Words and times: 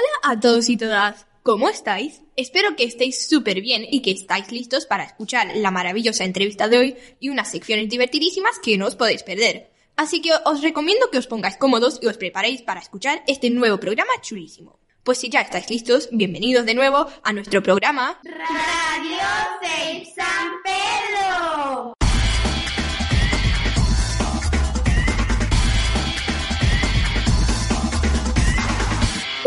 Hola 0.00 0.32
a 0.32 0.40
todos 0.40 0.70
y 0.70 0.78
todas, 0.78 1.26
¿cómo 1.42 1.68
estáis? 1.68 2.22
Espero 2.34 2.74
que 2.74 2.84
estéis 2.84 3.28
súper 3.28 3.60
bien 3.60 3.84
y 3.86 4.00
que 4.00 4.12
estáis 4.12 4.50
listos 4.50 4.86
para 4.86 5.04
escuchar 5.04 5.54
la 5.56 5.70
maravillosa 5.70 6.24
entrevista 6.24 6.68
de 6.68 6.78
hoy 6.78 6.96
y 7.18 7.28
unas 7.28 7.50
secciones 7.50 7.90
divertidísimas 7.90 8.58
que 8.60 8.78
no 8.78 8.86
os 8.86 8.96
podéis 8.96 9.22
perder. 9.22 9.70
Así 9.96 10.22
que 10.22 10.30
os 10.46 10.62
recomiendo 10.62 11.10
que 11.10 11.18
os 11.18 11.26
pongáis 11.26 11.58
cómodos 11.58 11.98
y 12.00 12.06
os 12.06 12.16
preparéis 12.16 12.62
para 12.62 12.80
escuchar 12.80 13.22
este 13.26 13.50
nuevo 13.50 13.78
programa 13.78 14.12
chulísimo. 14.22 14.78
Pues 15.02 15.18
si 15.18 15.28
ya 15.28 15.42
estáis 15.42 15.68
listos, 15.68 16.08
bienvenidos 16.12 16.64
de 16.64 16.74
nuevo 16.74 17.06
a 17.22 17.32
nuestro 17.34 17.62
programa 17.62 18.18
Radio 18.24 19.18
San 20.16 20.62
Pedro. 20.64 21.99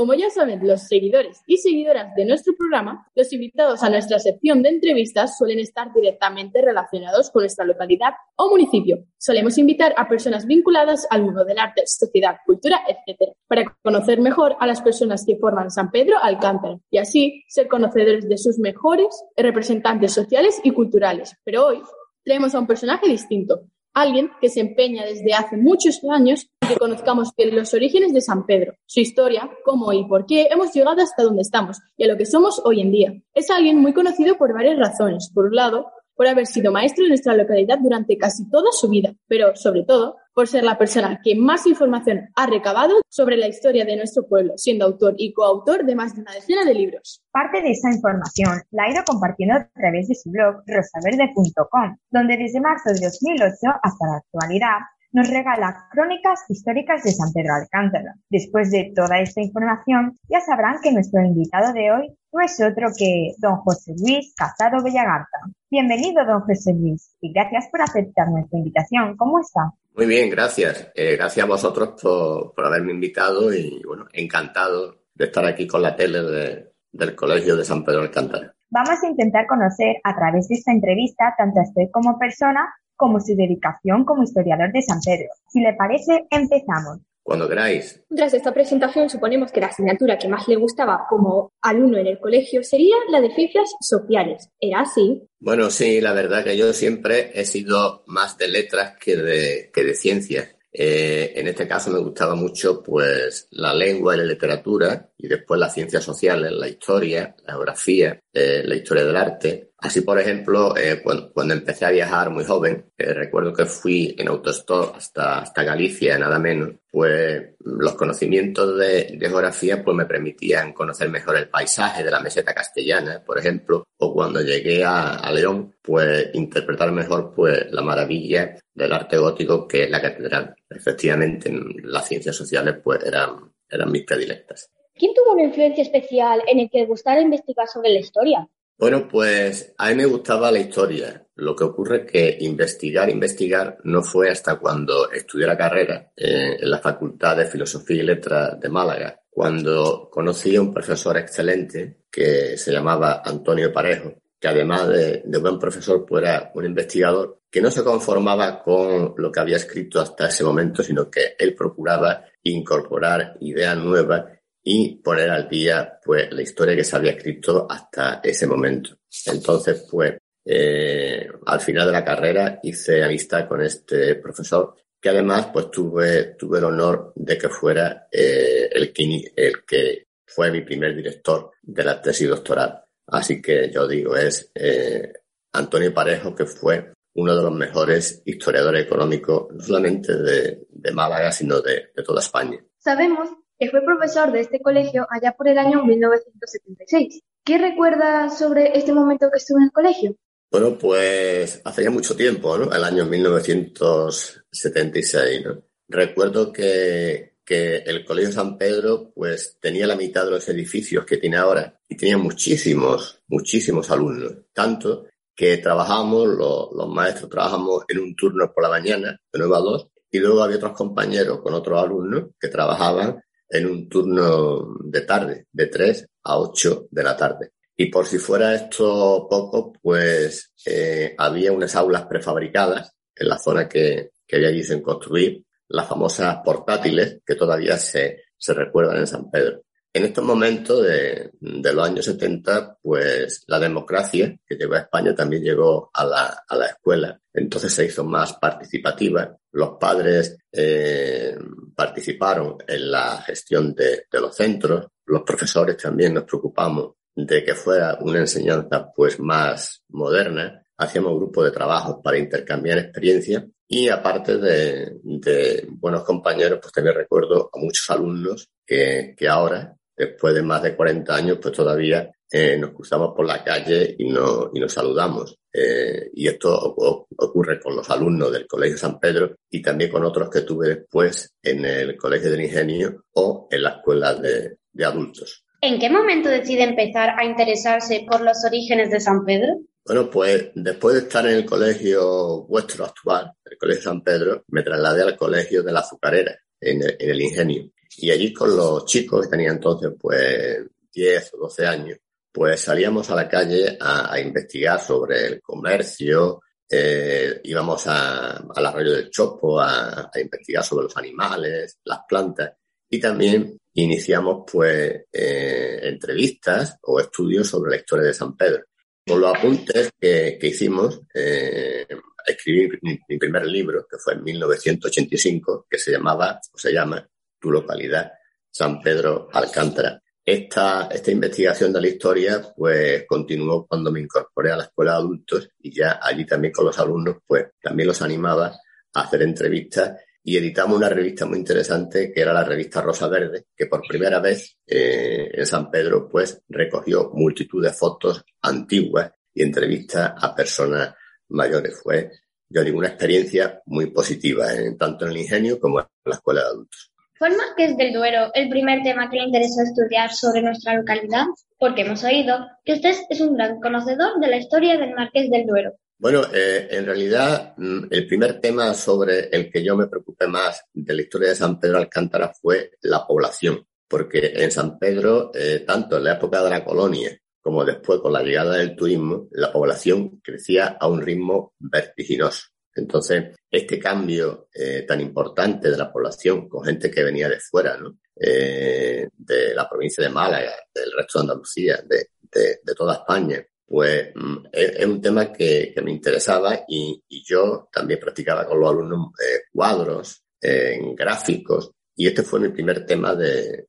Como 0.04 0.16
ya 0.16 0.30
saben 0.30 0.68
los 0.68 0.82
seguidores 0.82 1.44
y 1.48 1.56
seguidoras 1.56 2.14
de 2.14 2.26
nuestro 2.26 2.54
programa, 2.58 3.08
los 3.16 3.32
invitados 3.32 3.84
a 3.84 3.90
nuestra 3.90 4.20
sección 4.20 4.62
de 4.62 4.68
entrevistas 4.68 5.38
suelen 5.38 5.60
estar 5.60 5.94
directamente 5.94 6.62
relacionados 6.62 7.32
con 7.32 7.44
nuestra 7.44 7.64
localidad 7.64 8.12
o 8.36 8.50
municipio. 8.50 9.06
Solemos 9.18 9.58
invitar 9.58 9.94
a 9.96 10.10
personas 10.10 10.46
vinculadas 10.46 11.08
al 11.10 11.24
mundo 11.24 11.46
del 11.46 11.58
arte, 11.58 11.84
sociedad, 11.86 12.36
cultura, 12.46 12.82
etc., 12.86 13.32
para 13.48 13.78
conocer 13.82 14.20
mejor 14.20 14.58
a 14.60 14.68
las 14.68 14.82
personas 14.82 15.24
que 15.26 15.38
forman 15.38 15.72
San 15.72 15.90
Pedro 15.90 16.18
Alcántara 16.22 16.80
y 16.92 16.98
así 16.98 17.46
ser 17.48 17.70
conocedores 17.70 18.28
de 18.28 18.38
sus 18.38 18.60
mejores 18.60 19.08
representantes 19.38 20.12
sociales 20.12 20.60
y 20.66 20.72
culturales. 20.72 21.34
Pero 21.46 21.68
hoy 21.68 21.82
traemos 22.26 22.54
a 22.54 22.60
un 22.60 22.68
personaje 22.68 23.08
distinto, 23.08 23.62
alguien 23.94 24.32
que 24.42 24.50
se 24.50 24.60
empeña 24.60 25.06
desde 25.06 25.34
hace 25.34 25.56
muchos 25.56 26.02
años 26.12 26.50
que 26.74 26.80
conozcamos 26.80 27.30
los 27.38 27.74
orígenes 27.74 28.14
de 28.14 28.22
San 28.22 28.46
Pedro, 28.46 28.74
su 28.86 29.00
historia, 29.00 29.50
cómo 29.64 29.94
y 29.94 30.06
por 30.06 30.26
qué 30.26 30.48
hemos 30.50 30.74
llegado 30.74 31.02
hasta 31.02 31.24
donde 31.24 31.42
estamos 31.42 31.80
y 31.98 32.04
a 32.04 32.08
lo 32.08 32.18
que 32.18 32.26
somos 32.26 32.62
hoy 32.66 32.82
en 32.82 32.92
día. 32.92 33.14
Es 33.34 33.50
alguien 33.50 33.78
muy 33.78 33.94
conocido 33.94 34.38
por 34.38 34.54
varias 34.54 34.78
razones. 34.78 35.32
Por 35.34 35.46
un 35.46 35.56
lado, 35.56 35.88
por 36.16 36.28
haber 36.28 36.48
sido 36.48 36.72
maestro 36.72 37.04
en 37.04 37.10
nuestra 37.10 37.36
localidad 37.36 37.80
durante 37.80 38.18
casi 38.18 38.50
toda 38.50 38.72
su 38.72 38.90
vida, 38.90 39.14
pero 39.28 39.56
sobre 39.56 39.84
todo 39.84 40.18
por 40.34 40.48
ser 40.48 40.64
la 40.64 40.78
persona 40.78 41.20
que 41.24 41.36
más 41.36 41.68
información 41.68 42.30
ha 42.36 42.48
recabado 42.48 43.02
sobre 43.08 43.38
la 43.38 43.48
historia 43.48 43.86
de 43.86 43.96
nuestro 43.96 44.28
pueblo, 44.28 44.54
siendo 44.58 44.86
autor 44.86 45.14
y 45.18 45.32
coautor 45.32 45.86
de 45.86 45.96
más 45.96 46.16
de 46.16 46.22
una 46.22 46.34
decena 46.34 46.66
de 46.66 46.74
libros. 46.74 47.22
Parte 47.32 47.62
de 47.62 47.72
esa 47.72 47.92
información 47.92 48.62
la 48.72 48.84
ha 48.84 48.92
ido 48.92 49.04
compartiendo 49.06 49.56
a 49.56 49.70
través 49.76 50.08
de 50.08 50.16
su 50.16 50.32
blog 50.32 50.64
rosaverde.com, 50.66 51.98
donde 52.10 52.38
desde 52.38 52.60
marzo 52.60 52.90
de 52.94 53.06
2008 53.06 53.56
hasta 53.84 54.08
la 54.08 54.18
actualidad 54.18 54.78
nos 55.14 55.30
regala 55.30 55.88
crónicas 55.92 56.44
históricas 56.50 57.04
de 57.04 57.12
San 57.12 57.32
Pedro 57.32 57.54
Alcántara. 57.54 58.16
Después 58.30 58.72
de 58.72 58.92
toda 58.96 59.20
esta 59.20 59.42
información, 59.42 60.18
ya 60.28 60.42
sabrán 60.42 60.80
que 60.82 60.92
nuestro 60.92 61.24
invitado 61.24 61.72
de 61.72 61.92
hoy 61.92 62.18
no 62.32 62.42
es 62.44 62.60
otro 62.60 62.88
que 62.98 63.34
don 63.38 63.58
José 63.58 63.94
Luis 63.96 64.34
Casado 64.36 64.84
Bellagarta. 64.84 65.38
Bienvenido, 65.70 66.26
don 66.26 66.42
José 66.42 66.74
Luis, 66.74 67.16
y 67.22 67.32
gracias 67.32 67.68
por 67.70 67.84
aceptar 67.84 68.30
nuestra 68.30 68.58
invitación. 68.58 69.16
¿Cómo 69.16 69.40
está? 69.40 69.72
Muy 69.96 70.08
bien, 70.08 70.32
gracias. 70.32 70.92
Eh, 70.96 71.16
gracias 71.16 71.46
a 71.46 71.48
vosotros 71.48 72.02
por, 72.02 72.56
por, 72.56 72.66
haberme 72.66 72.94
invitado 72.94 73.54
y, 73.54 73.84
bueno, 73.86 74.08
encantado 74.12 75.04
de 75.14 75.26
estar 75.26 75.46
aquí 75.46 75.68
con 75.68 75.84
la 75.84 75.96
tele 75.96 76.24
de, 76.24 76.72
del 76.92 77.16
Colegio 77.16 77.56
de 77.56 77.64
San 77.64 77.84
Pedro 77.84 78.02
Alcántara. 78.02 78.52
Vamos 78.72 79.04
a 79.04 79.08
intentar 79.08 79.46
conocer 79.46 79.98
a 80.04 80.16
través 80.16 80.48
de 80.48 80.56
esta 80.56 80.72
entrevista 80.72 81.36
tanto 81.38 81.60
a 81.60 81.64
usted 81.64 81.92
como 81.92 82.18
persona 82.18 82.68
como 82.96 83.20
su 83.20 83.36
dedicación 83.36 84.06
como 84.06 84.24
historiador 84.24 84.72
de 84.72 84.82
San 84.82 85.00
Pedro. 85.04 85.30
Si 85.50 85.60
le 85.60 85.74
parece, 85.74 86.26
empezamos. 86.30 87.00
Cuando 87.24 87.48
queráis. 87.48 88.02
Tras 88.14 88.34
esta 88.34 88.54
presentación, 88.54 89.10
suponemos 89.10 89.52
que 89.52 89.62
la 89.62 89.68
asignatura 89.68 90.18
que 90.18 90.28
más 90.28 90.48
le 90.50 90.58
gustaba 90.58 91.06
como 91.10 91.54
alumno 91.62 91.98
en 91.98 92.08
el 92.08 92.20
colegio 92.20 92.64
sería 92.64 92.96
la 93.10 93.22
de 93.22 93.34
ciencias 93.34 93.72
sociales. 93.80 94.50
¿Era 94.60 94.82
así? 94.82 95.24
Bueno, 95.40 95.70
sí, 95.70 96.02
la 96.02 96.12
verdad 96.12 96.44
que 96.44 96.58
yo 96.58 96.74
siempre 96.74 97.32
he 97.34 97.46
sido 97.46 98.04
más 98.08 98.38
de 98.38 98.50
letras 98.50 98.98
que 99.00 99.16
de, 99.16 99.72
que 99.74 99.84
de 99.86 99.96
ciencias. 99.96 100.50
Eh, 100.76 101.34
en 101.36 101.48
este 101.48 101.68
caso 101.68 101.92
me 101.92 102.00
gustaba 102.00 102.34
mucho 102.34 102.82
pues 102.82 103.48
la 103.52 103.76
lengua 103.76 104.16
y 104.16 104.18
la 104.18 104.24
literatura 104.24 105.12
y 105.16 105.28
después 105.28 105.60
las 105.60 105.74
ciencias 105.74 106.04
sociales, 106.04 106.52
la 106.52 106.68
historia, 106.68 107.36
la 107.46 107.54
geografía, 107.54 108.20
eh, 108.34 108.64
la 108.66 108.76
historia 108.76 109.06
del 109.06 109.16
arte. 109.16 109.73
Así, 109.84 110.00
por 110.00 110.18
ejemplo, 110.18 110.78
eh, 110.78 111.02
cuando, 111.04 111.34
cuando, 111.34 111.54
empecé 111.54 111.84
a 111.84 111.92
viajar 111.92 112.30
muy 112.30 112.46
joven, 112.46 112.86
eh, 112.98 113.14
recuerdo 113.14 113.52
que 113.52 113.66
fui 113.66 114.16
en 114.18 114.30
autostop 114.30 114.96
hasta, 114.96 115.40
hasta 115.40 115.64
Galicia, 115.64 116.18
nada 116.18 116.40
menos, 116.40 116.76
pues 116.90 117.50
los 117.60 117.94
conocimientos 117.96 118.78
de, 118.78 119.18
de, 119.18 119.28
geografía 119.28 119.84
pues 119.84 119.98
me 119.98 120.06
permitían 120.06 120.72
conocer 120.72 121.10
mejor 121.10 121.36
el 121.36 121.50
paisaje 121.50 122.02
de 122.02 122.12
la 122.12 122.22
meseta 122.22 122.54
castellana, 122.54 123.22
por 123.26 123.38
ejemplo, 123.38 123.84
o 123.98 124.14
cuando 124.14 124.40
llegué 124.40 124.86
a, 124.86 125.16
a 125.16 125.32
León, 125.34 125.76
pues 125.82 126.30
interpretar 126.34 126.90
mejor 126.94 127.34
pues 127.36 127.70
la 127.70 127.82
maravilla 127.82 128.58
del 128.74 128.94
arte 128.94 129.18
gótico 129.18 129.68
que 129.68 129.84
es 129.84 129.90
la 129.90 130.02
catedral. 130.02 130.56
Efectivamente, 130.70 131.52
las 131.84 132.08
ciencias 132.08 132.38
sociales 132.38 132.78
pues 132.82 133.04
eran, 133.04 133.52
eran 133.70 133.92
mis 133.92 134.06
predilectas. 134.06 134.72
¿Quién 134.96 135.14
tuvo 135.14 135.34
una 135.34 135.44
influencia 135.44 135.82
especial 135.82 136.42
en 136.48 136.60
el 136.60 136.70
que 136.70 136.86
gustara 136.86 137.20
investigar 137.20 137.68
sobre 137.68 137.90
la 137.90 138.00
historia? 138.00 138.48
Bueno, 138.78 139.08
pues 139.08 139.74
a 139.78 139.90
mí 139.90 139.96
me 139.96 140.06
gustaba 140.06 140.52
la 140.52 140.60
historia. 140.60 141.26
Lo 141.36 141.56
que 141.56 141.64
ocurre 141.64 142.04
es 142.06 142.12
que 142.12 142.38
investigar, 142.42 143.10
investigar 143.10 143.78
no 143.84 144.04
fue 144.04 144.30
hasta 144.30 144.58
cuando 144.60 145.12
estudié 145.12 145.48
la 145.48 145.58
carrera 145.58 146.12
eh, 146.16 146.58
en 146.60 146.70
la 146.70 146.80
Facultad 146.80 147.38
de 147.38 147.46
Filosofía 147.46 148.04
y 148.04 148.06
Letras 148.06 148.60
de 148.60 148.70
Málaga, 148.70 149.20
cuando 149.30 150.10
conocí 150.12 150.56
a 150.56 150.62
un 150.62 150.74
profesor 150.74 151.18
excelente 151.18 152.04
que 152.12 152.58
se 152.58 152.72
llamaba 152.72 153.22
Antonio 153.26 153.74
Parejo, 153.74 154.14
que 154.40 154.48
además 154.48 154.88
de, 154.90 155.24
de 155.26 155.38
buen 155.40 155.58
profesor, 155.58 156.06
pues 156.06 156.24
era 156.24 156.52
un 156.54 156.66
investigador 156.66 157.42
que 157.50 157.62
no 157.62 157.70
se 157.70 157.84
conformaba 157.84 158.64
con 158.64 159.14
lo 159.18 159.32
que 159.32 159.40
había 159.40 159.58
escrito 159.58 160.02
hasta 160.02 160.28
ese 160.28 160.44
momento, 160.44 160.82
sino 160.82 161.10
que 161.10 161.36
él 161.38 161.56
procuraba 161.56 162.26
incorporar 162.42 163.38
ideas 163.42 163.78
nuevas 163.78 164.26
y 164.64 164.96
poner 164.96 165.30
al 165.30 165.50
día 165.50 166.00
pues 166.04 166.32
la 166.32 166.42
historia 166.42 166.76
que 166.76 166.84
se 166.84 166.96
había 166.96 167.12
escrito 167.12 167.68
hasta 167.70 168.22
ese 168.24 168.48
momento. 168.48 168.98
Entonces, 169.26 169.86
pues 169.90 170.18
eh, 170.46 171.28
al 171.46 171.60
final 171.60 171.88
de 171.88 171.94
la 171.94 172.06
carrera 172.06 172.60
hice 172.64 173.04
amistad 173.04 173.48
con 173.48 173.62
este 173.62 174.16
profesor 174.16 174.76
que 175.04 175.10
además 175.10 175.50
pues 175.52 175.70
tuve, 175.70 176.36
tuve 176.40 176.60
el 176.60 176.64
honor 176.64 177.12
de 177.14 177.38
que 177.38 177.50
fuera 177.50 178.08
eh, 178.10 178.70
el, 178.72 178.94
que, 178.94 179.34
el 179.36 179.66
que 179.66 180.08
fue 180.26 180.50
mi 180.50 180.62
primer 180.62 180.96
director 180.96 181.52
de 181.62 181.84
la 181.84 182.02
tesis 182.02 182.30
doctoral. 182.30 182.82
Así 183.08 183.42
que 183.42 183.70
yo 183.70 183.86
digo, 183.86 184.16
es 184.16 184.50
eh, 184.56 185.12
Antonio 185.52 185.94
Parejo, 185.94 186.34
que 186.34 186.46
fue 186.46 186.94
uno 187.16 187.36
de 187.36 187.44
los 187.44 187.54
mejores 187.54 188.22
historiadores 188.24 188.86
económicos, 188.86 189.48
no 189.52 189.62
solamente 189.62 190.16
de, 190.16 190.68
de 190.70 190.92
Málaga, 190.94 191.34
sino 191.34 191.60
de, 191.60 191.92
de 191.94 192.04
toda 192.04 192.22
España. 192.22 192.64
Sabemos 192.78 193.30
que 193.64 193.70
fue 193.70 193.82
profesor 193.82 194.32
de 194.32 194.40
este 194.42 194.60
colegio 194.60 195.08
allá 195.10 195.34
por 195.38 195.48
el 195.48 195.58
año 195.58 195.86
1976. 195.86 197.22
¿Qué 197.46 197.58
recuerda 197.58 198.30
sobre 198.30 198.78
este 198.78 198.92
momento 198.92 199.32
que 199.32 199.38
estuvo 199.38 199.60
en 199.60 199.64
el 199.66 199.72
colegio? 199.72 200.18
Bueno, 200.52 200.78
pues 200.78 201.62
hace 201.64 201.86
ya 201.86 201.90
mucho 201.90 202.14
tiempo, 202.16 202.58
¿no? 202.58 202.74
El 202.74 202.84
año 202.84 203.06
1976, 203.06 205.46
¿no? 205.46 205.64
Recuerdo 205.88 206.52
que, 206.52 207.38
que 207.46 207.78
el 207.78 208.04
Colegio 208.04 208.34
San 208.34 208.58
Pedro, 208.58 209.14
pues 209.16 209.58
tenía 209.62 209.88
la 209.88 209.96
mitad 209.96 210.26
de 210.26 210.32
los 210.32 210.50
edificios 210.50 211.06
que 211.06 211.16
tiene 211.16 211.38
ahora 211.38 211.80
y 211.88 211.96
tenía 211.96 212.18
muchísimos, 212.18 213.22
muchísimos 213.28 213.90
alumnos. 213.92 214.34
Tanto 214.52 215.06
que 215.34 215.56
trabajamos, 215.58 216.28
los, 216.28 216.68
los 216.74 216.90
maestros 216.90 217.30
trabajamos 217.30 217.86
en 217.88 218.00
un 218.00 218.14
turno 218.14 218.52
por 218.54 218.64
la 218.64 218.70
mañana, 218.70 219.18
de 219.32 219.40
9 219.40 219.56
a 219.56 219.60
2, 219.60 219.88
y 220.12 220.20
luego 220.20 220.44
había 220.44 220.58
otros 220.58 220.74
compañeros 220.74 221.40
con 221.42 221.54
otros 221.54 221.82
alumnos 221.82 222.32
que 222.38 222.50
trabajaban 222.50 223.24
en 223.50 223.68
un 223.68 223.90
turno 223.90 224.76
de 224.84 225.02
tarde, 225.02 225.48
de 225.52 225.68
3 225.68 226.08
a 226.24 226.40
8 226.40 226.88
de 226.90 227.04
la 227.04 227.16
tarde. 227.16 227.52
Y 227.76 227.88
por 227.88 228.06
si 228.06 228.18
fuera 228.18 228.54
esto 228.54 229.28
poco, 229.30 229.74
pues 229.82 230.52
eh, 230.66 231.16
había 231.18 231.52
unas 231.52 231.76
aulas 231.76 232.06
prefabricadas 232.06 232.96
en 233.16 233.28
la 233.28 233.38
zona 233.38 233.68
que, 233.68 234.12
que 234.28 234.36
había 234.36 234.50
allí 234.50 234.82
construir, 234.82 235.44
las 235.70 235.88
famosas 235.88 236.38
portátiles 236.44 237.20
que 237.26 237.36
todavía 237.36 237.78
se, 237.78 238.24
se 238.38 238.54
recuerdan 238.54 238.98
en 238.98 239.08
San 239.08 239.30
Pedro. 239.32 239.64
En 239.96 240.06
estos 240.06 240.24
momentos 240.24 240.82
de, 240.82 241.30
de, 241.40 241.74
los 241.74 241.88
años 241.88 242.06
70, 242.06 242.80
pues 242.82 243.44
la 243.46 243.60
democracia 243.60 244.36
que 244.44 244.56
llegó 244.56 244.74
a 244.74 244.80
España 244.80 245.14
también 245.14 245.44
llegó 245.44 245.92
a 245.94 246.04
la, 246.04 246.44
a 246.48 246.56
la 246.56 246.66
escuela. 246.66 247.22
Entonces 247.32 247.72
se 247.72 247.86
hizo 247.86 248.04
más 248.04 248.34
participativa. 248.34 249.38
Los 249.52 249.78
padres 249.80 250.36
eh, 250.52 251.38
participaron 251.76 252.58
en 252.68 252.90
la 252.90 253.22
gestión 253.22 253.76
de, 253.76 254.06
de 254.12 254.20
los 254.20 254.36
centros. 254.36 254.88
Los 255.06 255.22
profesores 255.22 255.78
también 255.78 256.16
nos 256.16 256.24
preocupamos 256.24 256.96
de 257.16 257.44
que 257.44 257.54
fuera 257.54 258.00
una 258.02 258.18
enseñanza 258.18 258.92
pues 258.96 259.20
más 259.20 259.84
moderna. 259.90 260.66
Hacíamos 260.76 261.18
grupos 261.18 261.46
de 261.46 261.52
trabajo 261.52 262.02
para 262.02 262.18
intercambiar 262.18 262.80
experiencias 262.80 263.44
y 263.68 263.90
aparte 263.90 264.38
de, 264.38 265.00
de, 265.04 265.68
buenos 265.70 266.04
compañeros, 266.04 266.60
pues 266.62 266.74
también 266.74 266.96
recuerdo 266.96 267.52
a 267.54 267.60
muchos 267.60 267.88
alumnos 267.92 268.50
que, 268.66 269.14
que 269.16 269.28
ahora 269.28 269.78
después 269.96 270.34
de 270.34 270.42
más 270.42 270.64
de 270.64 270.76
40 270.76 271.16
años, 271.16 271.40
pues 271.42 271.54
todavía 271.56 272.12
eh, 272.32 272.58
nos 272.58 272.72
cruzamos 272.72 273.14
por 273.16 273.26
la 273.26 273.44
calle 273.44 273.96
y, 273.98 274.10
no, 274.10 274.52
y 274.54 274.60
nos 274.60 274.74
saludamos. 274.74 275.38
Eh, 275.54 276.10
y 276.14 276.28
esto 276.28 276.76
ocurre 277.18 277.60
con 277.60 277.76
los 277.76 277.90
alumnos 277.90 278.32
del 278.32 278.48
Colegio 278.48 278.78
San 278.78 279.00
Pedro 279.00 279.36
y 279.50 279.62
también 279.62 279.92
con 279.92 280.04
otros 280.04 280.30
que 280.30 280.42
tuve 280.42 280.70
después 280.70 281.34
en 281.42 281.64
el 281.66 281.96
Colegio 281.96 282.32
del 282.32 282.42
Ingenio 282.42 283.04
o 283.14 283.48
en 283.52 283.62
la 283.62 283.70
escuela 283.70 284.16
de, 284.16 284.58
de 284.72 284.86
adultos. 284.86 285.46
¿En 285.62 285.80
qué 285.80 285.90
momento 285.90 286.28
decide 286.28 286.64
empezar 286.64 287.12
a 287.18 287.24
interesarse 287.24 288.06
por 288.10 288.22
los 288.22 288.44
orígenes 288.46 288.90
de 288.90 289.00
San 289.00 289.24
Pedro? 289.24 289.62
Bueno, 289.86 290.10
pues 290.10 290.52
después 290.56 290.96
de 290.96 291.02
estar 291.02 291.26
en 291.26 291.36
el 291.36 291.46
colegio 291.46 292.44
vuestro 292.48 292.86
actual, 292.86 293.32
el 293.44 293.58
Colegio 293.58 293.84
San 293.84 294.02
Pedro, 294.02 294.44
me 294.48 294.64
trasladé 294.64 295.04
al 295.04 295.18
colegio 295.18 295.62
de 295.62 295.72
la 295.74 295.82
azucarera, 295.82 296.38
en 296.60 296.82
el, 297.00 297.22
ingenio. 297.22 297.70
Y 297.98 298.12
allí 298.12 298.34
con 298.34 298.56
los 298.56 298.86
chicos, 298.86 299.26
que 299.26 299.32
tenían 299.32 299.56
entonces 299.56 299.92
pues 300.00 300.60
10 300.92 301.34
o 301.34 301.38
12 301.38 301.66
años, 301.66 301.98
pues 302.32 302.62
salíamos 302.62 303.10
a 303.10 303.16
la 303.16 303.28
calle 303.28 303.78
a, 303.80 304.20
investigar 304.20 304.80
sobre 304.80 305.28
el 305.28 305.42
comercio, 305.42 306.42
eh, 306.70 307.42
íbamos 307.44 307.86
a, 307.88 308.38
al 308.38 308.66
arroyo 308.66 308.94
del 308.94 309.10
Chopo 309.12 309.60
a, 309.60 310.10
investigar 310.16 310.64
sobre 310.64 310.86
los 310.86 310.98
animales, 310.98 311.78
las 311.84 312.00
plantas 312.08 312.54
y 312.90 313.00
también 313.00 313.58
iniciamos 313.74 314.44
pues 314.52 315.06
eh, 315.12 315.80
entrevistas 315.82 316.78
o 316.84 317.00
estudios 317.00 317.48
sobre 317.48 317.72
la 317.72 317.78
historia 317.78 318.06
de 318.06 318.14
San 318.14 318.38
Pedro. 318.38 318.66
Con 319.06 319.20
los 319.20 319.36
apuntes 319.36 319.90
que, 320.00 320.38
hicimos, 320.42 321.02
eh, 321.14 321.86
escribí 322.26 322.80
mi, 322.82 323.18
primer 323.18 323.46
libro, 323.48 323.86
que 323.90 323.98
fue 323.98 324.14
en 324.14 324.24
1985, 324.24 325.66
que 325.70 325.78
se 325.78 325.92
llamaba, 325.92 326.40
o 326.52 326.58
se 326.58 326.72
llama, 326.72 327.06
Tu 327.44 327.52
localidad, 327.52 328.14
San 328.50 328.82
Pedro 328.82 329.28
Alcántara. 329.34 330.02
Esta, 330.26 330.88
esta 330.90 331.12
investigación 331.12 331.74
de 331.74 331.82
la 331.82 331.90
historia, 331.90 332.42
pues, 332.56 333.04
continuó 333.06 333.68
cuando 333.68 333.92
me 333.92 334.00
incorporé 334.00 334.54
a 334.54 334.56
la 334.56 334.64
escuela 334.64 334.92
de 334.92 334.98
adultos 335.00 335.50
y 335.60 335.76
ya 335.76 336.00
allí 336.02 336.26
también 336.26 336.54
con 336.54 336.64
los 336.64 336.80
alumnos, 336.80 337.18
pues, 337.28 337.48
también 337.62 337.88
los 337.88 338.02
animaba 338.02 338.56
a 338.94 339.02
hacer 339.02 339.24
entrevistas 339.24 340.00
y 340.24 340.38
editamos 340.38 340.78
una 340.78 340.88
revista 340.88 341.26
muy 341.26 341.40
interesante 341.40 342.14
que 342.14 342.22
era 342.22 342.32
la 342.32 342.46
revista 342.46 342.82
Rosa 342.82 343.10
Verde, 343.10 343.48
que 343.54 343.66
por 343.66 343.86
primera 343.86 344.22
vez 344.22 344.58
eh, 344.66 345.30
en 345.34 345.46
San 345.46 345.70
Pedro 345.70 346.08
pues 346.10 346.42
recogió 346.48 347.12
multitud 347.14 347.62
de 347.62 347.74
fotos 347.74 348.24
antiguas 348.42 349.12
y 349.34 349.44
entrevistas 349.44 350.14
a 350.16 350.34
personas 350.34 350.96
mayores. 351.28 351.78
Fue, 351.84 352.10
yo 352.48 352.64
digo, 352.64 352.78
una 352.78 352.88
experiencia 352.88 353.62
muy 353.66 353.88
positiva, 353.88 354.54
en, 354.54 354.78
tanto 354.78 355.04
en 355.06 355.12
el 355.12 355.18
ingenio 355.18 355.60
como 355.60 355.82
en 355.82 355.88
la 356.06 356.16
escuela 356.16 356.42
de 356.42 356.48
adultos. 356.48 356.93
¿Fue 357.16 357.30
el 357.30 357.38
Marqués 357.38 357.78
del 357.78 357.94
Duero 357.94 358.32
el 358.34 358.50
primer 358.50 358.82
tema 358.84 359.10
que 359.10 359.18
le 359.18 359.24
interesó 359.24 359.62
estudiar 359.62 360.12
sobre 360.12 360.42
nuestra 360.42 360.76
localidad? 360.76 361.26
Porque 361.60 361.82
hemos 361.82 362.04
oído 362.04 362.48
que 362.66 362.74
usted 362.74 362.96
es 363.10 363.22
un 363.22 363.36
gran 363.36 363.60
conocedor 363.62 364.20
de 364.20 364.28
la 364.28 364.38
historia 364.38 364.78
del 364.78 364.96
Marqués 364.96 365.30
del 365.30 365.46
Duero. 365.46 365.74
Bueno, 365.98 366.24
eh, 366.34 366.68
en 366.72 366.86
realidad 366.86 367.54
mm, 367.56 367.86
el 367.90 368.08
primer 368.08 368.42
tema 368.42 368.74
sobre 368.74 369.30
el 369.30 369.50
que 369.52 369.64
yo 369.64 369.78
me 369.78 369.88
preocupé 369.88 370.28
más 370.28 370.66
de 370.74 370.94
la 370.94 371.02
historia 371.02 371.30
de 371.30 371.36
San 371.36 371.60
Pedro 371.60 371.78
Alcántara 371.78 372.34
fue 372.34 372.72
la 372.82 373.06
población, 373.06 373.66
porque 373.88 374.34
en 374.36 374.52
San 374.52 374.78
Pedro, 374.80 375.32
eh, 375.34 375.64
tanto 375.66 375.98
en 375.98 376.04
la 376.04 376.14
época 376.14 376.44
de 376.44 376.50
la 376.50 376.66
colonia 376.66 377.18
como 377.44 377.66
después 377.66 378.00
con 378.00 378.14
la 378.14 378.24
llegada 378.24 378.56
del 378.56 378.76
turismo, 378.76 379.28
la 379.32 379.52
población 379.52 380.22
crecía 380.24 380.78
a 380.80 380.88
un 380.88 381.02
ritmo 381.02 381.54
vertiginoso. 381.60 382.53
Entonces, 382.76 383.36
este 383.50 383.80
cambio 383.80 384.48
eh, 384.54 384.84
tan 384.88 385.00
importante 385.02 385.70
de 385.70 385.78
la 385.78 385.92
población 385.92 386.50
con 386.50 386.66
gente 386.66 386.90
que 386.90 387.04
venía 387.04 387.30
de 387.30 387.40
fuera, 387.40 387.78
¿no? 387.78 387.98
de 388.16 389.54
la 389.56 389.68
provincia 389.68 390.04
de 390.04 390.10
Málaga, 390.10 390.54
del 390.74 390.92
resto 390.96 391.20
de 391.20 391.24
Andalucía, 391.24 391.84
de 391.84 392.76
toda 392.76 392.94
España, 392.94 393.44
pues 393.74 394.12
mm, 394.14 394.38
es, 394.52 394.86
un 394.86 395.02
tema 395.02 395.34
que, 395.34 395.74
me 395.84 395.92
interesaba 395.92 396.64
y, 396.68 397.02
yo 397.26 397.70
también 397.72 398.00
practicaba 398.00 398.46
con 398.46 398.60
los 398.60 398.70
alumnos 398.70 399.14
eh, 399.20 399.46
cuadros, 399.52 400.24
eh, 400.40 400.80
gráficos, 400.96 401.72
y 401.96 402.08
este 402.08 402.22
fue 402.22 402.40
mi 402.40 402.50
primer 402.50 402.86
tema 402.86 403.16
de, 403.16 403.66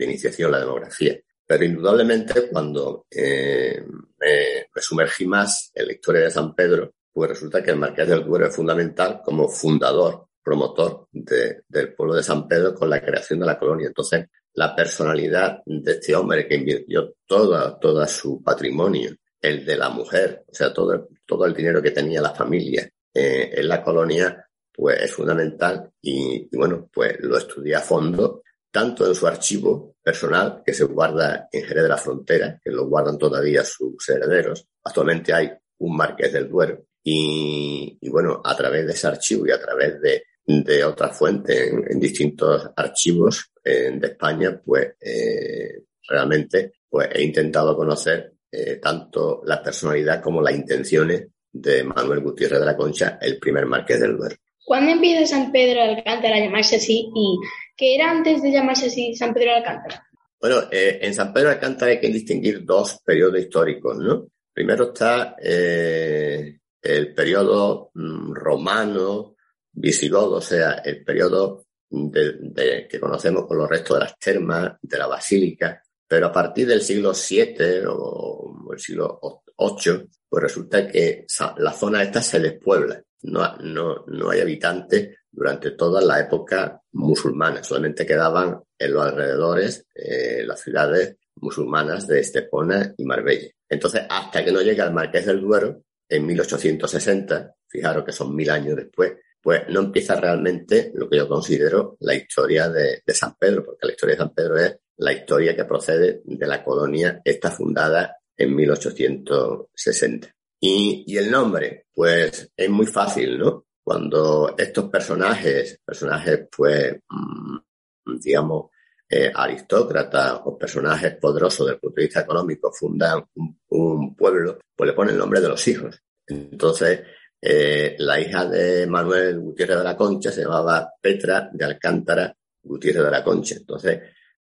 iniciación, 0.00 0.52
la 0.52 0.60
demografía. 0.60 1.18
Pero 1.46 1.64
indudablemente 1.64 2.48
cuando 2.48 3.04
eh, 3.10 3.84
me, 4.18 4.80
sumergí 4.80 5.26
más 5.26 5.70
en 5.74 5.86
la 5.86 5.92
historia 5.92 6.22
de 6.22 6.30
San 6.30 6.54
Pedro, 6.54 6.94
pues 7.12 7.30
resulta 7.30 7.62
que 7.62 7.70
el 7.70 7.78
Marqués 7.78 8.08
del 8.08 8.24
Duero 8.24 8.46
es 8.46 8.56
fundamental 8.56 9.20
como 9.24 9.48
fundador, 9.48 10.28
promotor 10.42 11.08
del 11.12 11.94
pueblo 11.94 12.14
de 12.14 12.22
San 12.22 12.48
Pedro 12.48 12.74
con 12.74 12.90
la 12.90 13.00
creación 13.00 13.40
de 13.40 13.46
la 13.46 13.58
colonia. 13.58 13.88
Entonces, 13.88 14.26
la 14.54 14.74
personalidad 14.74 15.62
de 15.64 15.92
este 15.92 16.14
hombre 16.14 16.46
que 16.46 16.56
invirtió 16.56 17.14
toda, 17.26 17.78
toda 17.78 18.06
su 18.06 18.42
patrimonio 18.42 19.14
el 19.42 19.64
de 19.64 19.76
la 19.76 19.88
mujer, 19.88 20.44
o 20.48 20.54
sea, 20.54 20.72
todo, 20.72 21.08
todo 21.26 21.44
el 21.46 21.54
dinero 21.54 21.82
que 21.82 21.90
tenía 21.90 22.22
la 22.22 22.34
familia 22.34 22.88
eh, 23.12 23.50
en 23.54 23.68
la 23.68 23.82
colonia, 23.82 24.48
pues 24.72 25.02
es 25.02 25.12
fundamental 25.12 25.90
y, 26.00 26.48
bueno, 26.56 26.88
pues 26.92 27.16
lo 27.20 27.36
estudié 27.36 27.74
a 27.74 27.80
fondo, 27.80 28.42
tanto 28.70 29.06
en 29.06 29.14
su 29.14 29.26
archivo 29.26 29.96
personal, 30.00 30.62
que 30.64 30.72
se 30.72 30.84
guarda 30.84 31.48
en 31.50 31.64
Jerez 31.64 31.82
de 31.82 31.88
la 31.88 31.96
Frontera, 31.96 32.60
que 32.62 32.70
lo 32.70 32.86
guardan 32.86 33.18
todavía 33.18 33.64
sus 33.64 34.08
herederos. 34.08 34.66
Actualmente 34.84 35.34
hay 35.34 35.50
un 35.78 35.96
Marqués 35.96 36.32
del 36.32 36.48
Duero. 36.48 36.84
Y, 37.04 37.98
bueno, 38.08 38.40
a 38.44 38.56
través 38.56 38.86
de 38.86 38.92
ese 38.92 39.06
archivo 39.08 39.46
y 39.46 39.50
a 39.50 39.60
través 39.60 40.00
de, 40.00 40.22
de 40.46 40.84
otras 40.84 41.16
fuentes 41.16 41.72
en, 41.72 41.98
distintos 41.98 42.70
archivos 42.76 43.50
de 43.64 44.06
España, 44.06 44.60
pues 44.64 44.94
eh, 45.00 45.84
realmente 46.08 46.72
pues 46.88 47.08
he 47.12 47.22
intentado 47.22 47.76
conocer 47.76 48.34
eh, 48.50 48.76
tanto 48.76 49.40
la 49.46 49.62
personalidad 49.62 50.20
como 50.20 50.42
las 50.42 50.54
intenciones 50.54 51.28
de 51.50 51.84
Manuel 51.84 52.20
Gutiérrez 52.20 52.60
de 52.60 52.66
la 52.66 52.76
Concha, 52.76 53.18
el 53.20 53.38
primer 53.38 53.64
marqués 53.64 53.98
del 53.98 54.16
Duero. 54.16 54.36
¿Cuándo 54.64 54.92
empieza 54.92 55.36
San 55.36 55.50
Pedro 55.50 55.80
de 55.80 55.96
Alcántara 55.96 56.36
a 56.36 56.40
llamarse 56.40 56.76
así 56.76 57.10
y 57.14 57.38
qué 57.76 57.94
era 57.94 58.10
antes 58.10 58.42
de 58.42 58.52
llamarse 58.52 58.86
así 58.88 59.14
San 59.14 59.32
Pedro 59.32 59.52
de 59.52 59.56
Alcántara? 59.56 60.06
Bueno, 60.38 60.64
eh, 60.70 60.98
en 61.00 61.14
San 61.14 61.32
Pedro 61.32 61.48
de 61.48 61.54
Alcántara 61.54 61.92
hay 61.92 62.00
que 62.00 62.08
distinguir 62.08 62.62
dos 62.64 63.00
periodos 63.04 63.40
históricos, 63.40 63.96
¿no? 63.96 64.28
Primero 64.52 64.92
está 64.92 65.34
eh, 65.42 66.58
el 66.82 67.14
periodo 67.14 67.90
mm, 67.94 68.32
romano, 68.32 69.36
visigodo, 69.72 70.36
o 70.36 70.40
sea, 70.40 70.74
el 70.84 71.04
periodo 71.04 71.64
que 71.90 72.98
conocemos 72.98 73.46
con 73.46 73.58
los 73.58 73.68
restos 73.68 73.98
de 73.98 74.04
las 74.04 74.18
termas, 74.18 74.72
de 74.80 74.98
la 74.98 75.06
basílica, 75.06 75.82
pero 76.08 76.26
a 76.26 76.32
partir 76.32 76.66
del 76.66 76.82
siglo 76.82 77.12
VII 77.12 77.84
o 77.88 78.68
el 78.72 78.78
siglo 78.78 79.20
VIII, 79.58 80.08
pues 80.28 80.42
resulta 80.42 80.88
que 80.88 81.26
la 81.58 81.72
zona 81.72 82.02
esta 82.02 82.22
se 82.22 82.40
despuebla. 82.40 83.02
No, 83.22 83.56
no, 83.58 84.04
no 84.06 84.30
hay 84.30 84.40
habitantes 84.40 85.16
durante 85.30 85.72
toda 85.72 86.00
la 86.00 86.20
época 86.20 86.80
musulmana. 86.92 87.62
Solamente 87.62 88.04
quedaban 88.04 88.60
en 88.78 88.92
los 88.92 89.06
alrededores 89.06 89.86
eh, 89.94 90.42
las 90.44 90.60
ciudades 90.60 91.16
musulmanas 91.36 92.06
de 92.06 92.20
Estepona 92.20 92.94
y 92.96 93.04
Marbella. 93.04 93.48
Entonces, 93.68 94.02
hasta 94.08 94.44
que 94.44 94.52
no 94.52 94.60
llega 94.60 94.84
el 94.84 94.92
Marqués 94.92 95.26
del 95.26 95.40
Duero, 95.40 95.82
en 96.08 96.26
1860, 96.26 97.54
fijaros 97.68 98.04
que 98.04 98.12
son 98.12 98.34
mil 98.34 98.50
años 98.50 98.76
después, 98.76 99.14
pues 99.42 99.62
no 99.68 99.80
empieza 99.80 100.14
realmente 100.20 100.92
lo 100.94 101.10
que 101.10 101.16
yo 101.16 101.28
considero 101.28 101.96
la 102.00 102.14
historia 102.14 102.68
de, 102.68 103.02
San 103.08 103.34
Pedro, 103.36 103.64
porque 103.64 103.86
la 103.86 103.92
historia 103.92 104.14
de 104.14 104.22
San 104.22 104.34
Pedro 104.34 104.56
es 104.58 104.76
la 104.98 105.12
historia 105.12 105.56
que 105.56 105.64
procede 105.64 106.22
de 106.24 106.46
la 106.46 106.62
colonia 106.62 107.20
está 107.24 107.50
fundada 107.50 108.16
en 108.36 108.54
1860. 108.54 110.32
Y, 110.60 111.16
el 111.16 111.28
nombre, 111.28 111.86
pues 111.92 112.52
es 112.56 112.70
muy 112.70 112.86
fácil, 112.86 113.36
¿no? 113.36 113.66
Cuando 113.82 114.54
estos 114.56 114.88
personajes, 114.88 115.80
personajes 115.84 116.46
pues, 116.56 116.94
mm, 117.08 118.18
digamos, 118.20 118.70
eh, 119.14 119.30
aristócratas 119.34 120.40
o 120.46 120.56
personajes 120.56 121.16
poderosos 121.16 121.66
del 121.66 121.78
punto 121.78 121.96
de 121.96 122.06
vista 122.06 122.20
económico 122.20 122.72
fundan 122.72 123.22
un, 123.68 124.16
pueblo, 124.16 124.58
pues 124.74 124.88
le 124.88 124.94
ponen 124.94 125.12
el 125.12 125.18
nombre 125.18 125.38
de 125.38 125.50
los 125.50 125.68
hijos. 125.68 126.02
Entonces, 126.26 127.02
eh, 127.38 127.94
la 127.98 128.18
hija 128.18 128.46
de 128.46 128.86
Manuel 128.86 129.38
Gutiérrez 129.38 129.76
de 129.76 129.84
la 129.84 129.98
Concha 129.98 130.32
se 130.32 130.44
llamaba 130.44 130.94
Petra 130.98 131.50
de 131.52 131.62
Alcántara 131.62 132.34
Gutiérrez 132.62 133.04
de 133.04 133.10
la 133.10 133.22
Concha. 133.22 133.56
Entonces, 133.56 134.00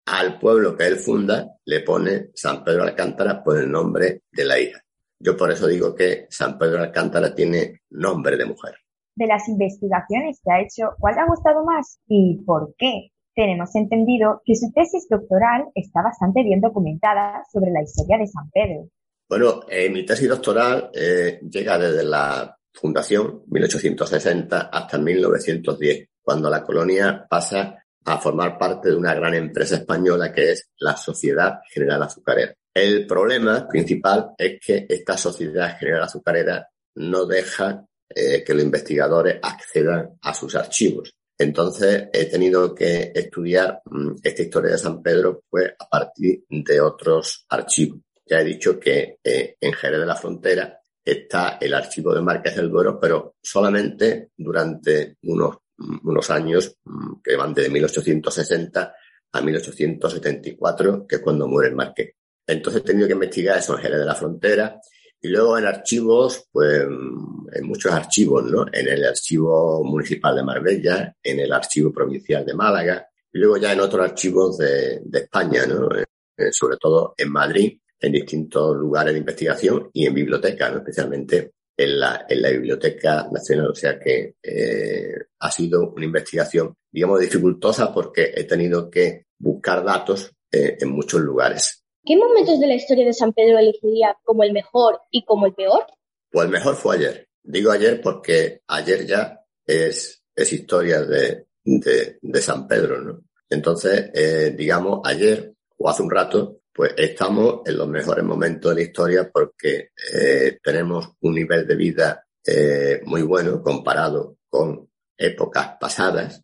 al 0.05 0.37
pueblo 0.37 0.77
que 0.77 0.85
él 0.85 0.97
funda 0.97 1.55
le 1.65 1.79
pone 1.79 2.29
San 2.35 2.63
Pedro 2.63 2.83
Alcántara 2.83 3.43
por 3.43 3.57
el 3.57 3.71
nombre 3.71 4.21
de 4.31 4.45
la 4.45 4.59
hija. 4.59 4.79
Yo 5.19 5.35
por 5.35 5.49
eso 5.49 5.65
digo 5.65 5.95
que 5.95 6.27
San 6.29 6.59
Pedro 6.59 6.83
Alcántara 6.83 7.33
tiene 7.33 7.81
nombre 7.89 8.37
de 8.37 8.45
mujer. 8.45 8.75
De 9.15 9.25
las 9.25 9.47
investigaciones 9.49 10.39
que 10.43 10.51
ha 10.51 10.61
hecho, 10.61 10.95
¿cuál 10.99 11.15
le 11.15 11.21
ha 11.21 11.25
gustado 11.25 11.65
más 11.65 11.99
y 12.07 12.43
por 12.45 12.75
qué? 12.77 13.09
Tenemos 13.33 13.73
entendido 13.75 14.41
que 14.45 14.55
su 14.55 14.71
tesis 14.73 15.07
doctoral 15.09 15.65
está 15.73 16.01
bastante 16.01 16.43
bien 16.43 16.59
documentada 16.59 17.43
sobre 17.51 17.71
la 17.71 17.81
historia 17.81 18.17
de 18.17 18.27
San 18.27 18.49
Pedro. 18.51 18.89
Bueno, 19.29 19.61
eh, 19.69 19.89
mi 19.89 20.05
tesis 20.05 20.27
doctoral 20.27 20.91
eh, 20.93 21.39
llega 21.49 21.77
desde 21.77 22.03
la 22.03 22.57
fundación, 22.73 23.43
1860, 23.47 24.69
hasta 24.71 24.97
1910, 24.97 26.09
cuando 26.21 26.49
la 26.49 26.63
colonia 26.63 27.25
pasa 27.29 27.77
a 28.03 28.17
formar 28.17 28.57
parte 28.57 28.89
de 28.89 28.95
una 28.95 29.13
gran 29.13 29.33
empresa 29.33 29.75
española 29.75 30.33
que 30.33 30.51
es 30.51 30.69
la 30.79 30.97
Sociedad 30.97 31.59
General 31.71 32.03
Azucarera. 32.03 32.53
El 32.73 33.05
problema 33.05 33.67
principal 33.67 34.31
es 34.37 34.59
que 34.59 34.85
esta 34.89 35.17
Sociedad 35.17 35.77
General 35.77 36.03
Azucarera 36.03 36.67
no 36.95 37.25
deja 37.25 37.85
eh, 38.09 38.43
que 38.43 38.53
los 38.53 38.63
investigadores 38.63 39.39
accedan 39.41 40.17
a 40.21 40.33
sus 40.33 40.55
archivos. 40.55 41.13
Entonces 41.41 42.07
he 42.13 42.25
tenido 42.25 42.75
que 42.75 43.11
estudiar 43.15 43.81
mm, 43.85 44.11
esta 44.21 44.43
historia 44.43 44.73
de 44.73 44.77
San 44.77 45.01
Pedro 45.01 45.41
pues, 45.49 45.73
a 45.79 45.89
partir 45.89 46.43
de 46.47 46.79
otros 46.79 47.47
archivos. 47.49 47.99
Ya 48.27 48.41
he 48.41 48.43
dicho 48.43 48.79
que 48.79 49.17
eh, 49.23 49.57
en 49.59 49.73
Jerez 49.73 49.99
de 50.01 50.05
la 50.05 50.15
Frontera 50.15 50.79
está 51.03 51.57
el 51.59 51.73
archivo 51.73 52.13
de 52.13 52.21
Márquez 52.21 52.55
del 52.55 52.69
Duero, 52.69 52.99
pero 52.99 53.37
solamente 53.41 54.29
durante 54.37 55.17
unos, 55.23 55.57
unos 56.03 56.29
años 56.29 56.77
mm, 56.85 57.21
que 57.23 57.35
van 57.35 57.55
desde 57.55 57.71
1860 57.71 58.93
a 59.31 59.41
1874, 59.41 61.07
que 61.07 61.15
es 61.15 61.21
cuando 61.23 61.47
muere 61.47 61.69
el 61.69 61.75
Marqués. 61.75 62.11
Entonces 62.45 62.83
he 62.83 62.85
tenido 62.85 63.07
que 63.07 63.13
investigar 63.13 63.57
eso 63.57 63.75
en 63.75 63.81
Jerez 63.81 63.97
de 63.97 64.05
la 64.05 64.15
Frontera 64.15 64.79
y 65.21 65.27
luego 65.27 65.57
en 65.57 65.65
archivos, 65.65 66.47
pues 66.51 66.81
en 66.81 67.67
muchos 67.67 67.91
archivos, 67.91 68.43
¿no? 68.45 68.65
En 68.71 68.87
el 68.87 69.05
archivo 69.05 69.83
municipal 69.83 70.35
de 70.35 70.43
Marbella, 70.43 71.15
en 71.21 71.39
el 71.39 71.53
archivo 71.53 71.91
provincial 71.91 72.45
de 72.45 72.53
Málaga 72.53 73.07
y 73.31 73.39
luego 73.39 73.57
ya 73.57 73.73
en 73.73 73.79
otros 73.79 74.09
archivos 74.09 74.57
de, 74.57 75.01
de 75.03 75.19
España, 75.19 75.65
¿no? 75.67 75.89
Eh, 75.95 76.51
sobre 76.51 76.77
todo 76.77 77.13
en 77.17 77.31
Madrid, 77.31 77.77
en 77.99 78.11
distintos 78.11 78.75
lugares 78.75 79.13
de 79.13 79.19
investigación 79.19 79.89
y 79.93 80.07
en 80.07 80.13
bibliotecas, 80.13 80.75
especialmente 80.75 81.51
en 81.77 81.99
la, 81.99 82.25
en 82.27 82.41
la 82.41 82.49
Biblioteca 82.49 83.27
Nacional. 83.31 83.67
O 83.67 83.75
sea 83.75 83.99
que 83.99 84.35
eh, 84.41 85.13
ha 85.39 85.51
sido 85.51 85.89
una 85.89 86.05
investigación, 86.05 86.73
digamos, 86.91 87.19
dificultosa 87.19 87.93
porque 87.93 88.33
he 88.35 88.45
tenido 88.45 88.89
que 88.89 89.27
buscar 89.37 89.83
datos 89.83 90.31
eh, 90.51 90.77
en 90.79 90.89
muchos 90.89 91.21
lugares. 91.21 91.80
¿Qué 92.03 92.17
momentos 92.17 92.59
de 92.59 92.67
la 92.67 92.73
historia 92.73 93.05
de 93.05 93.13
San 93.13 93.31
Pedro 93.31 93.59
elegiría 93.59 94.17
como 94.23 94.43
el 94.43 94.53
mejor 94.53 95.01
y 95.11 95.23
como 95.23 95.45
el 95.45 95.53
peor? 95.53 95.85
Pues 96.31 96.45
el 96.45 96.51
mejor 96.51 96.75
fue 96.75 96.95
ayer. 96.95 97.29
Digo 97.43 97.71
ayer 97.71 98.01
porque 98.01 98.61
ayer 98.67 99.05
ya 99.05 99.39
es, 99.65 100.23
es 100.35 100.53
historia 100.53 101.01
de, 101.01 101.45
de, 101.63 102.41
San 102.41 102.67
Pedro, 102.67 103.01
¿no? 103.01 103.23
Entonces, 103.49 104.09
eh, 104.13 104.53
digamos, 104.57 105.01
ayer 105.03 105.53
o 105.77 105.89
hace 105.89 106.01
un 106.01 106.11
rato 106.11 106.61
pues 106.73 106.93
estamos 106.95 107.61
en 107.65 107.77
los 107.77 107.87
mejores 107.87 108.23
momentos 108.23 108.71
de 108.71 108.75
la 108.75 108.87
historia 108.87 109.29
porque 109.31 109.89
eh, 110.13 110.57
tenemos 110.63 111.09
un 111.19 111.35
nivel 111.35 111.67
de 111.67 111.75
vida 111.75 112.25
eh, 112.45 113.01
muy 113.03 113.23
bueno 113.23 113.61
comparado 113.61 114.37
con 114.49 114.89
épocas 115.17 115.75
pasadas 115.79 116.41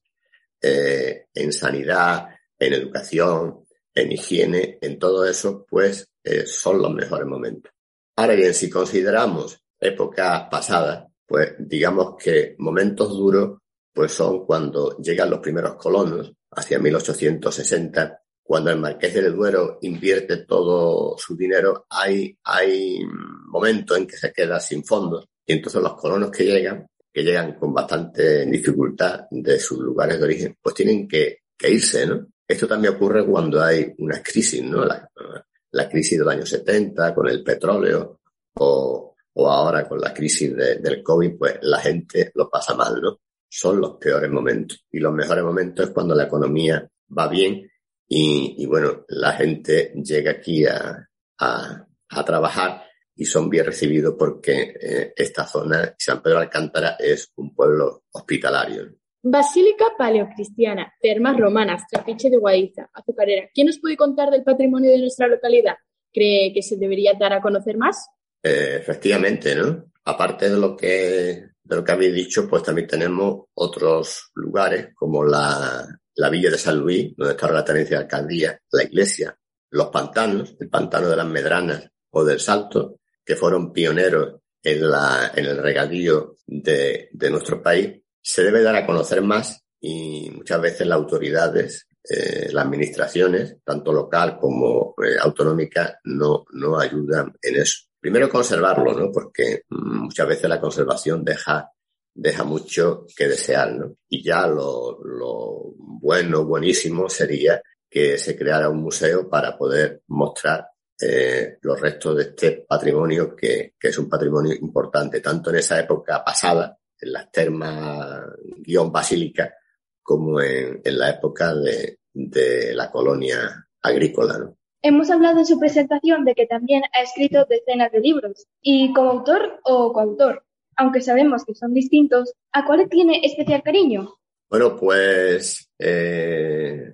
en 0.60 1.54
sanidad, 1.54 2.28
en 2.60 2.74
educación, 2.74 3.67
en 3.98 4.12
higiene, 4.12 4.78
en 4.82 5.00
todo 5.00 5.26
eso, 5.26 5.66
pues 5.68 6.08
son 6.46 6.82
los 6.82 6.94
mejores 6.94 7.26
momentos. 7.26 7.72
Ahora 8.18 8.36
bien, 8.36 8.54
si 8.54 8.70
consideramos 8.70 9.60
épocas 9.80 10.48
pasadas, 10.52 11.08
pues 11.26 11.56
digamos 11.60 12.16
que 12.22 12.56
momentos 12.60 13.10
duros, 13.10 13.60
pues 13.94 14.12
son 14.12 14.46
cuando 14.46 14.98
llegan 14.98 15.30
los 15.30 15.40
primeros 15.40 15.76
colonos, 15.76 16.34
hacia 16.52 16.80
1860, 16.80 18.22
cuando 18.44 18.72
el 18.72 18.80
Marqués 18.80 19.14
del 19.14 19.36
Duero 19.36 19.78
invierte 19.82 20.38
todo 20.46 21.18
su 21.18 21.36
dinero, 21.36 21.86
hay, 21.90 22.38
hay 22.44 23.00
momentos 23.48 23.98
en 23.98 24.08
que 24.08 24.18
se 24.18 24.32
queda 24.32 24.60
sin 24.60 24.84
fondos 24.86 25.26
y 25.46 25.54
entonces 25.54 25.82
los 25.82 25.96
colonos 25.96 26.30
que 26.30 26.44
llegan, 26.44 26.88
que 27.12 27.24
llegan 27.24 27.58
con 27.58 27.74
bastante 27.74 28.46
dificultad 28.46 29.28
de 29.32 29.60
sus 29.60 29.80
lugares 29.80 30.20
de 30.20 30.26
origen, 30.26 30.58
pues 30.62 30.76
tienen 30.76 31.08
que, 31.08 31.40
irse, 31.60 32.06
¿no? 32.06 32.28
Esto 32.48 32.68
también 32.68 32.96
ocurre 32.96 33.26
cuando 33.26 33.62
hay 33.62 33.94
una 33.98 34.22
crisis, 34.22 34.64
¿no? 34.64 34.86
La, 34.86 35.90
crisis 35.90 36.18
del 36.18 36.30
año 36.30 36.46
70 36.46 37.14
con 37.14 37.28
el 37.28 37.44
petróleo 37.44 38.22
o, 38.56 39.16
o 39.34 39.50
ahora 39.52 39.88
con 39.88 40.00
la 40.00 40.14
crisis 40.14 40.56
del 40.56 41.04
COVID, 41.04 41.38
pues 41.38 41.58
la 41.62 41.80
gente 41.80 42.32
lo 42.34 42.50
pasa 42.50 42.74
mal, 42.74 43.00
¿no? 43.02 43.20
Son 43.50 43.80
los 43.80 43.98
peores 43.98 44.30
momentos. 44.32 44.86
Y 44.92 45.00
los 45.00 45.14
mejores 45.14 45.44
momentos 45.44 45.88
es 45.88 45.92
cuando 45.94 46.16
la 46.16 46.24
economía 46.24 46.88
va 47.16 47.28
bien 47.28 47.70
y, 48.10 48.66
bueno, 48.66 49.06
la 49.10 49.34
gente 49.34 49.92
llega 49.96 50.32
aquí 50.32 50.66
a, 50.66 51.08
a, 51.40 52.26
trabajar 52.26 52.84
y 53.16 53.26
son 53.26 53.50
bien 53.50 53.66
recibidos 53.66 54.16
porque 54.18 54.76
eh, 54.80 55.14
esta 55.16 55.46
zona, 55.46 55.94
San 55.98 56.22
Pedro 56.22 56.40
Alcántara, 56.40 56.96
es 56.98 57.32
un 57.36 57.54
pueblo 57.54 58.06
hospitalario. 58.12 58.96
Basílica 59.30 59.86
paleocristiana, 59.98 60.94
termas 61.02 61.38
romanas, 61.38 61.84
trapiche 61.92 62.30
de 62.30 62.38
Guadiza, 62.38 62.90
azucarera. 62.94 63.50
¿Quién 63.54 63.68
nos 63.68 63.80
puede 63.80 63.98
contar 63.98 64.30
del 64.30 64.44
patrimonio 64.44 64.90
de 64.90 65.00
nuestra 65.00 65.28
localidad? 65.28 65.76
¿Cree 66.14 66.54
que 66.54 66.62
se 66.62 66.78
debería 66.78 67.14
dar 67.20 67.34
a 67.34 67.42
conocer 67.42 67.78
más? 67.78 68.08
Eh, 68.42 68.78
efectivamente, 68.80 69.54
¿no? 69.54 69.86
Aparte 70.06 70.50
de 70.50 70.58
lo 70.58 70.78
que 70.78 71.50
de 71.68 71.76
lo 71.76 71.84
que 71.84 71.92
habéis 71.92 72.14
dicho, 72.14 72.48
pues 72.48 72.64
también 72.64 72.88
tenemos 72.88 73.48
otros 73.56 74.32
lugares 74.36 74.94
como 74.96 75.26
la, 75.26 75.86
la 76.16 76.30
villa 76.30 76.50
de 76.50 76.58
San 76.58 76.80
Luis, 76.80 77.14
donde 77.18 77.34
está 77.34 77.52
la 77.52 77.66
tenencia 77.66 77.98
de 77.98 78.04
alcaldía, 78.04 78.58
la 78.72 78.84
iglesia, 78.84 79.38
los 79.72 79.88
pantanos, 79.88 80.56
el 80.62 80.70
pantano 80.70 81.10
de 81.10 81.18
las 81.18 81.28
Medranas 81.28 81.90
o 82.12 82.24
del 82.24 82.40
Salto, 82.40 83.02
que 83.26 83.36
fueron 83.36 83.74
pioneros 83.74 84.40
en, 84.64 84.90
la, 84.90 85.34
en 85.36 85.46
el 85.46 85.58
regadío 85.58 86.36
de, 86.46 87.10
de 87.12 87.30
nuestro 87.30 87.62
país, 87.62 88.02
se 88.28 88.44
debe 88.44 88.62
dar 88.62 88.76
a 88.76 88.86
conocer 88.86 89.22
más 89.22 89.64
y 89.80 90.30
muchas 90.32 90.60
veces 90.60 90.86
las 90.86 90.98
autoridades, 90.98 91.88
eh, 92.04 92.50
las 92.52 92.66
administraciones, 92.66 93.56
tanto 93.64 93.94
local 93.94 94.38
como 94.38 94.94
eh, 95.02 95.16
autonómica, 95.22 95.98
no, 96.04 96.44
no 96.52 96.78
ayudan 96.78 97.34
en 97.42 97.56
eso. 97.56 97.86
Primero 97.98 98.28
conservarlo, 98.30 98.92
¿no? 98.94 99.14
Porque 99.14 99.62
muchas 99.70 100.28
veces 100.28 100.50
la 100.50 100.60
conservación 100.60 101.24
deja 101.24 101.72
deja 102.14 102.44
mucho 102.44 103.06
que 103.16 103.30
desear, 103.30 103.72
¿no? 103.74 103.96
Y 104.10 104.22
ya 104.22 104.46
lo, 104.46 105.00
lo 105.06 105.74
bueno, 105.78 106.44
buenísimo 106.44 107.08
sería 107.08 107.62
que 107.90 108.18
se 108.18 108.36
creara 108.36 108.70
un 108.70 108.82
museo 108.82 109.30
para 109.30 109.58
poder 109.58 110.02
mostrar 110.08 110.68
eh, 111.00 111.60
los 111.62 111.80
restos 111.80 112.18
de 112.18 112.24
este 112.24 112.66
patrimonio 112.68 113.34
que, 113.34 113.76
que, 113.80 113.88
es 113.88 113.98
un 114.00 114.10
patrimonio 114.10 114.54
importante, 114.54 115.22
tanto 115.22 115.52
en 115.52 115.58
esa 115.58 115.80
época 115.80 116.26
pasada, 116.26 116.78
en 117.00 117.14
las 117.14 117.32
termas 117.32 118.22
guion 118.58 118.92
basílica, 118.92 119.54
como 120.02 120.42
en, 120.42 120.82
en 120.84 120.98
la 120.98 121.10
época 121.12 121.54
de, 121.54 122.00
de, 122.14 122.74
la 122.74 122.90
colonia 122.90 123.68
agrícola. 123.82 124.38
¿no? 124.38 124.58
Hemos 124.82 125.10
hablado 125.10 125.40
en 125.40 125.46
su 125.46 125.60
presentación 125.60 126.26
de 126.26 126.36
que 126.36 126.46
también 126.46 126.84
ha 126.94 127.02
escrito 127.02 127.46
decenas 127.46 127.92
de 127.92 128.00
libros. 128.00 128.48
¿Y 128.62 128.94
como 128.94 129.12
autor 129.12 129.60
o 129.64 129.92
coautor? 129.94 130.44
aunque 130.78 131.02
sabemos 131.02 131.44
que 131.44 131.56
son 131.56 131.74
distintos, 131.74 132.34
¿a 132.54 132.66
cuál 132.66 132.88
tiene 132.88 133.20
especial 133.24 133.64
cariño? 133.64 134.16
Bueno, 134.50 134.78
pues 134.78 135.70
eh, 135.78 136.94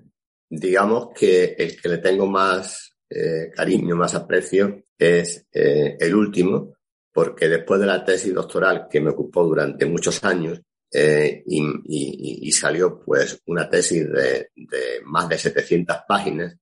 digamos 0.50 1.10
que 1.14 1.56
el 1.58 1.80
que 1.80 1.90
le 1.90 1.98
tengo 1.98 2.26
más 2.26 2.96
eh, 3.10 3.52
cariño, 3.54 3.96
más 3.96 4.16
aprecio, 4.16 4.86
es 4.98 5.46
eh, 5.52 5.98
el 6.00 6.16
último, 6.16 6.74
porque 7.14 7.48
después 7.48 7.80
de 7.80 7.86
la 7.86 8.04
tesis 8.04 8.34
doctoral 8.34 8.88
que 8.90 9.00
me 9.00 9.12
ocupó 9.12 9.44
durante 9.46 9.86
muchos 9.86 10.24
años 10.24 10.60
y, 11.46 12.52
salió 12.52 13.00
pues 13.00 13.42
una 13.48 13.70
tesis 13.70 14.08
de, 14.12 14.50
más 15.06 15.30
de 15.30 15.38
700 15.38 15.98
páginas, 16.08 16.56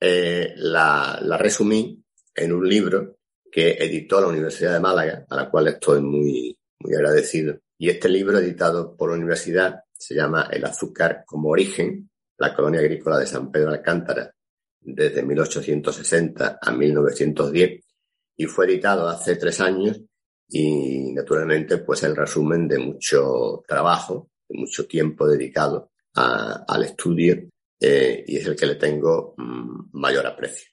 la, 0.00 1.18
la 1.22 1.36
resumí 1.36 2.02
en 2.34 2.52
un 2.52 2.68
libro 2.68 3.18
que 3.50 3.72
editó 3.72 4.20
la 4.20 4.28
Universidad 4.28 4.74
de 4.74 4.80
Málaga, 4.80 5.26
a 5.28 5.36
la 5.36 5.50
cual 5.50 5.68
estoy 5.68 6.00
muy, 6.00 6.56
muy 6.78 6.94
agradecido. 6.94 7.58
Y 7.78 7.90
este 7.90 8.08
libro, 8.08 8.38
editado 8.38 8.96
por 8.96 9.10
la 9.10 9.16
universidad, 9.16 9.80
se 9.92 10.14
llama 10.14 10.48
El 10.50 10.64
azúcar 10.64 11.24
como 11.26 11.50
origen, 11.50 12.10
la 12.38 12.54
colonia 12.54 12.80
agrícola 12.80 13.18
de 13.18 13.26
San 13.26 13.50
Pedro 13.50 13.70
Alcántara, 13.70 14.32
desde 14.80 15.22
1860 15.22 16.58
a 16.60 16.72
1910, 16.72 17.84
y 18.40 18.46
fue 18.46 18.64
editado 18.64 19.06
hace 19.06 19.36
tres 19.36 19.60
años 19.60 20.00
y 20.48 21.12
naturalmente 21.12 21.76
pues 21.76 22.02
el 22.04 22.16
resumen 22.16 22.66
de 22.66 22.78
mucho 22.78 23.62
trabajo, 23.68 24.30
de 24.48 24.58
mucho 24.58 24.86
tiempo 24.86 25.28
dedicado 25.28 25.90
al 26.14 26.82
estudio 26.82 27.50
eh, 27.78 28.24
y 28.26 28.38
es 28.38 28.46
el 28.46 28.56
que 28.56 28.64
le 28.64 28.76
tengo 28.76 29.34
mm, 29.36 29.90
mayor 29.92 30.26
aprecio. 30.26 30.70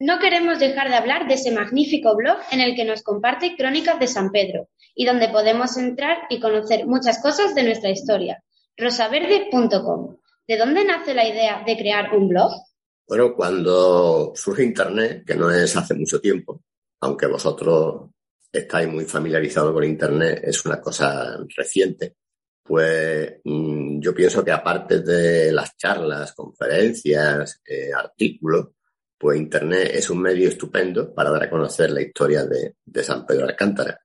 No 0.00 0.18
queremos 0.18 0.58
dejar 0.58 0.88
de 0.88 0.96
hablar 0.96 1.28
de 1.28 1.34
ese 1.34 1.52
magnífico 1.52 2.16
blog 2.16 2.38
en 2.50 2.60
el 2.60 2.74
que 2.74 2.84
nos 2.84 3.04
comparte 3.04 3.54
crónicas 3.56 4.00
de 4.00 4.08
San 4.08 4.32
Pedro 4.32 4.68
y 4.92 5.06
donde 5.06 5.28
podemos 5.28 5.76
entrar 5.76 6.18
y 6.28 6.40
conocer 6.40 6.86
muchas 6.88 7.22
cosas 7.22 7.54
de 7.54 7.62
nuestra 7.62 7.90
historia. 7.90 8.42
rosaverde.com. 8.76 10.16
¿De 10.48 10.56
dónde 10.56 10.84
nace 10.84 11.14
la 11.14 11.28
idea 11.28 11.62
de 11.64 11.76
crear 11.76 12.12
un 12.16 12.28
blog? 12.28 12.50
Bueno, 13.06 13.32
cuando 13.36 14.32
surge 14.34 14.64
Internet, 14.64 15.22
que 15.24 15.36
no 15.36 15.48
es 15.52 15.76
hace 15.76 15.94
mucho 15.94 16.20
tiempo, 16.20 16.62
aunque 17.00 17.26
vosotros 17.26 18.10
estáis 18.52 18.88
muy 18.88 19.04
familiarizados 19.04 19.72
con 19.72 19.84
Internet, 19.84 20.40
es 20.44 20.64
una 20.64 20.80
cosa 20.80 21.38
reciente, 21.56 22.16
pues 22.66 23.40
mm, 23.44 24.00
yo 24.00 24.14
pienso 24.14 24.44
que 24.44 24.50
aparte 24.50 25.00
de 25.00 25.52
las 25.52 25.76
charlas, 25.76 26.32
conferencias, 26.34 27.60
eh, 27.64 27.90
artículos, 27.92 28.68
pues 29.18 29.38
Internet 29.38 29.90
es 29.94 30.10
un 30.10 30.20
medio 30.20 30.48
estupendo 30.48 31.14
para 31.14 31.30
dar 31.30 31.44
a 31.44 31.50
conocer 31.50 31.90
la 31.90 32.02
historia 32.02 32.44
de, 32.44 32.74
San 33.02 33.24
Pedro 33.24 33.46
de 33.46 33.52
Alcántara. 33.52 33.98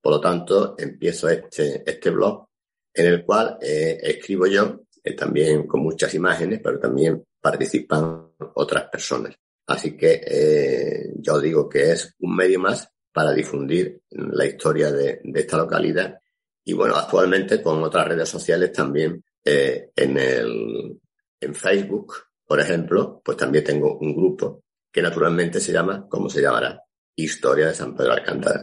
Por 0.00 0.12
lo 0.12 0.20
tanto, 0.20 0.74
empiezo 0.78 1.28
este, 1.28 1.82
este 1.86 2.10
blog 2.10 2.48
en 2.92 3.06
el 3.06 3.24
cual 3.24 3.58
eh, 3.62 3.98
escribo 4.02 4.46
yo, 4.46 4.80
eh, 5.02 5.14
también 5.14 5.66
con 5.66 5.80
muchas 5.80 6.12
imágenes, 6.14 6.60
pero 6.62 6.78
también 6.78 7.24
participan 7.40 8.32
otras 8.54 8.84
personas. 8.90 9.34
Así 9.68 9.96
que 9.96 10.20
eh, 10.26 11.12
yo 11.16 11.40
digo 11.40 11.68
que 11.68 11.92
es 11.92 12.14
un 12.18 12.34
medio 12.34 12.58
más 12.58 12.90
para 13.12 13.32
difundir 13.32 14.02
la 14.10 14.44
historia 14.44 14.90
de, 14.90 15.20
esta 15.34 15.56
localidad. 15.56 16.18
Y 16.64 16.72
bueno, 16.72 16.96
actualmente 16.96 17.62
con 17.62 17.82
otras 17.82 18.08
redes 18.08 18.28
sociales 18.28 18.72
también 18.72 19.24
en, 19.44 20.18
el, 20.18 21.00
en 21.40 21.54
Facebook 21.54 22.14
por 22.48 22.60
ejemplo, 22.60 23.20
pues 23.22 23.36
también 23.36 23.62
tengo 23.62 23.98
un 23.98 24.16
grupo 24.16 24.64
que 24.90 25.02
naturalmente 25.02 25.60
se 25.60 25.70
llama, 25.70 26.06
¿cómo 26.08 26.30
se 26.30 26.40
llamará? 26.40 26.82
Historia 27.14 27.66
de 27.66 27.74
San 27.74 27.94
Pedro 27.94 28.14
Alcántara. 28.14 28.62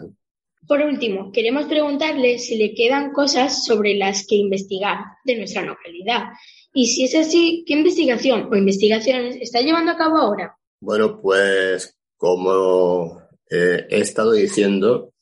Por 0.68 0.82
último, 0.82 1.32
queremos 1.32 1.66
preguntarle 1.66 2.40
si 2.40 2.58
le 2.58 2.74
quedan 2.74 3.14
cosas 3.14 3.64
sobre 3.64 3.94
las 3.94 4.26
que 4.26 4.38
investigar 4.38 4.98
de 5.24 5.38
nuestra 5.38 5.62
localidad. 5.62 6.30
Y 6.74 6.88
si 6.88 7.04
es 7.04 7.14
así, 7.14 7.64
¿qué 7.68 7.74
investigación 7.74 8.50
o 8.52 8.56
investigaciones 8.56 9.38
está 9.40 9.62
llevando 9.62 9.92
a 9.92 9.98
cabo 9.98 10.18
ahora? 10.18 10.58
Bueno, 10.86 11.20
pues 11.20 11.98
como 12.16 13.20
eh, 13.50 13.88
he 13.90 14.02
estado 14.02 14.34
diciendo, 14.34 15.16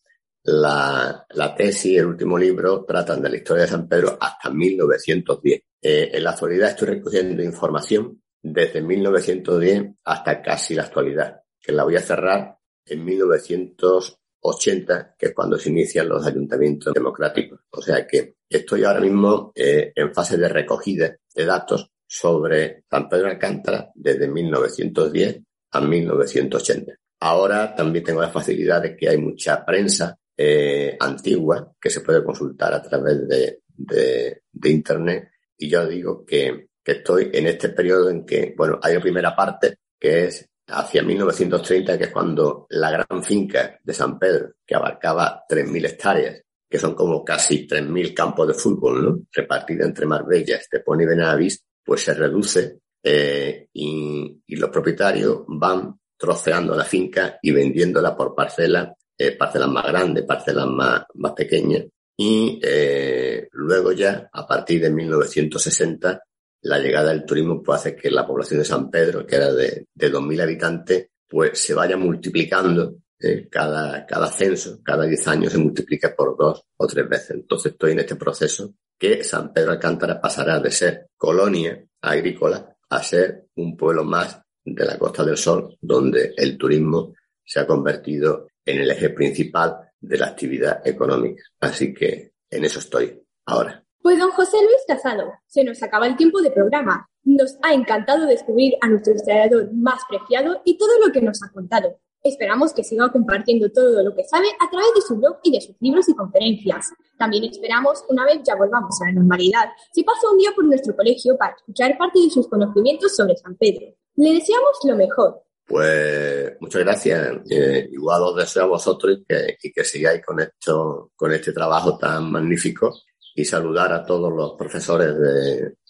la, 0.44 1.26
tesis 1.56 1.86
y 1.86 1.98
el 1.98 2.08
último 2.08 2.38
libro 2.38 2.84
tratan 2.84 3.22
de 3.22 3.30
la 3.30 3.38
historia 3.38 3.64
de 3.64 3.70
San 3.70 3.88
Pedro 3.88 4.18
hasta 4.20 4.50
1910. 4.50 5.62
Eh, 5.82 6.10
en 6.12 6.22
la 6.22 6.32
actualidad 6.32 6.72
estoy 6.72 6.90
recogiendo 6.90 7.42
información 7.42 8.22
desde 8.42 8.82
1910 8.82 9.92
hasta 10.04 10.42
casi 10.42 10.76
la 10.76 10.84
actualidad, 10.84 11.44
que 11.62 11.72
la 11.72 11.86
voy 11.86 11.96
a 11.96 12.02
cerrar 12.02 12.58
en 12.86 13.06
1980, 13.06 15.16
que 15.18 15.28
es 15.28 15.34
cuando 15.34 15.58
se 15.58 15.70
inician 15.70 16.10
los 16.10 16.28
ayuntamientos 16.28 16.94
democráticos. 16.94 17.62
O 17.70 17.82
sea 17.82 18.06
que 18.06 18.36
estoy 18.50 18.84
ahora 18.84 19.00
mismo 19.00 19.54
eh, 19.56 19.94
en 19.96 20.14
fase 20.14 20.36
de 20.36 20.50
recogida 20.50 21.16
de 21.34 21.46
datos 21.46 21.90
sobre 22.06 22.84
San 22.90 23.08
Pedro 23.08 23.30
Alcántara 23.30 23.90
desde 23.96 24.28
1910 24.28 25.42
a 25.74 25.82
1980. 25.82 26.94
Ahora 27.20 27.76
también 27.76 28.04
tengo 28.04 28.22
la 28.22 28.30
facilidad 28.30 28.82
de 28.82 28.96
que 28.96 29.10
hay 29.10 29.18
mucha 29.18 29.66
prensa 29.66 30.18
eh, 30.38 30.96
antigua 31.00 31.74
que 31.80 31.90
se 31.90 32.02
puede 32.02 32.24
consultar 32.24 32.74
a 32.74 32.82
través 32.82 33.28
de, 33.28 33.60
de, 33.68 34.44
de 34.52 34.70
Internet 34.70 35.30
y 35.58 35.70
yo 35.70 35.88
digo 35.88 36.26
que 36.26 36.68
que 36.84 36.92
estoy 36.94 37.32
en 37.34 37.48
este 37.48 37.70
periodo 37.70 38.10
en 38.10 38.26
que, 38.26 38.54
bueno, 38.58 38.80
hay 38.82 38.94
una 38.94 39.02
primera 39.02 39.36
parte 39.36 39.78
que 39.98 40.26
es 40.26 40.50
hacia 40.68 41.02
1930, 41.02 41.98
que 41.98 42.04
es 42.06 42.12
cuando 42.12 42.68
la 42.70 42.92
gran 42.92 43.24
finca 43.24 43.80
de 43.82 43.94
San 43.94 44.20
Pedro, 44.20 44.56
que 44.66 44.76
abarcaba 44.76 45.44
3.000 45.48 45.86
hectáreas, 45.86 46.42
que 46.70 46.80
son 46.80 46.94
como 46.94 47.24
casi 47.24 47.68
3.000 47.68 48.14
campos 48.14 48.48
de 48.48 48.54
fútbol, 48.54 49.06
¿no? 49.06 49.20
Repartida 49.32 49.86
entre 49.86 50.06
Marbella, 50.06 50.58
Estepón 50.58 51.02
y 51.02 51.06
Benavis, 51.06 51.64
pues 51.84 52.02
se 52.02 52.14
reduce 52.14 52.80
eh, 53.04 53.68
y, 53.74 54.40
los 54.56 54.70
propietarios 54.70 55.44
van 55.48 56.00
troceando 56.18 56.76
la 56.76 56.86
finca 56.86 57.38
y 57.42 57.52
vendiéndola 57.52 58.16
por 58.16 58.34
parcelas, 58.34 58.94
eh, 59.18 59.32
parcelas 59.36 59.68
más 59.68 59.86
grandes, 59.86 60.24
parcelas 60.24 60.68
más, 60.68 61.04
más 61.16 61.34
pequeñas. 61.34 61.86
Y 62.16 62.60
eh, 62.64 63.50
luego 63.52 63.92
ya, 63.92 64.30
a 64.32 64.48
partir 64.48 64.82
de 64.82 64.92
1960, 64.92 66.24
la 66.62 66.80
llegada 66.80 67.10
del 67.10 67.26
turismo 67.26 67.62
puede 67.62 67.80
hacer 67.80 67.96
que 67.96 68.10
la 68.10 68.26
población 68.26 68.60
de 68.60 68.66
San 68.66 68.90
Pedro, 68.90 69.26
que 69.26 69.36
era 69.36 69.52
de, 69.52 69.88
de 69.94 70.12
2.000 70.12 70.42
habitantes, 70.42 71.08
pues 71.28 71.60
se 71.60 71.74
vaya 71.74 71.98
multiplicando 71.98 72.96
eh, 73.20 73.48
cada, 73.50 74.06
cada 74.06 74.28
censo, 74.28 74.82
cada 74.84 75.06
10 75.06 75.28
años 75.30 75.54
se 75.54 75.58
multiplica 75.58 76.14
por 76.16 76.38
dos 76.38 76.62
o 76.78 76.88
tres 76.88 77.08
veces. 77.08 77.32
Entonces 77.32 77.72
estoy 77.72 77.94
en 77.94 78.00
este 78.00 78.16
proceso 78.16 78.74
que 79.00 79.24
San 79.24 79.54
Pedro 79.54 79.72
Alcántara 79.72 80.20
pasará 80.20 80.60
de 80.60 80.70
ser 80.72 81.08
colonia 81.18 81.84
agrícola 82.02 82.73
a 82.96 83.04
ser 83.04 83.48
un 83.56 83.76
pueblo 83.76 84.04
más 84.04 84.42
de 84.64 84.86
la 84.86 84.98
Costa 84.98 85.24
del 85.24 85.38
Sol, 85.38 85.78
donde 85.82 86.34
el 86.38 86.58
turismo 86.58 87.14
se 87.44 87.60
ha 87.60 87.68
convertido 87.68 88.48
en 88.66 88.82
el 88.82 88.92
eje 88.92 89.10
principal 89.10 89.92
de 90.00 90.18
la 90.18 90.28
actividad 90.28 90.86
económica. 90.86 91.44
Así 91.60 91.94
que 91.94 92.34
en 92.50 92.66
eso 92.66 92.80
estoy 92.80 93.22
ahora. 93.46 93.84
Pues 94.02 94.20
don 94.20 94.32
José 94.32 94.58
Luis 94.58 94.84
Casado, 94.88 95.34
se 95.48 95.64
nos 95.64 95.82
acaba 95.82 96.08
el 96.08 96.18
tiempo 96.18 96.42
de 96.42 96.52
programa. 96.52 97.10
Nos 97.24 97.58
ha 97.62 97.74
encantado 97.74 98.26
descubrir 98.26 98.74
a 98.82 98.90
nuestro 98.90 99.14
historiador 99.14 99.74
más 99.74 100.02
preciado 100.10 100.62
y 100.66 100.78
todo 100.78 100.92
lo 101.06 101.12
que 101.12 101.22
nos 101.22 101.42
ha 101.42 101.52
contado. 101.52 102.00
Esperamos 102.24 102.74
que 102.74 102.86
siga 102.86 103.12
compartiendo 103.12 103.70
todo 103.70 104.02
lo 104.02 104.16
que 104.16 104.24
sabe 104.24 104.48
a 104.48 104.70
través 104.70 104.94
de 104.96 105.02
su 105.02 105.18
blog 105.18 105.40
y 105.44 105.52
de 105.52 105.60
sus 105.60 105.76
libros 105.82 106.08
y 106.08 106.16
conferencias. 106.16 106.88
También 107.18 107.44
esperamos, 107.44 108.06
una 108.08 108.24
vez 108.26 108.40
ya 108.44 108.56
volvamos 108.56 109.02
a 109.02 109.08
la 109.08 109.12
normalidad, 109.12 109.66
si 109.92 110.04
pasa 110.04 110.32
un 110.32 110.38
día 110.38 110.52
por 110.56 110.64
nuestro 110.64 110.96
colegio 110.96 111.38
para 111.38 111.54
escuchar 111.54 111.98
parte 111.98 112.20
de 112.20 112.30
sus 112.30 112.48
conocimientos 112.48 113.14
sobre 113.14 113.36
San 113.36 113.56
Pedro. 113.56 113.94
Le 114.16 114.36
deseamos 114.36 114.80
lo 114.86 114.96
mejor. 114.96 115.44
Pues 115.68 116.54
muchas 116.62 116.82
gracias. 116.84 117.40
Eh, 117.50 117.90
igual 117.92 118.22
os 118.24 118.38
deseo 118.38 118.64
a 118.64 118.68
vosotros 118.68 119.20
que, 119.28 119.58
y 119.62 119.72
que 119.74 119.84
sigáis 119.84 120.26
con 120.26 120.40
esto, 120.40 121.12
con 121.16 121.32
este 121.34 121.52
trabajo 121.52 121.98
tan 121.98 122.32
magnífico 122.32 122.94
y 123.36 123.44
saludar 123.44 123.92
a 123.92 124.06
todos 124.06 124.32
los 124.32 124.54
profesores 124.54 125.14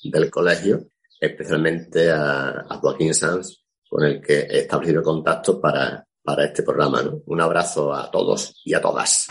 del 0.03 0.31
colegio, 0.31 0.87
especialmente 1.19 2.09
a, 2.09 2.65
Joaquín 2.81 3.13
Sanz, 3.13 3.63
con 3.87 4.03
el 4.03 4.21
que 4.21 4.39
he 4.39 4.59
establecido 4.59 5.03
contacto 5.03 5.59
para, 5.59 6.05
para 6.23 6.45
este 6.45 6.63
programa. 6.63 7.01
Un 7.25 7.41
abrazo 7.41 7.93
a 7.93 8.09
todos 8.09 8.61
y 8.63 8.73
a 8.73 8.81
todas. 8.81 9.27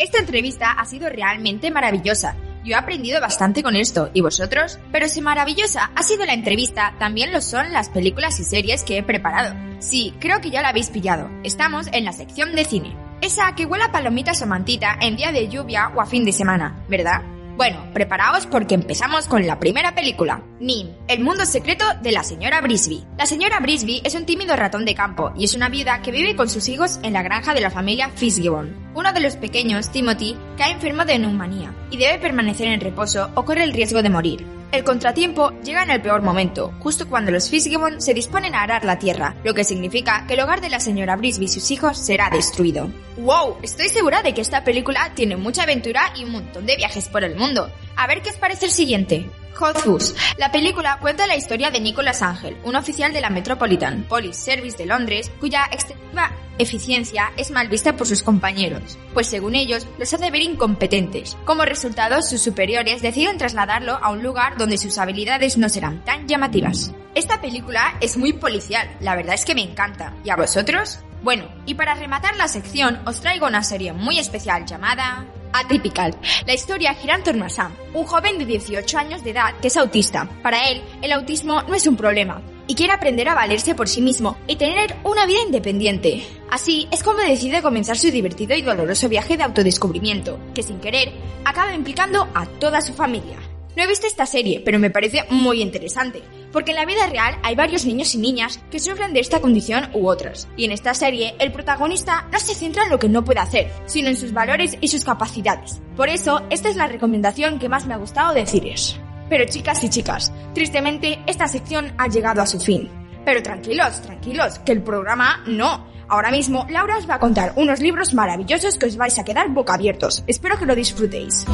Esta 0.00 0.18
entrevista 0.18 0.72
ha 0.72 0.84
sido 0.84 1.08
realmente 1.08 1.70
maravillosa. 1.70 2.36
Yo 2.64 2.72
he 2.72 2.74
aprendido 2.74 3.20
bastante 3.20 3.62
con 3.62 3.76
esto, 3.76 4.10
¿y 4.14 4.20
vosotros? 4.20 4.78
Pero 4.92 5.08
si 5.08 5.20
maravillosa 5.20 5.90
ha 5.94 6.02
sido 6.02 6.26
la 6.26 6.34
entrevista, 6.34 6.94
también 6.98 7.32
lo 7.32 7.40
son 7.40 7.72
las 7.72 7.88
películas 7.88 8.38
y 8.40 8.44
series 8.44 8.84
que 8.84 8.98
he 8.98 9.02
preparado. 9.02 9.54
Sí, 9.78 10.14
creo 10.20 10.40
que 10.40 10.50
ya 10.50 10.60
la 10.60 10.70
habéis 10.70 10.90
pillado. 10.90 11.30
Estamos 11.44 11.88
en 11.92 12.04
la 12.04 12.12
sección 12.12 12.54
de 12.54 12.64
cine. 12.64 12.96
Esa 13.20 13.54
que 13.54 13.66
huele 13.66 13.84
a 13.84 13.92
palomitas 13.92 14.42
o 14.42 14.46
mantita 14.46 14.96
en 15.00 15.16
día 15.16 15.32
de 15.32 15.48
lluvia 15.48 15.92
o 15.94 16.00
a 16.00 16.06
fin 16.06 16.24
de 16.24 16.32
semana, 16.32 16.84
¿verdad? 16.88 17.22
Bueno, 17.58 17.90
preparaos 17.92 18.46
porque 18.46 18.76
empezamos 18.76 19.26
con 19.26 19.44
la 19.44 19.58
primera 19.58 19.92
película, 19.92 20.44
Nim, 20.60 20.90
el 21.08 21.24
mundo 21.24 21.44
secreto 21.44 21.84
de 22.00 22.12
la 22.12 22.22
señora 22.22 22.60
Brisby. 22.60 23.04
La 23.18 23.26
señora 23.26 23.58
Brisby 23.58 24.00
es 24.04 24.14
un 24.14 24.26
tímido 24.26 24.54
ratón 24.54 24.84
de 24.84 24.94
campo 24.94 25.32
y 25.36 25.42
es 25.42 25.56
una 25.56 25.68
viuda 25.68 26.00
que 26.00 26.12
vive 26.12 26.36
con 26.36 26.48
sus 26.48 26.68
hijos 26.68 27.00
en 27.02 27.14
la 27.14 27.24
granja 27.24 27.54
de 27.54 27.60
la 27.60 27.72
familia 27.72 28.10
Fitzgibbon. 28.10 28.92
Uno 28.94 29.12
de 29.12 29.18
los 29.18 29.34
pequeños, 29.34 29.90
Timothy, 29.90 30.36
cae 30.56 30.70
enfermo 30.70 31.04
de 31.04 31.18
neumonía 31.18 31.74
y 31.90 31.96
debe 31.96 32.20
permanecer 32.20 32.68
en 32.68 32.80
reposo 32.80 33.32
o 33.34 33.44
corre 33.44 33.64
el 33.64 33.72
riesgo 33.72 34.04
de 34.04 34.10
morir. 34.10 34.57
El 34.70 34.84
contratiempo 34.84 35.50
llega 35.64 35.82
en 35.82 35.90
el 35.90 36.02
peor 36.02 36.20
momento, 36.20 36.74
justo 36.80 37.08
cuando 37.08 37.30
los 37.30 37.48
Fitzgibbon 37.48 38.02
se 38.02 38.12
disponen 38.12 38.54
a 38.54 38.62
arar 38.62 38.84
la 38.84 38.98
tierra, 38.98 39.34
lo 39.42 39.54
que 39.54 39.64
significa 39.64 40.26
que 40.26 40.34
el 40.34 40.40
hogar 40.40 40.60
de 40.60 40.68
la 40.68 40.78
señora 40.78 41.16
Brisby 41.16 41.46
y 41.46 41.48
sus 41.48 41.70
hijos 41.70 41.96
será 41.96 42.28
destruido. 42.28 42.90
¡Wow! 43.16 43.56
Estoy 43.62 43.88
segura 43.88 44.22
de 44.22 44.34
que 44.34 44.42
esta 44.42 44.64
película 44.64 45.12
tiene 45.14 45.36
mucha 45.36 45.62
aventura 45.62 46.12
y 46.14 46.24
un 46.24 46.32
montón 46.32 46.66
de 46.66 46.76
viajes 46.76 47.08
por 47.08 47.24
el 47.24 47.34
mundo. 47.34 47.70
A 47.96 48.06
ver 48.06 48.20
qué 48.20 48.28
os 48.28 48.36
parece 48.36 48.66
el 48.66 48.70
siguiente. 48.70 49.30
Fuzz. 49.58 50.14
La 50.36 50.52
película 50.52 50.98
cuenta 51.00 51.26
la 51.26 51.36
historia 51.36 51.70
de 51.70 51.80
Nicholas 51.80 52.22
Angel, 52.22 52.56
un 52.62 52.76
oficial 52.76 53.12
de 53.12 53.20
la 53.20 53.28
Metropolitan 53.28 54.04
Police 54.08 54.40
Service 54.40 54.76
de 54.76 54.86
Londres, 54.86 55.30
cuya 55.40 55.68
extensiva 55.72 56.30
eficiencia 56.58 57.32
es 57.36 57.50
mal 57.50 57.68
vista 57.68 57.96
por 57.96 58.06
sus 58.06 58.22
compañeros, 58.22 58.98
pues 59.14 59.28
según 59.28 59.54
ellos 59.54 59.86
los 59.98 60.12
hace 60.12 60.30
ver 60.30 60.42
incompetentes. 60.42 61.36
Como 61.44 61.64
resultado, 61.64 62.22
sus 62.22 62.40
superiores 62.40 63.02
deciden 63.02 63.38
trasladarlo 63.38 63.98
a 64.00 64.10
un 64.10 64.22
lugar 64.22 64.56
donde 64.56 64.78
sus 64.78 64.98
habilidades 64.98 65.58
no 65.58 65.68
serán 65.68 66.04
tan 66.04 66.28
llamativas. 66.28 66.92
Esta 67.14 67.40
película 67.40 67.96
es 68.00 68.16
muy 68.16 68.32
policial, 68.32 68.88
la 69.00 69.16
verdad 69.16 69.34
es 69.34 69.44
que 69.44 69.54
me 69.54 69.62
encanta. 69.62 70.14
¿Y 70.24 70.30
a 70.30 70.36
vosotros? 70.36 71.00
Bueno, 71.22 71.48
y 71.66 71.74
para 71.74 71.94
rematar 71.94 72.36
la 72.36 72.46
sección 72.46 73.00
os 73.06 73.20
traigo 73.20 73.46
una 73.46 73.64
serie 73.64 73.92
muy 73.92 74.18
especial 74.20 74.66
llamada 74.66 75.26
Atypical. 75.58 76.14
La 76.46 76.54
historia 76.54 76.94
gira 76.94 77.14
en 77.14 77.22
torno 77.22 77.44
a 77.44 77.48
Sam, 77.48 77.74
un 77.94 78.04
joven 78.04 78.38
de 78.38 78.46
18 78.46 78.98
años 78.98 79.24
de 79.24 79.30
edad 79.30 79.54
que 79.60 79.68
es 79.68 79.76
autista. 79.76 80.28
Para 80.42 80.68
él, 80.68 80.82
el 81.02 81.12
autismo 81.12 81.62
no 81.62 81.74
es 81.74 81.86
un 81.86 81.96
problema 81.96 82.40
y 82.66 82.74
quiere 82.74 82.92
aprender 82.92 83.28
a 83.28 83.34
valerse 83.34 83.74
por 83.74 83.88
sí 83.88 84.00
mismo 84.00 84.36
y 84.46 84.56
tener 84.56 84.94
una 85.02 85.26
vida 85.26 85.40
independiente. 85.44 86.24
Así 86.50 86.86
es 86.90 87.02
como 87.02 87.18
decide 87.18 87.62
comenzar 87.62 87.98
su 87.98 88.10
divertido 88.10 88.54
y 88.54 88.62
doloroso 88.62 89.08
viaje 89.08 89.36
de 89.36 89.44
autodescubrimiento, 89.44 90.38
que 90.54 90.62
sin 90.62 90.78
querer 90.78 91.12
acaba 91.44 91.74
implicando 91.74 92.28
a 92.34 92.46
toda 92.46 92.80
su 92.80 92.94
familia. 92.94 93.38
No 93.78 93.84
he 93.84 93.86
visto 93.86 94.08
esta 94.08 94.26
serie, 94.26 94.60
pero 94.64 94.80
me 94.80 94.90
parece 94.90 95.24
muy 95.30 95.62
interesante, 95.62 96.20
porque 96.50 96.72
en 96.72 96.78
la 96.78 96.84
vida 96.84 97.06
real 97.06 97.38
hay 97.44 97.54
varios 97.54 97.86
niños 97.86 98.12
y 98.12 98.18
niñas 98.18 98.58
que 98.72 98.80
sufren 98.80 99.12
de 99.12 99.20
esta 99.20 99.40
condición 99.40 99.90
u 99.94 100.08
otras, 100.08 100.48
y 100.56 100.64
en 100.64 100.72
esta 100.72 100.94
serie 100.94 101.36
el 101.38 101.52
protagonista 101.52 102.26
no 102.32 102.40
se 102.40 102.56
centra 102.56 102.82
en 102.82 102.90
lo 102.90 102.98
que 102.98 103.08
no 103.08 103.24
puede 103.24 103.38
hacer, 103.38 103.70
sino 103.86 104.08
en 104.08 104.16
sus 104.16 104.32
valores 104.32 104.76
y 104.80 104.88
sus 104.88 105.04
capacidades. 105.04 105.80
Por 105.96 106.08
eso, 106.08 106.42
esta 106.50 106.68
es 106.68 106.74
la 106.74 106.88
recomendación 106.88 107.60
que 107.60 107.68
más 107.68 107.86
me 107.86 107.94
ha 107.94 107.98
gustado 107.98 108.34
deciros. 108.34 108.98
Pero 109.30 109.44
chicas 109.44 109.84
y 109.84 109.90
chicas, 109.90 110.32
tristemente 110.54 111.20
esta 111.28 111.46
sección 111.46 111.92
ha 111.98 112.08
llegado 112.08 112.42
a 112.42 112.48
su 112.48 112.58
fin. 112.58 112.90
Pero 113.24 113.44
tranquilos, 113.44 114.02
tranquilos, 114.02 114.58
que 114.58 114.72
el 114.72 114.82
programa 114.82 115.44
no. 115.46 115.86
Ahora 116.08 116.32
mismo 116.32 116.66
Laura 116.68 116.98
os 116.98 117.08
va 117.08 117.14
a 117.14 117.20
contar 117.20 117.52
unos 117.54 117.78
libros 117.78 118.12
maravillosos 118.12 118.76
que 118.76 118.86
os 118.86 118.96
vais 118.96 119.16
a 119.20 119.24
quedar 119.24 119.50
boca 119.50 119.74
abiertos. 119.74 120.24
Espero 120.26 120.58
que 120.58 120.66
lo 120.66 120.74
disfrutéis. 120.74 121.46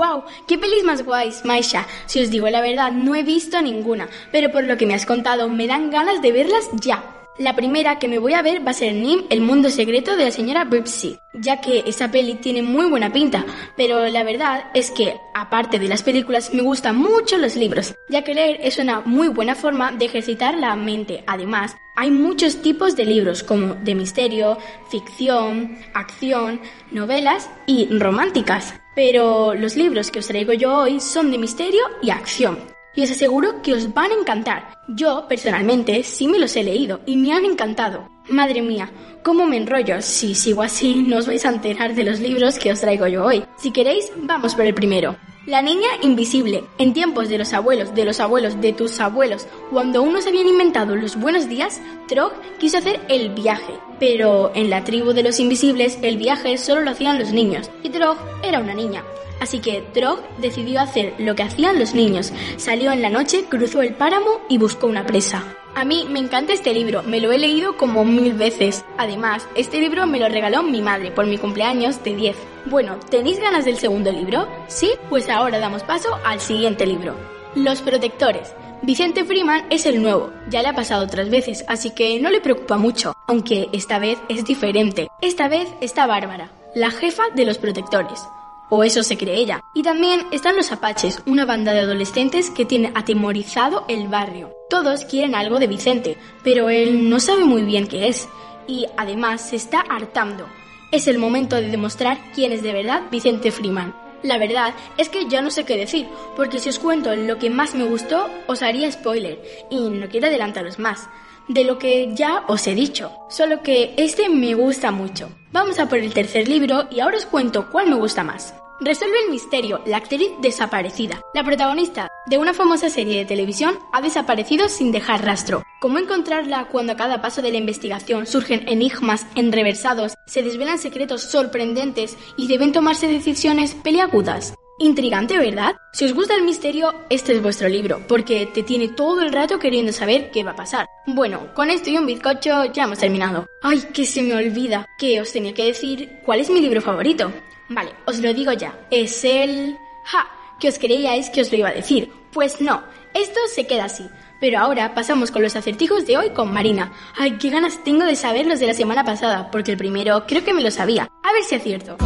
¡Wow! 0.00 0.24
¡Qué 0.46 0.56
pelis 0.56 0.82
más 0.82 1.04
guays, 1.04 1.44
Maisha! 1.44 1.86
Si 2.06 2.22
os 2.22 2.30
digo 2.30 2.48
la 2.48 2.62
verdad, 2.62 2.90
no 2.90 3.14
he 3.14 3.22
visto 3.22 3.60
ninguna, 3.60 4.08
pero 4.32 4.50
por 4.50 4.64
lo 4.64 4.78
que 4.78 4.86
me 4.86 4.94
has 4.94 5.04
contado, 5.04 5.50
me 5.50 5.66
dan 5.66 5.90
ganas 5.90 6.22
de 6.22 6.32
verlas 6.32 6.70
ya. 6.80 7.19
La 7.40 7.56
primera 7.56 7.98
que 7.98 8.06
me 8.06 8.18
voy 8.18 8.34
a 8.34 8.42
ver 8.42 8.66
va 8.66 8.72
a 8.72 8.74
ser 8.74 8.92
Nim, 8.92 9.22
el 9.30 9.40
mundo 9.40 9.70
secreto 9.70 10.14
de 10.14 10.26
la 10.26 10.30
señora 10.30 10.64
Bripsy, 10.64 11.16
ya 11.32 11.58
que 11.62 11.84
esa 11.86 12.10
peli 12.10 12.34
tiene 12.34 12.60
muy 12.60 12.84
buena 12.84 13.14
pinta, 13.14 13.46
pero 13.78 14.06
la 14.08 14.24
verdad 14.24 14.64
es 14.74 14.90
que, 14.90 15.16
aparte 15.32 15.78
de 15.78 15.88
las 15.88 16.02
películas, 16.02 16.52
me 16.52 16.60
gustan 16.60 16.98
mucho 16.98 17.38
los 17.38 17.56
libros, 17.56 17.94
ya 18.10 18.24
que 18.24 18.34
leer 18.34 18.58
es 18.62 18.76
una 18.76 19.00
muy 19.00 19.28
buena 19.28 19.54
forma 19.54 19.90
de 19.90 20.04
ejercitar 20.04 20.54
la 20.58 20.76
mente. 20.76 21.24
Además, 21.26 21.78
hay 21.96 22.10
muchos 22.10 22.60
tipos 22.60 22.94
de 22.94 23.06
libros, 23.06 23.42
como 23.42 23.72
de 23.74 23.94
misterio, 23.94 24.58
ficción, 24.90 25.78
acción, 25.94 26.60
novelas 26.90 27.48
y 27.64 27.88
románticas. 27.98 28.74
Pero 28.94 29.54
los 29.54 29.76
libros 29.76 30.10
que 30.10 30.18
os 30.18 30.26
traigo 30.26 30.52
yo 30.52 30.76
hoy 30.76 31.00
son 31.00 31.30
de 31.30 31.38
misterio 31.38 31.80
y 32.02 32.10
acción 32.10 32.58
y 32.94 33.02
os 33.02 33.10
aseguro 33.10 33.62
que 33.62 33.74
os 33.74 33.92
van 33.94 34.10
a 34.10 34.20
encantar. 34.20 34.74
Yo, 34.88 35.26
personalmente, 35.28 36.02
sí 36.02 36.26
me 36.28 36.38
los 36.38 36.56
he 36.56 36.64
leído 36.64 37.00
y 37.06 37.16
me 37.16 37.32
han 37.32 37.44
encantado. 37.44 38.08
Madre 38.28 38.62
mía, 38.62 38.90
¿cómo 39.22 39.46
me 39.46 39.56
enrollo? 39.56 40.00
Si 40.02 40.34
sigo 40.34 40.62
así, 40.62 41.04
no 41.06 41.18
os 41.18 41.26
vais 41.26 41.44
a 41.44 41.50
enterar 41.50 41.94
de 41.94 42.04
los 42.04 42.20
libros 42.20 42.58
que 42.58 42.72
os 42.72 42.80
traigo 42.80 43.06
yo 43.06 43.24
hoy. 43.24 43.44
Si 43.58 43.70
queréis, 43.70 44.10
vamos 44.16 44.54
por 44.54 44.64
el 44.64 44.74
primero. 44.74 45.16
La 45.46 45.62
niña 45.62 45.88
invisible. 46.02 46.64
En 46.78 46.92
tiempos 46.92 47.28
de 47.28 47.38
los 47.38 47.52
abuelos, 47.54 47.94
de 47.94 48.04
los 48.04 48.20
abuelos, 48.20 48.60
de 48.60 48.72
tus 48.74 49.00
abuelos, 49.00 49.46
cuando 49.70 50.02
unos 50.02 50.26
habían 50.26 50.46
inventado 50.46 50.94
los 50.94 51.16
buenos 51.16 51.48
días, 51.48 51.80
Trog 52.08 52.32
quiso 52.58 52.78
hacer 52.78 53.00
el 53.08 53.30
viaje. 53.30 53.72
Pero 53.98 54.52
en 54.54 54.68
la 54.68 54.84
tribu 54.84 55.12
de 55.12 55.22
los 55.22 55.40
invisibles, 55.40 55.98
el 56.02 56.18
viaje 56.18 56.58
solo 56.58 56.82
lo 56.82 56.90
hacían 56.90 57.18
los 57.18 57.32
niños, 57.32 57.70
y 57.82 57.88
Trog 57.88 58.18
era 58.42 58.60
una 58.60 58.74
niña. 58.74 59.02
Así 59.40 59.58
que 59.60 59.82
Trog 59.94 60.20
decidió 60.38 60.80
hacer 60.80 61.14
lo 61.18 61.34
que 61.34 61.42
hacían 61.42 61.78
los 61.78 61.94
niños. 61.94 62.32
Salió 62.58 62.92
en 62.92 63.02
la 63.02 63.08
noche, 63.08 63.44
cruzó 63.48 63.82
el 63.82 63.94
páramo 63.94 64.40
y 64.48 64.58
buscó 64.58 64.86
una 64.86 65.06
presa. 65.06 65.42
A 65.74 65.84
mí 65.84 66.06
me 66.10 66.18
encanta 66.18 66.52
este 66.52 66.74
libro, 66.74 67.02
me 67.02 67.20
lo 67.20 67.32
he 67.32 67.38
leído 67.38 67.76
como 67.76 68.04
mil 68.04 68.34
veces. 68.34 68.84
Además, 68.98 69.48
este 69.54 69.80
libro 69.80 70.06
me 70.06 70.18
lo 70.18 70.28
regaló 70.28 70.62
mi 70.62 70.82
madre 70.82 71.10
por 71.10 71.26
mi 71.26 71.38
cumpleaños 71.38 72.02
de 72.04 72.16
10. 72.16 72.36
Bueno, 72.66 72.98
¿tenéis 73.08 73.40
ganas 73.40 73.64
del 73.64 73.78
segundo 73.78 74.12
libro? 74.12 74.46
¿Sí? 74.68 74.90
Pues 75.08 75.28
ahora 75.30 75.58
damos 75.58 75.82
paso 75.84 76.08
al 76.24 76.40
siguiente 76.40 76.86
libro. 76.86 77.14
Los 77.54 77.80
protectores. 77.82 78.52
Vicente 78.82 79.24
Freeman 79.24 79.64
es 79.70 79.86
el 79.86 80.02
nuevo, 80.02 80.30
ya 80.48 80.62
le 80.62 80.68
ha 80.68 80.74
pasado 80.74 81.04
otras 81.04 81.28
veces, 81.28 81.64
así 81.68 81.90
que 81.90 82.18
no 82.18 82.30
le 82.30 82.40
preocupa 82.40 82.78
mucho, 82.78 83.14
aunque 83.26 83.68
esta 83.72 83.98
vez 83.98 84.18
es 84.30 84.44
diferente. 84.44 85.08
Esta 85.20 85.48
vez 85.48 85.68
está 85.82 86.06
Bárbara, 86.06 86.50
la 86.74 86.90
jefa 86.90 87.24
de 87.34 87.44
los 87.44 87.58
protectores 87.58 88.22
o 88.70 88.82
eso 88.84 89.02
se 89.02 89.18
cree 89.18 89.36
ella. 89.36 89.60
Y 89.74 89.82
también 89.82 90.22
están 90.30 90.56
los 90.56 90.72
Apaches, 90.72 91.22
una 91.26 91.44
banda 91.44 91.72
de 91.72 91.80
adolescentes 91.80 92.50
que 92.50 92.64
tiene 92.64 92.92
atemorizado 92.94 93.84
el 93.88 94.08
barrio. 94.08 94.54
Todos 94.70 95.04
quieren 95.04 95.34
algo 95.34 95.58
de 95.58 95.66
Vicente, 95.66 96.16
pero 96.42 96.70
él 96.70 97.10
no 97.10 97.20
sabe 97.20 97.44
muy 97.44 97.62
bien 97.62 97.86
qué 97.86 98.08
es. 98.08 98.28
Y 98.66 98.86
además 98.96 99.50
se 99.50 99.56
está 99.56 99.80
hartando. 99.80 100.46
Es 100.92 101.08
el 101.08 101.18
momento 101.18 101.56
de 101.56 101.70
demostrar 101.70 102.18
quién 102.34 102.52
es 102.52 102.62
de 102.62 102.72
verdad 102.72 103.02
Vicente 103.10 103.50
Freeman. 103.50 103.94
La 104.22 104.38
verdad 104.38 104.74
es 104.96 105.08
que 105.08 105.28
ya 105.28 105.42
no 105.42 105.50
sé 105.50 105.64
qué 105.64 105.76
decir, 105.76 106.06
porque 106.36 106.58
si 106.58 106.68
os 106.68 106.78
cuento 106.78 107.14
lo 107.14 107.38
que 107.38 107.50
más 107.50 107.74
me 107.74 107.84
gustó, 107.84 108.28
os 108.46 108.62
haría 108.62 108.90
spoiler, 108.92 109.40
y 109.70 109.88
no 109.88 110.08
quiero 110.08 110.26
adelantaros 110.26 110.78
más 110.78 111.08
de 111.48 111.64
lo 111.64 111.78
que 111.78 112.14
ya 112.14 112.44
os 112.46 112.66
he 112.68 112.74
dicho, 112.74 113.10
solo 113.28 113.60
que 113.62 113.94
este 113.96 114.28
me 114.28 114.54
gusta 114.54 114.92
mucho. 114.92 115.30
Vamos 115.50 115.80
a 115.80 115.88
por 115.88 115.98
el 115.98 116.14
tercer 116.14 116.48
libro 116.48 116.86
y 116.90 117.00
ahora 117.00 117.16
os 117.16 117.26
cuento 117.26 117.68
cuál 117.70 117.88
me 117.88 117.96
gusta 117.96 118.22
más. 118.22 118.54
Resuelve 118.82 119.24
el 119.24 119.30
misterio, 119.30 119.82
la 119.84 119.98
actriz 119.98 120.30
desaparecida. 120.40 121.20
La 121.34 121.44
protagonista 121.44 122.08
de 122.24 122.38
una 122.38 122.54
famosa 122.54 122.88
serie 122.88 123.18
de 123.18 123.24
televisión 123.26 123.78
ha 123.92 124.00
desaparecido 124.00 124.70
sin 124.70 124.90
dejar 124.90 125.22
rastro. 125.22 125.62
¿Cómo 125.82 125.98
encontrarla 125.98 126.66
cuando 126.68 126.92
a 126.92 126.96
cada 126.96 127.20
paso 127.20 127.42
de 127.42 127.50
la 127.50 127.58
investigación 127.58 128.26
surgen 128.26 128.66
enigmas 128.68 129.26
enreversados, 129.34 130.14
se 130.26 130.42
desvelan 130.42 130.78
secretos 130.78 131.20
sorprendentes 131.20 132.16
y 132.38 132.48
deben 132.48 132.72
tomarse 132.72 133.06
decisiones 133.06 133.74
peliagudas? 133.74 134.54
Intrigante, 134.78 135.36
¿verdad? 135.36 135.76
Si 135.92 136.06
os 136.06 136.14
gusta 136.14 136.34
el 136.34 136.44
misterio, 136.44 136.94
este 137.10 137.34
es 137.34 137.42
vuestro 137.42 137.68
libro, 137.68 138.00
porque 138.08 138.46
te 138.46 138.62
tiene 138.62 138.88
todo 138.88 139.20
el 139.20 139.30
rato 139.30 139.58
queriendo 139.58 139.92
saber 139.92 140.30
qué 140.30 140.42
va 140.42 140.52
a 140.52 140.56
pasar. 140.56 140.86
Bueno, 141.06 141.52
con 141.54 141.68
esto 141.68 141.90
y 141.90 141.98
un 141.98 142.06
bizcocho 142.06 142.64
ya 142.72 142.84
hemos 142.84 142.98
terminado. 142.98 143.46
¡Ay, 143.62 143.82
que 143.92 144.06
se 144.06 144.22
me 144.22 144.34
olvida! 144.34 144.86
Que 144.98 145.20
os 145.20 145.30
tenía 145.32 145.52
que 145.52 145.66
decir 145.66 146.20
cuál 146.24 146.40
es 146.40 146.48
mi 146.48 146.62
libro 146.62 146.80
favorito. 146.80 147.30
Vale, 147.70 147.94
os 148.04 148.18
lo 148.18 148.34
digo 148.34 148.52
ya. 148.52 148.74
Es 148.90 149.24
el... 149.24 149.78
¡Ja! 150.04 150.28
Que 150.58 150.68
os 150.68 150.78
creíais 150.78 151.30
que 151.30 151.40
os 151.40 151.52
lo 151.52 151.58
iba 151.58 151.68
a 151.68 151.72
decir. 151.72 152.12
Pues 152.32 152.60
no, 152.60 152.82
esto 153.14 153.38
se 153.54 153.68
queda 153.68 153.84
así. 153.84 154.10
Pero 154.40 154.58
ahora 154.58 154.92
pasamos 154.92 155.30
con 155.30 155.42
los 155.42 155.54
acertijos 155.54 156.04
de 156.04 156.18
hoy 156.18 156.30
con 156.30 156.52
Marina. 156.52 156.92
Ay, 157.16 157.38
qué 157.38 157.48
ganas 157.48 157.84
tengo 157.84 158.04
de 158.04 158.16
saber 158.16 158.46
los 158.46 158.58
de 158.58 158.66
la 158.66 158.74
semana 158.74 159.04
pasada, 159.04 159.52
porque 159.52 159.70
el 159.70 159.78
primero 159.78 160.26
creo 160.26 160.44
que 160.44 160.52
me 160.52 160.62
lo 160.62 160.70
sabía. 160.72 161.08
A 161.22 161.32
ver 161.32 161.44
si 161.44 161.54
acierto. 161.54 161.96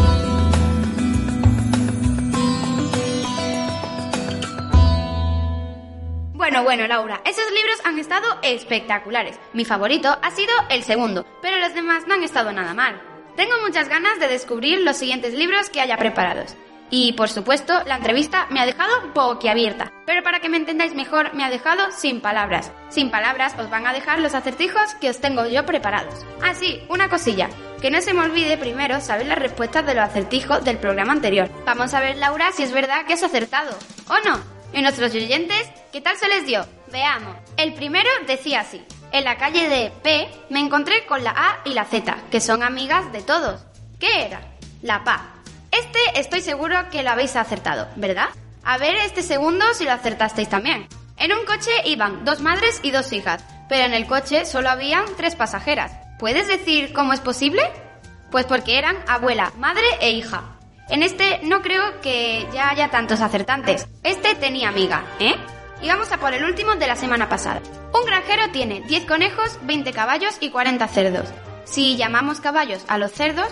Bueno, 6.34 6.62
bueno, 6.62 6.86
Laura, 6.86 7.22
esos 7.24 7.50
libros 7.52 7.80
han 7.84 7.98
estado 7.98 8.26
espectaculares. 8.42 9.40
Mi 9.54 9.64
favorito 9.64 10.14
ha 10.20 10.30
sido 10.30 10.52
el 10.68 10.82
segundo, 10.82 11.24
pero 11.40 11.56
los 11.58 11.72
demás 11.72 12.06
no 12.06 12.14
han 12.14 12.22
estado 12.22 12.52
nada 12.52 12.74
mal. 12.74 13.13
Tengo 13.36 13.54
muchas 13.62 13.88
ganas 13.88 14.20
de 14.20 14.28
descubrir 14.28 14.80
los 14.80 14.96
siguientes 14.96 15.34
libros 15.34 15.68
que 15.68 15.80
haya 15.80 15.96
preparados. 15.96 16.54
Y 16.90 17.14
por 17.14 17.28
supuesto, 17.28 17.82
la 17.86 17.96
entrevista 17.96 18.46
me 18.50 18.60
ha 18.60 18.66
dejado 18.66 19.10
boquiabierta. 19.12 19.92
Pero 20.06 20.22
para 20.22 20.38
que 20.38 20.48
me 20.48 20.58
entendáis 20.58 20.94
mejor, 20.94 21.34
me 21.34 21.44
ha 21.44 21.50
dejado 21.50 21.90
sin 21.90 22.20
palabras. 22.20 22.70
Sin 22.90 23.10
palabras 23.10 23.54
os 23.58 23.68
van 23.70 23.86
a 23.86 23.92
dejar 23.92 24.20
los 24.20 24.34
acertijos 24.34 24.94
que 25.00 25.10
os 25.10 25.20
tengo 25.20 25.46
yo 25.46 25.66
preparados. 25.66 26.24
Ah, 26.42 26.54
sí, 26.54 26.82
una 26.88 27.08
cosilla. 27.08 27.48
Que 27.80 27.90
no 27.90 28.00
se 28.00 28.14
me 28.14 28.20
olvide 28.20 28.56
primero 28.56 29.00
saber 29.00 29.26
las 29.26 29.38
respuestas 29.38 29.84
de 29.84 29.94
los 29.94 30.04
acertijos 30.04 30.64
del 30.64 30.78
programa 30.78 31.12
anterior. 31.12 31.50
Vamos 31.66 31.92
a 31.94 32.00
ver, 32.00 32.16
Laura, 32.18 32.52
si 32.52 32.62
es 32.62 32.72
verdad 32.72 33.04
que 33.06 33.14
has 33.14 33.24
acertado. 33.24 33.76
¿O 34.08 34.28
no? 34.28 34.40
Y 34.72 34.80
nuestros 34.80 35.12
oyentes, 35.12 35.68
¿qué 35.92 36.00
tal 36.00 36.16
se 36.16 36.28
les 36.28 36.46
dio? 36.46 36.64
Veamos. 36.92 37.36
El 37.56 37.74
primero 37.74 38.08
decía 38.26 38.60
así. 38.60 38.84
En 39.14 39.22
la 39.22 39.38
calle 39.38 39.68
de 39.68 39.92
P 40.02 40.28
me 40.50 40.58
encontré 40.58 41.06
con 41.06 41.22
la 41.22 41.30
A 41.30 41.60
y 41.64 41.72
la 41.72 41.84
Z, 41.84 42.16
que 42.32 42.40
son 42.40 42.64
amigas 42.64 43.12
de 43.12 43.22
todos. 43.22 43.64
¿Qué 44.00 44.24
era? 44.24 44.40
La 44.82 45.04
PA. 45.04 45.34
Este 45.70 46.00
estoy 46.16 46.40
seguro 46.40 46.90
que 46.90 47.04
lo 47.04 47.10
habéis 47.10 47.36
acertado, 47.36 47.86
¿verdad? 47.94 48.30
A 48.64 48.76
ver 48.76 48.96
este 48.96 49.22
segundo 49.22 49.72
si 49.74 49.84
lo 49.84 49.92
acertasteis 49.92 50.48
también. 50.48 50.88
En 51.16 51.32
un 51.32 51.46
coche 51.46 51.70
iban 51.84 52.24
dos 52.24 52.40
madres 52.40 52.80
y 52.82 52.90
dos 52.90 53.12
hijas, 53.12 53.44
pero 53.68 53.84
en 53.84 53.94
el 53.94 54.08
coche 54.08 54.44
solo 54.46 54.68
habían 54.68 55.04
tres 55.16 55.36
pasajeras. 55.36 55.92
¿Puedes 56.18 56.48
decir 56.48 56.92
cómo 56.92 57.12
es 57.12 57.20
posible? 57.20 57.62
Pues 58.32 58.46
porque 58.46 58.78
eran 58.78 58.96
abuela, 59.06 59.52
madre 59.58 59.86
e 60.00 60.10
hija. 60.10 60.58
En 60.88 61.04
este 61.04 61.38
no 61.44 61.62
creo 61.62 62.00
que 62.00 62.48
ya 62.52 62.68
haya 62.68 62.90
tantos 62.90 63.20
acertantes. 63.20 63.86
Este 64.02 64.34
tenía 64.34 64.70
amiga, 64.70 65.04
¿eh? 65.20 65.36
Y 65.82 65.88
vamos 65.88 66.12
a 66.12 66.18
por 66.18 66.32
el 66.32 66.44
último 66.44 66.74
de 66.76 66.86
la 66.86 66.96
semana 66.96 67.28
pasada. 67.28 67.60
Un 67.92 68.04
granjero 68.06 68.50
tiene 68.52 68.80
10 68.82 69.04
conejos, 69.04 69.58
20 69.62 69.92
caballos 69.92 70.36
y 70.40 70.50
40 70.50 70.88
cerdos. 70.88 71.28
Si 71.64 71.96
llamamos 71.96 72.40
caballos 72.40 72.84
a 72.88 72.98
los 72.98 73.12
cerdos, 73.12 73.48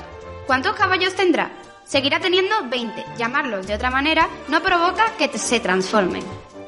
¿cuántos 0.46 0.74
caballos 0.74 1.14
tendrá? 1.14 1.50
Seguirá 1.84 2.20
teniendo 2.20 2.54
20. 2.68 3.04
Llamarlos 3.18 3.66
de 3.66 3.74
otra 3.74 3.90
manera 3.90 4.28
no 4.48 4.62
provoca 4.62 5.04
que 5.18 5.28
se 5.36 5.60
transformen. 5.60 6.22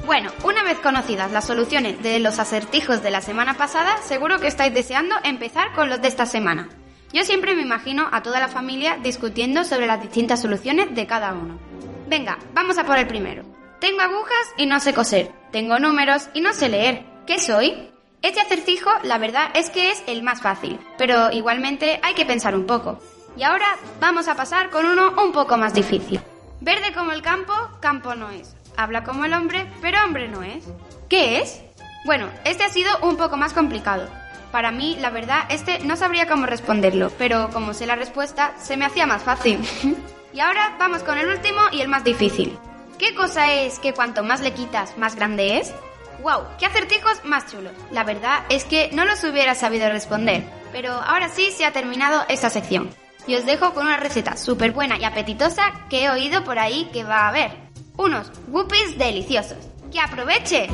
Bueno, 0.06 0.30
una 0.44 0.62
vez 0.62 0.78
conocidas 0.80 1.32
las 1.32 1.46
soluciones 1.46 2.02
de 2.02 2.18
los 2.20 2.38
acertijos 2.38 3.02
de 3.02 3.10
la 3.10 3.22
semana 3.22 3.54
pasada, 3.54 3.96
seguro 4.02 4.38
que 4.38 4.48
estáis 4.48 4.74
deseando 4.74 5.16
empezar 5.24 5.72
con 5.72 5.88
los 5.88 6.02
de 6.02 6.08
esta 6.08 6.26
semana. 6.26 6.68
Yo 7.12 7.24
siempre 7.24 7.54
me 7.54 7.62
imagino 7.62 8.08
a 8.12 8.22
toda 8.22 8.40
la 8.40 8.48
familia 8.48 8.98
discutiendo 9.02 9.64
sobre 9.64 9.86
las 9.86 10.02
distintas 10.02 10.42
soluciones 10.42 10.94
de 10.94 11.06
cada 11.06 11.32
uno. 11.32 11.58
Venga, 12.06 12.38
vamos 12.52 12.76
a 12.76 12.84
por 12.84 12.98
el 12.98 13.06
primero. 13.06 13.44
Tengo 13.80 14.00
agujas 14.00 14.52
y 14.58 14.66
no 14.66 14.78
sé 14.80 14.92
coser. 14.92 15.32
Tengo 15.54 15.78
números 15.78 16.30
y 16.34 16.40
no 16.40 16.52
sé 16.52 16.68
leer. 16.68 17.04
¿Qué 17.28 17.38
soy? 17.38 17.88
Este 18.22 18.40
acertijo, 18.40 18.90
la 19.04 19.18
verdad 19.18 19.52
es 19.54 19.70
que 19.70 19.92
es 19.92 20.02
el 20.08 20.24
más 20.24 20.42
fácil, 20.42 20.80
pero 20.98 21.30
igualmente 21.30 22.00
hay 22.02 22.14
que 22.14 22.26
pensar 22.26 22.56
un 22.56 22.66
poco. 22.66 22.98
Y 23.36 23.44
ahora 23.44 23.66
vamos 24.00 24.26
a 24.26 24.34
pasar 24.34 24.70
con 24.70 24.84
uno 24.84 25.14
un 25.22 25.30
poco 25.30 25.56
más 25.56 25.72
difícil. 25.72 26.20
Verde 26.60 26.92
como 26.92 27.12
el 27.12 27.22
campo, 27.22 27.52
campo 27.78 28.16
no 28.16 28.30
es. 28.30 28.56
Habla 28.76 29.04
como 29.04 29.26
el 29.26 29.32
hombre, 29.32 29.64
pero 29.80 30.02
hombre 30.04 30.26
no 30.26 30.42
es. 30.42 30.64
¿Qué 31.08 31.40
es? 31.40 31.62
Bueno, 32.04 32.28
este 32.44 32.64
ha 32.64 32.68
sido 32.68 32.90
un 33.02 33.16
poco 33.16 33.36
más 33.36 33.52
complicado. 33.52 34.08
Para 34.50 34.72
mí, 34.72 34.96
la 35.00 35.10
verdad, 35.10 35.44
este 35.50 35.78
no 35.84 35.94
sabría 35.94 36.26
cómo 36.26 36.46
responderlo, 36.46 37.12
pero 37.16 37.50
como 37.50 37.74
sé 37.74 37.86
la 37.86 37.94
respuesta, 37.94 38.54
se 38.58 38.76
me 38.76 38.86
hacía 38.86 39.06
más 39.06 39.22
fácil. 39.22 39.60
y 40.32 40.40
ahora 40.40 40.74
vamos 40.80 41.04
con 41.04 41.16
el 41.16 41.28
último 41.28 41.60
y 41.70 41.80
el 41.80 41.86
más 41.86 42.02
difícil. 42.02 42.58
¿Qué 43.04 43.14
cosa 43.14 43.52
es 43.52 43.78
que 43.80 43.92
cuanto 43.92 44.22
más 44.22 44.40
le 44.40 44.54
quitas, 44.54 44.96
más 44.96 45.14
grande 45.14 45.58
es? 45.58 45.74
¡Wow! 46.22 46.44
¡Qué 46.58 46.64
acertijos 46.64 47.22
más 47.22 47.52
chulos! 47.52 47.74
La 47.90 48.02
verdad 48.02 48.44
es 48.48 48.64
que 48.64 48.88
no 48.94 49.04
los 49.04 49.22
hubiera 49.24 49.54
sabido 49.54 49.90
responder, 49.90 50.42
pero 50.72 50.90
ahora 50.90 51.28
sí 51.28 51.50
se 51.50 51.66
ha 51.66 51.72
terminado 51.74 52.24
esta 52.30 52.48
sección. 52.48 52.88
Y 53.26 53.34
os 53.34 53.44
dejo 53.44 53.74
con 53.74 53.84
una 53.84 53.98
receta 53.98 54.38
súper 54.38 54.72
buena 54.72 54.96
y 54.96 55.04
apetitosa 55.04 55.86
que 55.90 56.04
he 56.04 56.10
oído 56.10 56.44
por 56.44 56.58
ahí 56.58 56.88
que 56.94 57.04
va 57.04 57.26
a 57.26 57.28
haber. 57.28 57.50
Unos 57.98 58.32
whoopies 58.48 58.96
deliciosos. 58.96 59.58
¡Que 59.92 60.00
aproveche! 60.00 60.68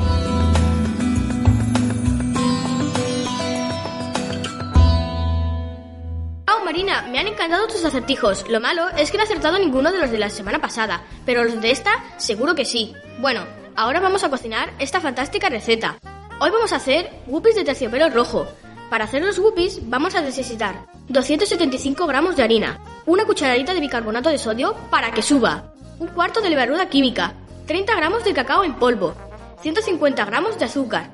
Marina, 6.71 7.05
me 7.11 7.19
han 7.19 7.27
encantado 7.27 7.67
tus 7.67 7.83
acertijos. 7.83 8.45
Lo 8.47 8.61
malo 8.61 8.87
es 8.97 9.11
que 9.11 9.17
no 9.17 9.23
he 9.23 9.25
acertado 9.25 9.59
ninguno 9.59 9.91
de 9.91 9.99
los 9.99 10.09
de 10.09 10.17
la 10.17 10.29
semana 10.29 10.59
pasada, 10.61 11.03
pero 11.25 11.43
los 11.43 11.59
de 11.59 11.69
esta 11.69 11.91
seguro 12.15 12.55
que 12.55 12.63
sí. 12.63 12.93
Bueno, 13.19 13.43
ahora 13.75 13.99
vamos 13.99 14.23
a 14.23 14.29
cocinar 14.29 14.71
esta 14.79 15.01
fantástica 15.01 15.49
receta. 15.49 15.97
Hoy 16.39 16.49
vamos 16.49 16.71
a 16.71 16.77
hacer 16.77 17.11
whoopies 17.27 17.55
de 17.55 17.65
terciopelo 17.65 18.09
rojo. 18.09 18.47
Para 18.89 19.03
hacer 19.03 19.21
los 19.21 19.37
whoopies 19.37 19.89
vamos 19.89 20.15
a 20.15 20.21
necesitar 20.21 20.85
275 21.09 22.07
gramos 22.07 22.37
de 22.37 22.43
harina, 22.43 22.79
una 23.05 23.25
cucharadita 23.25 23.73
de 23.73 23.81
bicarbonato 23.81 24.29
de 24.29 24.37
sodio 24.37 24.73
para 24.89 25.11
que 25.11 25.21
suba, 25.21 25.73
un 25.99 26.07
cuarto 26.07 26.39
de 26.39 26.51
levadura 26.51 26.87
química, 26.87 27.33
30 27.67 27.93
gramos 27.97 28.23
de 28.23 28.33
cacao 28.33 28.63
en 28.63 28.75
polvo, 28.75 29.13
150 29.61 30.23
gramos 30.23 30.57
de 30.57 30.63
azúcar, 30.63 31.09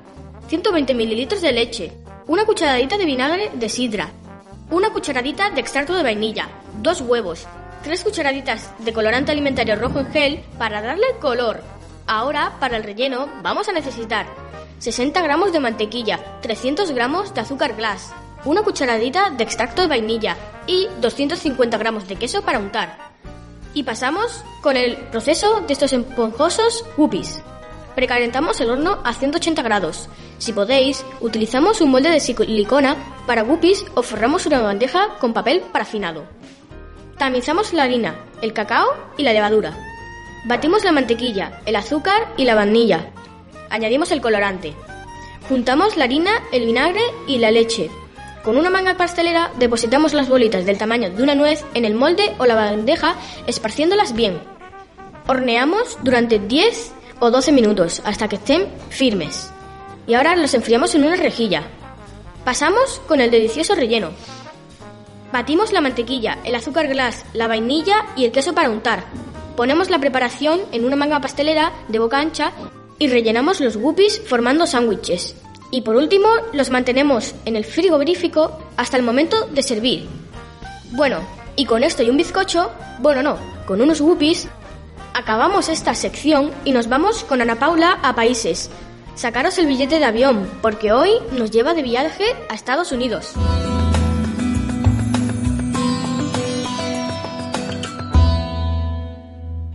120 0.46 0.94
mililitros 0.94 1.42
de 1.42 1.50
leche, 1.50 1.92
una 2.28 2.44
cucharadita 2.44 2.96
de 2.96 3.06
vinagre 3.06 3.50
de 3.54 3.68
sidra, 3.68 4.12
una 4.70 4.90
cucharadita 4.90 5.50
de 5.50 5.60
extracto 5.60 5.94
de 5.94 6.02
vainilla, 6.02 6.48
dos 6.82 7.00
huevos, 7.00 7.46
tres 7.82 8.02
cucharaditas 8.04 8.70
de 8.78 8.92
colorante 8.92 9.32
alimentario 9.32 9.76
rojo 9.76 10.00
en 10.00 10.12
gel 10.12 10.44
para 10.58 10.82
darle 10.82 11.06
color. 11.20 11.62
Ahora, 12.06 12.56
para 12.60 12.76
el 12.76 12.84
relleno, 12.84 13.28
vamos 13.42 13.68
a 13.68 13.72
necesitar 13.72 14.26
60 14.78 15.20
gramos 15.22 15.52
de 15.52 15.60
mantequilla, 15.60 16.40
300 16.40 16.92
gramos 16.92 17.34
de 17.34 17.40
azúcar 17.40 17.74
glass, 17.76 18.12
una 18.44 18.62
cucharadita 18.62 19.30
de 19.30 19.42
extracto 19.42 19.82
de 19.82 19.88
vainilla 19.88 20.36
y 20.66 20.88
250 21.00 21.76
gramos 21.78 22.06
de 22.06 22.16
queso 22.16 22.42
para 22.42 22.58
untar. 22.58 22.96
Y 23.74 23.82
pasamos 23.82 24.44
con 24.62 24.76
el 24.76 24.96
proceso 24.96 25.60
de 25.66 25.72
estos 25.72 25.92
esponjosos 25.92 26.84
whoopies. 26.96 27.42
Precalentamos 27.94 28.60
el 28.60 28.70
horno 28.70 28.98
a 29.04 29.12
180 29.12 29.62
grados. 29.62 30.08
Si 30.38 30.52
podéis, 30.52 31.04
utilizamos 31.20 31.80
un 31.80 31.90
molde 31.90 32.10
de 32.10 32.20
silicona 32.20 32.96
para 33.26 33.42
whoopies 33.42 33.84
o 33.94 34.02
forramos 34.02 34.46
una 34.46 34.60
bandeja 34.60 35.16
con 35.18 35.32
papel 35.32 35.60
parafinado. 35.72 36.24
Tamizamos 37.18 37.72
la 37.72 37.82
harina, 37.82 38.14
el 38.42 38.52
cacao 38.52 38.86
y 39.16 39.24
la 39.24 39.32
levadura. 39.32 39.76
Batimos 40.46 40.84
la 40.84 40.92
mantequilla, 40.92 41.60
el 41.66 41.74
azúcar 41.74 42.32
y 42.36 42.44
la 42.44 42.54
vainilla. 42.54 43.10
Añadimos 43.70 44.12
el 44.12 44.20
colorante. 44.20 44.74
Juntamos 45.48 45.96
la 45.96 46.04
harina, 46.04 46.30
el 46.52 46.66
vinagre 46.66 47.02
y 47.26 47.38
la 47.38 47.50
leche. 47.50 47.90
Con 48.44 48.56
una 48.56 48.70
manga 48.70 48.96
pastelera 48.96 49.50
depositamos 49.58 50.14
las 50.14 50.28
bolitas 50.28 50.64
del 50.64 50.78
tamaño 50.78 51.10
de 51.10 51.22
una 51.22 51.34
nuez 51.34 51.64
en 51.74 51.84
el 51.84 51.94
molde 51.94 52.34
o 52.38 52.46
la 52.46 52.54
bandeja 52.54 53.16
esparciéndolas 53.46 54.14
bien. 54.14 54.40
Horneamos 55.26 55.98
durante 56.02 56.38
10 56.38 56.92
o 57.20 57.30
12 57.30 57.52
minutos 57.52 58.02
hasta 58.04 58.28
que 58.28 58.36
estén 58.36 58.68
firmes. 58.90 59.50
Y 60.06 60.14
ahora 60.14 60.36
los 60.36 60.54
enfriamos 60.54 60.94
en 60.94 61.04
una 61.04 61.16
rejilla. 61.16 61.62
Pasamos 62.44 63.00
con 63.06 63.20
el 63.20 63.30
delicioso 63.30 63.74
relleno. 63.74 64.10
Batimos 65.32 65.72
la 65.72 65.82
mantequilla, 65.82 66.38
el 66.44 66.54
azúcar 66.54 66.88
glass, 66.88 67.24
la 67.34 67.46
vainilla 67.46 68.06
y 68.16 68.24
el 68.24 68.32
queso 68.32 68.54
para 68.54 68.70
untar. 68.70 69.04
Ponemos 69.56 69.90
la 69.90 69.98
preparación 69.98 70.60
en 70.72 70.84
una 70.84 70.96
manga 70.96 71.20
pastelera 71.20 71.72
de 71.88 71.98
boca 71.98 72.18
ancha 72.18 72.52
y 72.98 73.08
rellenamos 73.08 73.60
los 73.60 73.76
whoopies 73.76 74.22
formando 74.26 74.66
sándwiches. 74.66 75.36
Y 75.70 75.82
por 75.82 75.96
último, 75.96 76.28
los 76.52 76.70
mantenemos 76.70 77.34
en 77.44 77.56
el 77.56 77.64
frigorífico 77.64 78.58
hasta 78.76 78.96
el 78.96 79.02
momento 79.02 79.46
de 79.48 79.62
servir. 79.62 80.06
Bueno, 80.92 81.20
y 81.56 81.66
con 81.66 81.84
esto 81.84 82.02
y 82.02 82.08
un 82.08 82.16
bizcocho, 82.16 82.70
bueno 83.00 83.22
no, 83.22 83.36
con 83.66 83.82
unos 83.82 84.00
whoopies, 84.00 84.48
acabamos 85.14 85.68
esta 85.68 85.94
sección 85.94 86.50
y 86.64 86.72
nos 86.72 86.88
vamos 86.88 87.24
con 87.24 87.40
Ana 87.40 87.56
Paula 87.56 87.98
a 88.02 88.14
países. 88.14 88.70
Sacaros 89.14 89.58
el 89.58 89.66
billete 89.66 89.98
de 89.98 90.04
avión, 90.04 90.48
porque 90.62 90.92
hoy 90.92 91.10
nos 91.32 91.50
lleva 91.50 91.74
de 91.74 91.82
viaje 91.82 92.24
a 92.48 92.54
Estados 92.54 92.92
Unidos. 92.92 93.34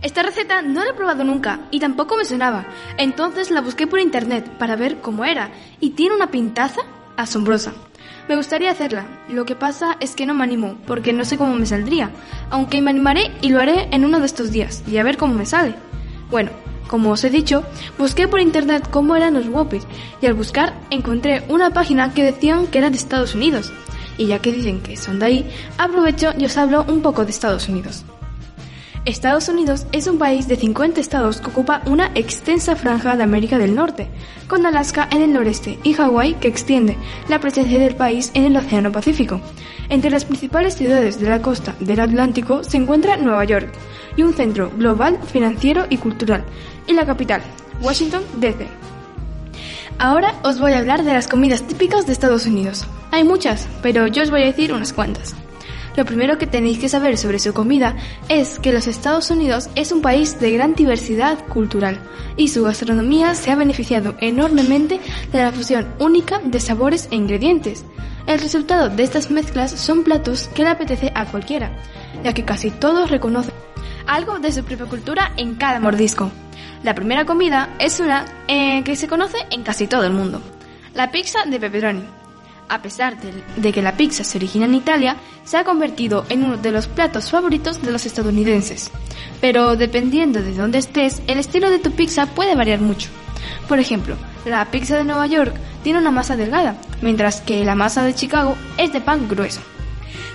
Esta 0.00 0.22
receta 0.22 0.62
no 0.62 0.84
la 0.84 0.90
he 0.90 0.94
probado 0.94 1.24
nunca 1.24 1.60
y 1.70 1.80
tampoco 1.80 2.16
me 2.16 2.24
sonaba, 2.24 2.66
entonces 2.98 3.50
la 3.50 3.60
busqué 3.60 3.86
por 3.86 4.00
internet 4.00 4.48
para 4.58 4.76
ver 4.76 5.00
cómo 5.00 5.24
era 5.24 5.50
y 5.80 5.90
tiene 5.90 6.14
una 6.14 6.30
pintaza 6.30 6.82
asombrosa. 7.16 7.72
Me 8.28 8.36
gustaría 8.36 8.70
hacerla, 8.70 9.06
lo 9.28 9.44
que 9.44 9.54
pasa 9.54 9.98
es 10.00 10.14
que 10.14 10.24
no 10.24 10.32
me 10.32 10.44
animo 10.44 10.78
porque 10.86 11.12
no 11.12 11.26
sé 11.26 11.36
cómo 11.36 11.54
me 11.54 11.66
saldría, 11.66 12.10
aunque 12.48 12.80
me 12.80 12.90
animaré 12.90 13.30
y 13.42 13.50
lo 13.50 13.60
haré 13.60 13.88
en 13.90 14.04
uno 14.04 14.18
de 14.18 14.26
estos 14.26 14.50
días 14.50 14.82
y 14.86 14.96
a 14.96 15.02
ver 15.02 15.18
cómo 15.18 15.34
me 15.34 15.44
sale. 15.44 15.74
Bueno, 16.30 16.50
como 16.88 17.10
os 17.10 17.22
he 17.24 17.30
dicho, 17.30 17.64
busqué 17.98 18.26
por 18.26 18.40
internet 18.40 18.88
cómo 18.90 19.14
eran 19.14 19.34
los 19.34 19.48
whoppies 19.48 19.86
y 20.22 20.26
al 20.26 20.34
buscar 20.34 20.72
encontré 20.90 21.44
una 21.48 21.70
página 21.70 22.14
que 22.14 22.24
decían 22.24 22.66
que 22.66 22.78
era 22.78 22.88
de 22.88 22.96
Estados 22.96 23.34
Unidos. 23.34 23.72
Y 24.16 24.26
ya 24.26 24.38
que 24.38 24.52
dicen 24.52 24.80
que 24.80 24.96
son 24.96 25.18
de 25.18 25.26
ahí, 25.26 25.50
aprovecho 25.76 26.32
y 26.38 26.44
os 26.44 26.56
hablo 26.56 26.84
un 26.88 27.02
poco 27.02 27.24
de 27.24 27.30
Estados 27.30 27.68
Unidos. 27.68 28.04
Estados 29.04 29.50
Unidos 29.50 29.86
es 29.92 30.06
un 30.06 30.16
país 30.16 30.48
de 30.48 30.56
50 30.56 30.98
estados 30.98 31.42
que 31.42 31.50
ocupa 31.50 31.82
una 31.84 32.10
extensa 32.14 32.74
franja 32.74 33.16
de 33.16 33.22
América 33.22 33.58
del 33.58 33.74
Norte, 33.74 34.08
con 34.48 34.64
Alaska 34.64 35.06
en 35.12 35.20
el 35.20 35.30
noreste 35.30 35.78
y 35.82 35.92
Hawái 35.92 36.34
que 36.34 36.48
extiende 36.48 36.96
la 37.28 37.38
presencia 37.38 37.78
del 37.78 37.96
país 37.96 38.30
en 38.32 38.44
el 38.44 38.56
Océano 38.56 38.92
Pacífico. 38.92 39.42
Entre 39.90 40.10
las 40.10 40.24
principales 40.24 40.76
ciudades 40.76 41.20
de 41.20 41.28
la 41.28 41.42
costa 41.42 41.74
del 41.80 42.00
Atlántico 42.00 42.64
se 42.64 42.78
encuentra 42.78 43.18
Nueva 43.18 43.44
York 43.44 43.74
y 44.16 44.22
un 44.22 44.32
centro 44.32 44.70
global, 44.70 45.18
financiero 45.30 45.84
y 45.90 45.98
cultural, 45.98 46.42
y 46.86 46.94
la 46.94 47.04
capital, 47.04 47.42
Washington, 47.82 48.22
D.C. 48.38 48.66
Ahora 49.98 50.34
os 50.44 50.58
voy 50.58 50.72
a 50.72 50.78
hablar 50.78 51.04
de 51.04 51.12
las 51.12 51.28
comidas 51.28 51.62
típicas 51.64 52.06
de 52.06 52.12
Estados 52.14 52.46
Unidos. 52.46 52.86
Hay 53.10 53.22
muchas, 53.22 53.68
pero 53.82 54.06
yo 54.06 54.22
os 54.22 54.30
voy 54.30 54.44
a 54.44 54.46
decir 54.46 54.72
unas 54.72 54.94
cuantas. 54.94 55.36
Lo 55.96 56.04
primero 56.04 56.38
que 56.38 56.46
tenéis 56.46 56.78
que 56.78 56.88
saber 56.88 57.16
sobre 57.16 57.38
su 57.38 57.52
comida 57.52 57.96
es 58.28 58.58
que 58.58 58.72
los 58.72 58.88
Estados 58.88 59.30
Unidos 59.30 59.70
es 59.76 59.92
un 59.92 60.02
país 60.02 60.40
de 60.40 60.50
gran 60.50 60.74
diversidad 60.74 61.38
cultural 61.46 62.00
y 62.36 62.48
su 62.48 62.64
gastronomía 62.64 63.34
se 63.34 63.52
ha 63.52 63.56
beneficiado 63.56 64.16
enormemente 64.20 65.00
de 65.30 65.38
la 65.38 65.52
fusión 65.52 65.86
única 66.00 66.40
de 66.40 66.58
sabores 66.58 67.08
e 67.12 67.16
ingredientes. 67.16 67.84
El 68.26 68.40
resultado 68.40 68.88
de 68.88 69.02
estas 69.02 69.30
mezclas 69.30 69.70
son 69.70 70.02
platos 70.02 70.48
que 70.48 70.64
le 70.64 70.70
apetece 70.70 71.12
a 71.14 71.26
cualquiera, 71.26 71.70
ya 72.24 72.32
que 72.32 72.44
casi 72.44 72.70
todos 72.70 73.10
reconocen 73.10 73.54
algo 74.06 74.38
de 74.38 74.52
su 74.52 74.64
propia 74.64 74.86
cultura 74.86 75.32
en 75.36 75.54
cada 75.54 75.78
mordisco. 75.78 76.30
La 76.82 76.94
primera 76.94 77.24
comida 77.24 77.70
es 77.78 78.00
una 78.00 78.24
eh, 78.48 78.82
que 78.82 78.96
se 78.96 79.08
conoce 79.08 79.38
en 79.50 79.62
casi 79.62 79.86
todo 79.86 80.04
el 80.04 80.12
mundo, 80.12 80.42
la 80.94 81.10
pizza 81.10 81.44
de 81.44 81.60
pepperoni. 81.60 82.23
A 82.68 82.80
pesar 82.82 83.16
de, 83.56 83.72
que 83.72 83.82
la 83.82 83.96
pizza 83.96 84.24
se 84.24 84.38
origina 84.38 84.64
en 84.64 84.74
Italia, 84.74 85.16
se 85.44 85.56
ha 85.56 85.64
convertido 85.64 86.24
en 86.28 86.44
uno 86.44 86.56
de 86.56 86.72
los 86.72 86.86
platos 86.86 87.30
favoritos 87.30 87.82
de 87.82 87.92
los 87.92 88.06
estadounidenses. 88.06 88.90
Pero 89.40 89.76
dependiendo 89.76 90.42
de 90.42 90.54
dónde 90.54 90.78
estés, 90.78 91.22
el 91.26 91.38
estilo 91.38 91.70
de 91.70 91.78
tu 91.78 91.90
pizza 91.90 92.26
puede 92.26 92.54
variar 92.54 92.80
mucho. 92.80 93.10
Por 93.68 93.78
ejemplo, 93.78 94.16
la 94.44 94.64
pizza 94.70 94.96
de 94.96 95.04
Nueva 95.04 95.26
York 95.26 95.54
tiene 95.82 95.98
una 95.98 96.10
masa 96.10 96.36
delgada, 96.36 96.76
mientras 97.02 97.40
que 97.40 97.64
la 97.64 97.74
masa 97.74 98.04
de 98.04 98.14
Chicago 98.14 98.56
es 98.78 98.92
de 98.92 99.00
pan 99.00 99.28
grueso. 99.28 99.60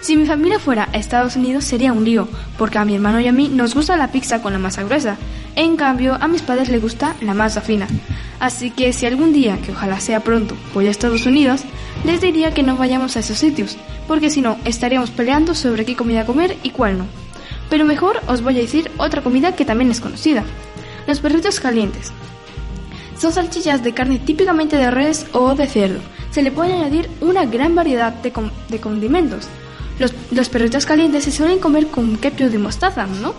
Si 0.02 0.16
mi 0.16 0.26
familia 0.26 0.60
fuera 0.60 0.88
a 0.94 0.98
Estados 0.98 1.36
Unidos 1.36 1.66
sería 1.66 1.92
un 1.92 2.06
lío, 2.06 2.28
porque 2.58 2.78
a 2.78 2.86
mi 2.86 2.96
hermano 2.96 3.20
y 3.20 3.28
a 3.28 3.34
mí 3.34 3.50
nos 3.50 3.76
gusta 3.76 3.98
la 3.98 4.12
pizza 4.12 4.42
con 4.42 4.54
la 4.54 4.60
masa 4.60 4.84
gruesa. 4.84 5.18
En 5.56 5.76
cambio, 5.76 6.18
a 6.20 6.28
mis 6.28 6.42
padres 6.42 6.70
les 6.70 6.82
gusta 6.82 7.16
la 7.22 7.34
masa 7.34 7.60
fina. 7.60 7.88
Así 8.40 8.72
que 8.72 8.94
si 8.94 9.06
algún 9.06 9.34
día, 9.34 9.60
que 9.62 9.74
ojalá 9.74 10.00
sea 10.00 10.22
pronto, 10.22 10.56
voy 10.74 10.88
a 10.88 10.92
Estados 10.92 11.26
Unidos, 11.26 11.64
les 12.04 12.22
diría 12.22 12.54
que 12.54 12.64
no 12.64 12.78
vayamos 12.78 13.16
a 13.16 13.20
esos 13.20 13.38
sitios, 13.38 13.78
porque 14.08 14.30
si 14.30 14.42
no, 14.42 14.58
estaríamos 14.66 15.12
peleando 15.12 15.54
sobre 15.54 15.86
qué 15.86 15.96
comida 15.96 16.26
comer 16.26 16.58
y 16.64 16.72
cuál 16.72 16.98
no. 16.98 17.06
Pero 17.70 17.86
mejor 17.86 18.22
os 18.28 18.42
voy 18.42 18.58
a 18.58 18.62
decir 18.62 18.90
otra 18.98 19.22
comida 19.22 19.56
que 19.56 19.66
también 19.66 19.92
es 19.92 20.02
conocida. 20.02 20.44
Los 21.08 21.20
perritos 21.20 21.60
calientes. 21.60 22.12
Son 23.18 23.34
salchichas 23.34 23.84
de 23.84 23.94
carne 23.94 24.20
típicamente 24.20 24.78
de 24.78 24.90
res 24.92 25.28
o 25.34 25.54
de 25.54 25.68
cerdo. 25.68 26.00
Se 26.32 26.42
le 26.42 26.52
puede 26.52 26.74
añadir 26.74 27.10
una 27.22 27.46
gran 27.46 27.76
variedad 27.76 28.14
de, 28.14 28.32
condimentos. 28.80 29.48
Los, 30.00 30.14
los 30.32 30.48
perritos 30.48 30.86
calientes 30.86 31.26
se 31.26 31.32
suelen 31.32 31.60
comer 31.60 31.88
con 31.88 32.16
ketchup 32.16 32.50
de 32.50 32.60
mostaza, 32.60 33.08
¿no? 33.08 33.34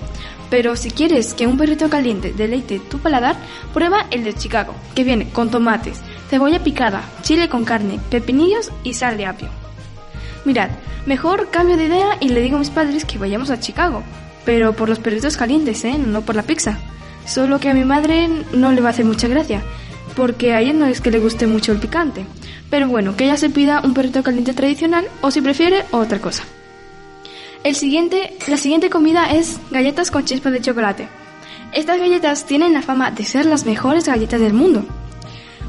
Pero 0.50 0.76
si 0.76 0.90
quieres 0.90 1.32
que 1.32 1.46
un 1.46 1.56
perrito 1.56 1.88
caliente 1.88 2.32
deleite 2.32 2.80
tu 2.80 2.98
paladar, 2.98 3.36
prueba 3.72 4.06
el 4.10 4.24
de 4.24 4.34
Chicago, 4.34 4.74
que 4.94 5.04
viene 5.04 5.30
con 5.30 5.50
tomates, 5.50 6.00
cebolla 6.30 6.62
picada, 6.62 7.02
chile 7.22 7.48
con 7.48 7.64
carne, 7.64 7.98
pepinillos 8.08 8.70
y 8.84 8.94
sal 8.94 9.16
de 9.16 9.26
apio. 9.26 9.48
Mirad, 10.44 10.70
mejor 11.04 11.50
cambio 11.50 11.76
de 11.76 11.86
idea 11.86 12.16
y 12.20 12.28
le 12.28 12.40
digo 12.40 12.54
a 12.54 12.60
mis 12.60 12.70
padres 12.70 13.04
que 13.04 13.18
vayamos 13.18 13.50
a 13.50 13.58
Chicago, 13.58 14.04
pero 14.44 14.72
por 14.72 14.88
los 14.88 15.00
perritos 15.00 15.36
calientes, 15.36 15.84
¿eh? 15.84 15.98
No 15.98 16.22
por 16.22 16.36
la 16.36 16.44
pizza. 16.44 16.78
Solo 17.26 17.58
que 17.58 17.68
a 17.68 17.74
mi 17.74 17.84
madre 17.84 18.28
no 18.52 18.70
le 18.70 18.80
va 18.80 18.88
a 18.88 18.92
hacer 18.92 19.04
mucha 19.04 19.26
gracia, 19.26 19.62
porque 20.14 20.54
a 20.54 20.60
ella 20.60 20.72
no 20.72 20.86
es 20.86 21.00
que 21.00 21.10
le 21.10 21.18
guste 21.18 21.48
mucho 21.48 21.72
el 21.72 21.78
picante. 21.78 22.24
Pero 22.70 22.88
bueno, 22.88 23.16
que 23.16 23.24
ella 23.24 23.36
se 23.36 23.50
pida 23.50 23.80
un 23.82 23.92
perrito 23.92 24.22
caliente 24.22 24.54
tradicional 24.54 25.08
o 25.22 25.32
si 25.32 25.40
prefiere 25.40 25.84
otra 25.90 26.20
cosa. 26.20 26.44
El 27.64 27.74
siguiente, 27.74 28.36
la 28.46 28.56
siguiente 28.56 28.88
comida 28.88 29.32
es 29.32 29.58
galletas 29.72 30.12
con 30.12 30.24
chispas 30.24 30.52
de 30.52 30.60
chocolate. 30.60 31.08
Estas 31.72 31.98
galletas 31.98 32.46
tienen 32.46 32.72
la 32.72 32.82
fama 32.82 33.10
de 33.10 33.24
ser 33.24 33.46
las 33.46 33.66
mejores 33.66 34.06
galletas 34.06 34.40
del 34.40 34.54
mundo. 34.54 34.84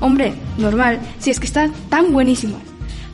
Hombre, 0.02 0.34
normal, 0.58 1.00
si 1.20 1.30
es 1.30 1.40
que 1.40 1.46
están 1.46 1.72
tan 1.90 2.12
buenísimo. 2.12 2.60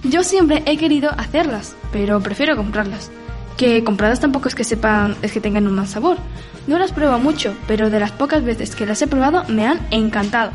Yo 0.03 0.23
siempre 0.23 0.63
he 0.65 0.77
querido 0.77 1.11
hacerlas, 1.17 1.75
pero 1.91 2.21
prefiero 2.21 2.55
comprarlas. 2.55 3.11
Que 3.57 3.83
compradas 3.83 4.21
tampoco 4.21 4.47
es 4.47 4.55
que 4.55 4.63
sepan, 4.63 5.15
es 5.21 5.33
que 5.33 5.41
tengan 5.41 5.67
un 5.67 5.75
mal 5.75 5.87
sabor. 5.87 6.17
No 6.65 6.79
las 6.79 6.93
pruebo 6.93 7.19
mucho, 7.19 7.55
pero 7.67 7.89
de 7.89 7.99
las 7.99 8.13
pocas 8.13 8.43
veces 8.43 8.75
que 8.75 8.85
las 8.85 9.01
he 9.01 9.07
probado 9.07 9.43
me 9.49 9.67
han 9.67 9.85
encantado. 9.91 10.51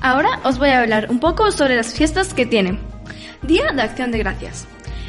Ahora 0.00 0.40
os 0.44 0.58
voy 0.58 0.70
a 0.70 0.80
hablar 0.80 1.08
un 1.10 1.20
poco 1.20 1.50
sobre 1.52 1.76
las 1.76 1.92
fiestas 1.92 2.32
que 2.32 2.46
tienen. 2.46 2.78
Día 3.42 3.72
de 3.72 3.82
Acción 3.82 4.12
de 4.12 4.18
Gracias. 4.18 4.66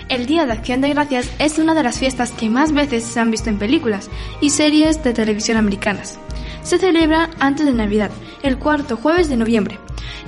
El 0.09 0.25
Día 0.25 0.45
de 0.45 0.51
Acción 0.51 0.81
de 0.81 0.89
Gracias 0.89 1.31
es 1.39 1.57
una 1.59 1.73
de 1.73 1.83
las 1.83 1.97
fiestas 1.97 2.31
que 2.31 2.49
más 2.49 2.73
veces 2.73 3.05
se 3.05 3.19
han 3.21 3.31
visto 3.31 3.49
en 3.49 3.57
películas 3.57 4.09
y 4.41 4.49
series 4.49 5.01
de 5.01 5.13
televisión 5.13 5.57
americanas. 5.57 6.19
Se 6.65 6.79
celebra 6.79 7.29
antes 7.39 7.67
de 7.67 7.73
Navidad, 7.73 8.09
el 8.41 8.57
cuarto 8.57 8.97
jueves 8.97 9.29
de 9.29 9.37
noviembre, 9.37 9.77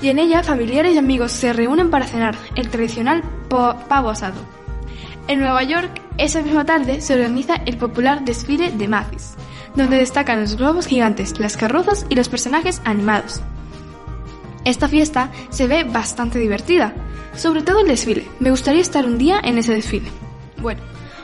y 0.03 0.09
en 0.09 0.19
ella 0.19 0.43
familiares 0.43 0.93
y 0.93 0.99
amigos 0.99 1.31
se 1.31 1.51
reúnen 1.51 1.89
para 1.89 2.05
cenar 2.05 2.35
el 2.53 2.69
tradicional 2.69 3.23
pavo 3.49 4.11
asado. 4.11 4.39
En 5.27 5.39
Nueva 5.39 5.63
York, 5.63 5.99
esa 6.19 6.43
misma 6.43 6.63
tarde 6.63 7.01
se 7.01 7.15
organiza 7.15 7.55
el 7.65 7.77
popular 7.77 8.23
desfile 8.23 8.69
de 8.69 8.87
Macy's, 8.87 9.33
donde 9.75 9.97
destacan 9.97 10.39
los 10.39 10.57
globos 10.57 10.85
gigantes, 10.85 11.39
las 11.39 11.57
carrozas 11.57 12.05
y 12.07 12.13
los 12.13 12.29
personajes 12.29 12.83
animados. 12.85 13.41
Esta 14.63 14.87
fiesta 14.87 15.31
se 15.49 15.65
ve 15.65 15.85
bastante 15.85 16.37
divertida, 16.37 16.93
sobre 17.35 17.63
todo 17.63 17.79
el 17.79 17.87
desfile. 17.87 18.27
Me 18.39 18.51
gustaría 18.51 18.81
estar 18.81 19.07
un 19.07 19.17
día 19.17 19.41
en 19.43 19.57
ese 19.57 19.73
desfile. 19.73 20.11
Bueno, 20.61 20.81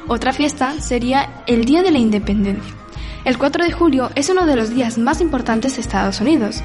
otra 0.08 0.34
fiesta 0.34 0.82
sería 0.82 1.44
el 1.46 1.66
Día 1.66 1.84
de 1.84 1.92
la 1.92 2.00
Independencia. 2.00 2.83
El 3.26 3.38
4 3.38 3.64
de 3.64 3.72
julio 3.72 4.12
es 4.16 4.30
uno 4.30 4.46
de 4.46 4.56
los 4.58 4.70
días 4.76 4.98
más 4.98 5.22
importantes 5.22 5.76
de 5.76 5.82
Estados 5.82 6.20
Unidos. 6.20 6.62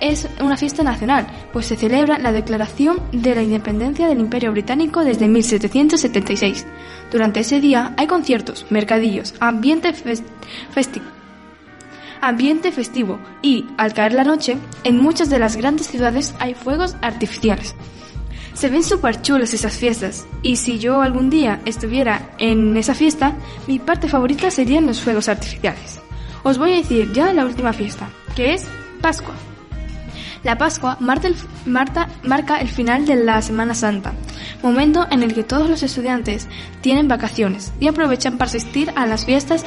Es 0.00 0.28
una 0.40 0.56
fiesta 0.56 0.82
nacional, 0.82 1.28
pues 1.52 1.66
se 1.66 1.76
celebra 1.76 2.18
la 2.18 2.32
declaración 2.32 3.00
de 3.12 3.36
la 3.36 3.42
independencia 3.42 4.08
del 4.08 4.18
Imperio 4.18 4.50
Británico 4.50 5.04
desde 5.04 5.28
1776. 5.28 6.66
Durante 7.12 7.40
ese 7.40 7.60
día 7.60 7.94
hay 7.96 8.08
conciertos, 8.08 8.66
mercadillos, 8.70 9.34
ambiente 9.38 9.92
festivo 9.92 11.06
ambiente 12.22 12.70
festivo 12.70 13.18
y, 13.42 13.66
al 13.76 13.92
caer 13.92 14.12
la 14.12 14.22
noche, 14.24 14.56
en 14.84 14.96
muchas 14.96 15.28
de 15.28 15.40
las 15.40 15.56
grandes 15.56 15.88
ciudades 15.88 16.34
hay 16.38 16.54
fuegos 16.54 16.96
artificiales. 17.02 17.74
Se 18.62 18.70
ven 18.70 18.84
súper 18.84 19.20
chulas 19.22 19.52
esas 19.54 19.76
fiestas, 19.76 20.24
y 20.40 20.54
si 20.54 20.78
yo 20.78 21.02
algún 21.02 21.30
día 21.30 21.60
estuviera 21.64 22.30
en 22.38 22.76
esa 22.76 22.94
fiesta, 22.94 23.34
mi 23.66 23.80
parte 23.80 24.06
favorita 24.06 24.52
serían 24.52 24.86
los 24.86 25.00
fuegos 25.00 25.28
artificiales. 25.28 25.98
Os 26.44 26.58
voy 26.58 26.74
a 26.74 26.76
decir 26.76 27.12
ya 27.12 27.32
la 27.32 27.44
última 27.44 27.72
fiesta, 27.72 28.08
que 28.36 28.54
es 28.54 28.68
Pascua. 29.00 29.34
La 30.44 30.58
Pascua 30.58 30.96
marca 31.00 31.26
el, 32.60 32.68
final 32.68 33.04
de 33.04 33.16
la 33.16 33.42
Semana 33.42 33.74
Santa, 33.74 34.12
momento 34.62 35.08
en 35.10 35.24
el 35.24 35.34
que 35.34 35.42
todos 35.42 35.68
los 35.68 35.82
estudiantes 35.82 36.46
tienen 36.82 37.08
vacaciones 37.08 37.72
y 37.80 37.88
aprovechan 37.88 38.38
para 38.38 38.48
asistir 38.48 38.92
a 38.94 39.06
las 39.06 39.24
fiestas 39.24 39.66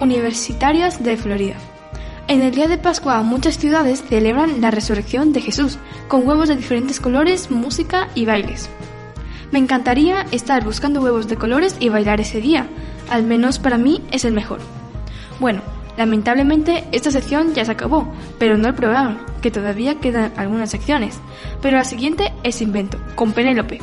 universitarias 0.00 1.02
de 1.02 1.16
Florida. 1.16 1.56
En 2.28 2.40
el 2.40 2.54
día 2.54 2.68
de 2.68 2.78
Pascua 2.78 3.22
muchas 3.22 3.58
ciudades 3.58 4.04
celebran 4.08 4.60
la 4.60 4.70
resurrección 4.70 5.32
de 5.32 5.40
Jesús, 5.40 5.78
con 6.08 6.26
huevos 6.26 6.48
de 6.48 6.56
diferentes 6.56 7.00
colores, 7.00 7.50
música 7.50 8.08
y 8.14 8.26
bailes. 8.26 8.70
Me 9.50 9.58
encantaría 9.58 10.24
estar 10.30 10.64
buscando 10.64 11.00
huevos 11.00 11.28
de 11.28 11.36
colores 11.36 11.76
y 11.78 11.88
bailar 11.88 12.20
ese 12.20 12.40
día, 12.40 12.66
al 13.10 13.24
menos 13.24 13.58
para 13.58 13.76
mí 13.76 14.02
es 14.10 14.24
el 14.24 14.32
mejor. 14.32 14.60
Bueno, 15.40 15.60
lamentablemente 15.98 16.84
esta 16.92 17.10
sección 17.10 17.54
ya 17.54 17.64
se 17.64 17.72
acabó, 17.72 18.10
pero 18.38 18.56
no 18.56 18.68
el 18.68 18.74
programa, 18.74 19.26
que 19.42 19.50
todavía 19.50 19.96
quedan 19.96 20.32
algunas 20.36 20.70
secciones. 20.70 21.20
Pero 21.60 21.76
la 21.76 21.84
siguiente 21.84 22.32
es 22.44 22.62
Invento, 22.62 22.98
con 23.14 23.32
Penélope. 23.32 23.80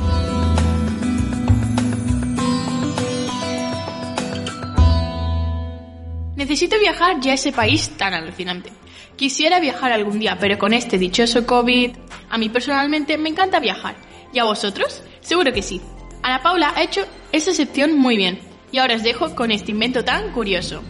Necesito 6.40 6.78
viajar 6.78 7.20
ya 7.20 7.32
a 7.32 7.34
ese 7.34 7.52
país 7.52 7.90
tan 7.98 8.14
alucinante. 8.14 8.72
Quisiera 9.14 9.60
viajar 9.60 9.92
algún 9.92 10.18
día, 10.18 10.38
pero 10.40 10.56
con 10.58 10.72
este 10.72 10.96
dichoso 10.96 11.44
COVID, 11.44 11.90
a 12.30 12.38
mí 12.38 12.48
personalmente 12.48 13.18
me 13.18 13.28
encanta 13.28 13.60
viajar. 13.60 13.94
¿Y 14.32 14.38
a 14.38 14.44
vosotros? 14.44 15.02
Seguro 15.20 15.52
que 15.52 15.60
sí. 15.60 15.82
Ana 16.22 16.42
Paula 16.42 16.72
ha 16.74 16.82
hecho 16.82 17.06
esa 17.30 17.52
sección 17.52 17.98
muy 17.98 18.16
bien. 18.16 18.40
Y 18.72 18.78
ahora 18.78 18.94
os 18.94 19.02
dejo 19.02 19.34
con 19.34 19.50
este 19.50 19.72
invento 19.72 20.02
tan 20.02 20.32
curioso. 20.32 20.82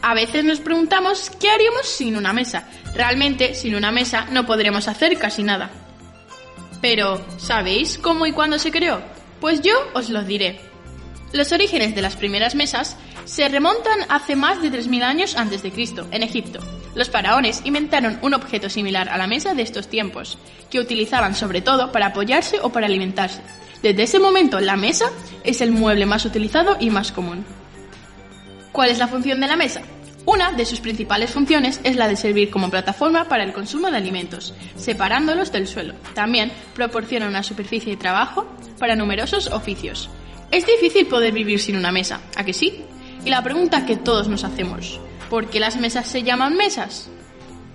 A 0.00 0.14
veces 0.14 0.42
nos 0.42 0.60
preguntamos 0.60 1.28
qué 1.38 1.50
haríamos 1.50 1.86
sin 1.86 2.16
una 2.16 2.32
mesa. 2.32 2.66
Realmente, 2.94 3.52
sin 3.52 3.74
una 3.74 3.92
mesa 3.92 4.26
no 4.30 4.46
podremos 4.46 4.88
hacer 4.88 5.18
casi 5.18 5.42
nada. 5.42 5.70
Pero, 6.80 7.22
¿sabéis 7.36 7.98
cómo 7.98 8.26
y 8.26 8.32
cuándo 8.32 8.58
se 8.58 8.70
creó? 8.70 9.02
Pues 9.38 9.60
yo 9.60 9.74
os 9.92 10.08
lo 10.08 10.22
diré. 10.22 10.60
Los 11.34 11.52
orígenes 11.52 11.94
de 11.94 12.00
las 12.00 12.16
primeras 12.16 12.54
mesas 12.54 12.96
se 13.26 13.48
remontan 13.48 13.98
hace 14.08 14.36
más 14.36 14.62
de 14.62 14.70
3.000 14.70 15.02
años 15.02 15.36
antes 15.36 15.62
de 15.62 15.72
Cristo, 15.72 16.06
en 16.12 16.22
Egipto. 16.22 16.60
Los 16.94 17.10
faraones 17.10 17.60
inventaron 17.64 18.18
un 18.22 18.34
objeto 18.34 18.70
similar 18.70 19.08
a 19.08 19.18
la 19.18 19.26
mesa 19.26 19.52
de 19.52 19.62
estos 19.62 19.88
tiempos, 19.88 20.38
que 20.70 20.78
utilizaban 20.78 21.34
sobre 21.34 21.60
todo 21.60 21.92
para 21.92 22.06
apoyarse 22.06 22.60
o 22.62 22.70
para 22.70 22.86
alimentarse. 22.86 23.42
Desde 23.82 24.04
ese 24.04 24.20
momento, 24.20 24.60
la 24.60 24.76
mesa 24.76 25.10
es 25.44 25.60
el 25.60 25.72
mueble 25.72 26.06
más 26.06 26.24
utilizado 26.24 26.76
y 26.78 26.88
más 26.88 27.12
común. 27.12 27.44
¿Cuál 28.72 28.90
es 28.90 28.98
la 28.98 29.08
función 29.08 29.40
de 29.40 29.48
la 29.48 29.56
mesa? 29.56 29.82
Una 30.24 30.52
de 30.52 30.64
sus 30.64 30.80
principales 30.80 31.30
funciones 31.30 31.80
es 31.84 31.96
la 31.96 32.08
de 32.08 32.16
servir 32.16 32.50
como 32.50 32.70
plataforma 32.70 33.24
para 33.28 33.44
el 33.44 33.52
consumo 33.52 33.90
de 33.90 33.96
alimentos, 33.96 34.54
separándolos 34.76 35.52
del 35.52 35.66
suelo. 35.66 35.94
También 36.14 36.52
proporciona 36.74 37.28
una 37.28 37.42
superficie 37.42 37.92
de 37.92 38.00
trabajo 38.00 38.46
para 38.78 38.96
numerosos 38.96 39.48
oficios. 39.48 40.10
Es 40.50 40.64
difícil 40.66 41.06
poder 41.06 41.32
vivir 41.32 41.60
sin 41.60 41.76
una 41.76 41.92
mesa, 41.92 42.20
¿a 42.36 42.44
que 42.44 42.52
sí? 42.52 42.84
Y 43.26 43.30
la 43.30 43.42
pregunta 43.42 43.84
que 43.84 43.96
todos 43.96 44.28
nos 44.28 44.44
hacemos, 44.44 45.00
¿por 45.28 45.50
qué 45.50 45.58
las 45.58 45.76
mesas 45.78 46.06
se 46.06 46.22
llaman 46.22 46.56
mesas? 46.56 47.08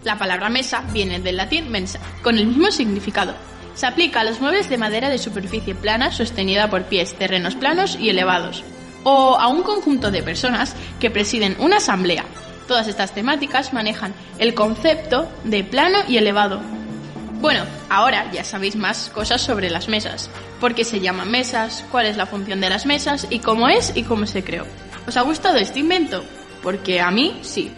La 0.06 0.18
palabra 0.18 0.48
mesa 0.48 0.82
viene 0.94 1.20
del 1.20 1.36
latín 1.36 1.70
mensa, 1.70 2.00
con 2.24 2.38
el 2.38 2.48
mismo 2.48 2.72
significado. 2.72 3.34
Se 3.76 3.86
aplica 3.86 4.22
a 4.22 4.24
los 4.24 4.40
muebles 4.40 4.70
de 4.70 4.78
madera 4.78 5.10
de 5.10 5.18
superficie 5.18 5.76
plana 5.76 6.14
sostenida 6.14 6.70
por 6.70 6.84
pies, 6.84 7.16
terrenos 7.16 7.56
planos 7.56 7.98
y 8.00 8.10
elevados, 8.10 8.64
o 9.04 9.38
a 9.38 9.50
un 9.50 9.64
conjunto 9.64 10.10
de 10.10 10.24
personas 10.24 10.74
que 11.02 11.12
presiden 11.12 11.58
una 11.60 11.78
asamblea. 11.78 12.24
Todas 12.70 12.88
estas 12.88 13.12
temáticas 13.12 13.74
manejan 13.74 14.14
el 14.40 14.54
concepto 14.54 15.28
de 15.44 15.66
plano 15.66 15.98
y 16.08 16.16
elevado. 16.16 16.62
Bueno, 17.42 17.66
ahora 17.90 18.32
ya 18.32 18.46
sabéis 18.46 18.78
más 18.78 19.10
cosas 19.10 19.42
sobre 19.42 19.70
las 19.70 19.90
mesas, 19.90 20.30
por 20.62 20.76
qué 20.76 20.86
se 20.86 21.02
llaman 21.02 21.30
mesas, 21.30 21.84
cuál 21.92 22.06
es 22.06 22.16
la 22.16 22.26
función 22.26 22.62
de 22.62 22.70
las 22.70 22.86
mesas 22.86 23.28
y 23.30 23.40
cómo 23.40 23.68
es 23.68 23.92
y 23.98 24.04
cómo 24.04 24.26
se 24.28 24.46
creó. 24.46 24.66
¿Os 25.08 25.18
ha 25.18 25.22
gustado 25.22 25.58
este 25.58 25.80
invento? 25.80 26.24
Porque 26.62 27.02
a 27.02 27.12
mí 27.12 27.40
sí. 27.42 27.72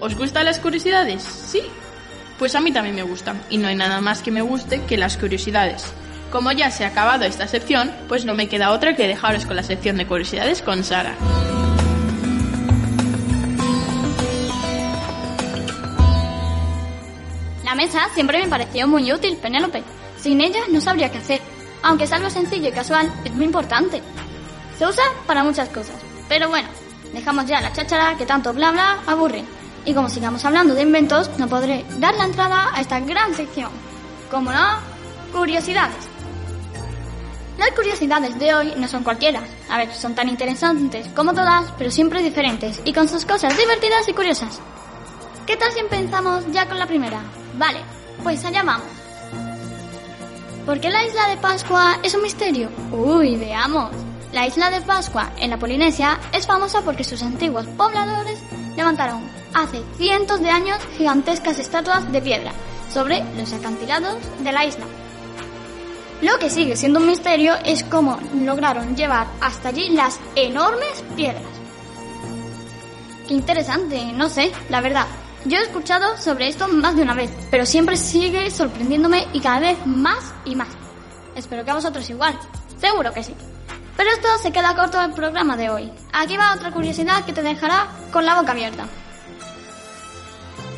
¿Os 0.00 0.14
gustan 0.14 0.44
las 0.44 0.58
curiosidades? 0.58 1.22
Sí. 1.22 1.62
Pues 2.38 2.54
a 2.54 2.60
mí 2.60 2.70
también 2.70 2.94
me 2.94 3.02
gustan, 3.02 3.40
y 3.48 3.56
no 3.56 3.68
hay 3.68 3.76
nada 3.76 4.00
más 4.02 4.20
que 4.20 4.30
me 4.30 4.42
guste 4.42 4.82
que 4.82 4.98
las 4.98 5.16
curiosidades. 5.16 5.84
Como 6.30 6.52
ya 6.52 6.70
se 6.70 6.84
ha 6.84 6.88
acabado 6.88 7.24
esta 7.24 7.48
sección, 7.48 7.90
pues 8.08 8.26
no 8.26 8.34
me 8.34 8.48
queda 8.48 8.72
otra 8.72 8.94
que 8.94 9.08
dejaros 9.08 9.46
con 9.46 9.56
la 9.56 9.62
sección 9.62 9.96
de 9.96 10.06
curiosidades 10.06 10.60
con 10.60 10.84
Sara. 10.84 11.14
La 17.64 17.74
mesa 17.74 18.08
siempre 18.12 18.42
me 18.42 18.48
pareció 18.48 18.86
muy 18.86 19.10
útil, 19.12 19.38
Penélope. 19.38 19.82
Sin 20.18 20.40
ella 20.42 20.60
no 20.70 20.80
sabría 20.80 21.10
qué 21.10 21.18
hacer. 21.18 21.40
Aunque 21.82 22.04
es 22.04 22.12
algo 22.12 22.28
sencillo 22.28 22.68
y 22.68 22.72
casual, 22.72 23.10
es 23.24 23.32
muy 23.32 23.46
importante. 23.46 24.02
Se 24.78 24.86
usa 24.86 25.04
para 25.26 25.42
muchas 25.42 25.68
cosas, 25.70 25.96
pero 26.28 26.48
bueno, 26.48 26.68
dejamos 27.12 27.46
ya 27.46 27.60
la 27.60 27.72
cháchara 27.72 28.16
que 28.16 28.26
tanto 28.26 28.52
bla 28.52 28.72
bla 28.72 28.98
aburre. 29.06 29.44
Y 29.84 29.94
como 29.94 30.08
sigamos 30.08 30.44
hablando 30.44 30.74
de 30.74 30.82
inventos, 30.82 31.30
no 31.38 31.48
podré 31.48 31.84
dar 31.98 32.14
la 32.16 32.24
entrada 32.24 32.70
a 32.74 32.80
esta 32.80 32.98
gran 33.00 33.34
sección. 33.34 33.70
Como 34.30 34.50
no, 34.50 34.78
curiosidades. 35.32 36.08
Las 37.58 37.70
curiosidades 37.70 38.38
de 38.38 38.54
hoy 38.54 38.74
no 38.76 38.86
son 38.88 39.02
cualquiera. 39.02 39.40
A 39.70 39.78
ver, 39.78 39.94
son 39.94 40.14
tan 40.14 40.28
interesantes 40.28 41.06
como 41.14 41.32
todas, 41.32 41.72
pero 41.78 41.90
siempre 41.90 42.22
diferentes 42.22 42.82
y 42.84 42.92
con 42.92 43.08
sus 43.08 43.24
cosas 43.24 43.56
divertidas 43.56 44.08
y 44.08 44.12
curiosas. 44.12 44.60
¿Qué 45.46 45.56
tal 45.56 45.72
si 45.72 45.78
empezamos 45.78 46.44
ya 46.52 46.66
con 46.66 46.78
la 46.78 46.86
primera? 46.86 47.22
Vale, 47.56 47.80
pues 48.22 48.44
allá 48.44 48.62
vamos. 48.64 48.86
¿Por 50.66 50.80
qué 50.80 50.90
la 50.90 51.04
isla 51.04 51.28
de 51.28 51.36
Pascua 51.36 51.98
es 52.02 52.12
un 52.14 52.22
misterio? 52.22 52.68
Uy, 52.90 53.36
veamos. 53.36 54.05
La 54.36 54.46
isla 54.46 54.68
de 54.68 54.82
Pascua 54.82 55.32
en 55.38 55.48
la 55.48 55.58
Polinesia 55.58 56.20
es 56.30 56.46
famosa 56.46 56.82
porque 56.82 57.04
sus 57.04 57.22
antiguos 57.22 57.66
pobladores 57.68 58.38
levantaron 58.76 59.22
hace 59.54 59.82
cientos 59.96 60.42
de 60.42 60.50
años 60.50 60.76
gigantescas 60.98 61.58
estatuas 61.58 62.12
de 62.12 62.20
piedra 62.20 62.52
sobre 62.92 63.24
los 63.38 63.50
acantilados 63.54 64.18
de 64.44 64.52
la 64.52 64.66
isla. 64.66 64.84
Lo 66.20 66.38
que 66.38 66.50
sigue 66.50 66.76
siendo 66.76 67.00
un 67.00 67.06
misterio 67.06 67.54
es 67.64 67.82
cómo 67.84 68.18
lograron 68.34 68.94
llevar 68.94 69.26
hasta 69.40 69.70
allí 69.70 69.88
las 69.88 70.20
enormes 70.34 71.02
piedras. 71.16 71.42
Qué 73.26 73.32
interesante, 73.32 74.12
no 74.12 74.28
sé, 74.28 74.52
la 74.68 74.82
verdad. 74.82 75.06
Yo 75.46 75.56
he 75.56 75.62
escuchado 75.62 76.14
sobre 76.18 76.48
esto 76.48 76.68
más 76.68 76.94
de 76.94 77.00
una 77.00 77.14
vez, 77.14 77.30
pero 77.50 77.64
siempre 77.64 77.96
sigue 77.96 78.50
sorprendiéndome 78.50 79.28
y 79.32 79.40
cada 79.40 79.60
vez 79.60 79.78
más 79.86 80.34
y 80.44 80.54
más. 80.54 80.68
Espero 81.34 81.64
que 81.64 81.70
a 81.70 81.76
vosotros 81.76 82.10
igual. 82.10 82.38
Seguro 82.78 83.14
que 83.14 83.22
sí. 83.22 83.32
Pero 83.96 84.10
esto 84.10 84.28
se 84.42 84.52
queda 84.52 84.74
corto 84.74 85.00
el 85.00 85.12
programa 85.12 85.56
de 85.56 85.70
hoy. 85.70 85.92
Aquí 86.12 86.36
va 86.36 86.54
otra 86.54 86.70
curiosidad 86.70 87.24
que 87.24 87.32
te 87.32 87.42
dejará 87.42 87.88
con 88.12 88.26
la 88.26 88.34
boca 88.38 88.52
abierta. 88.52 88.84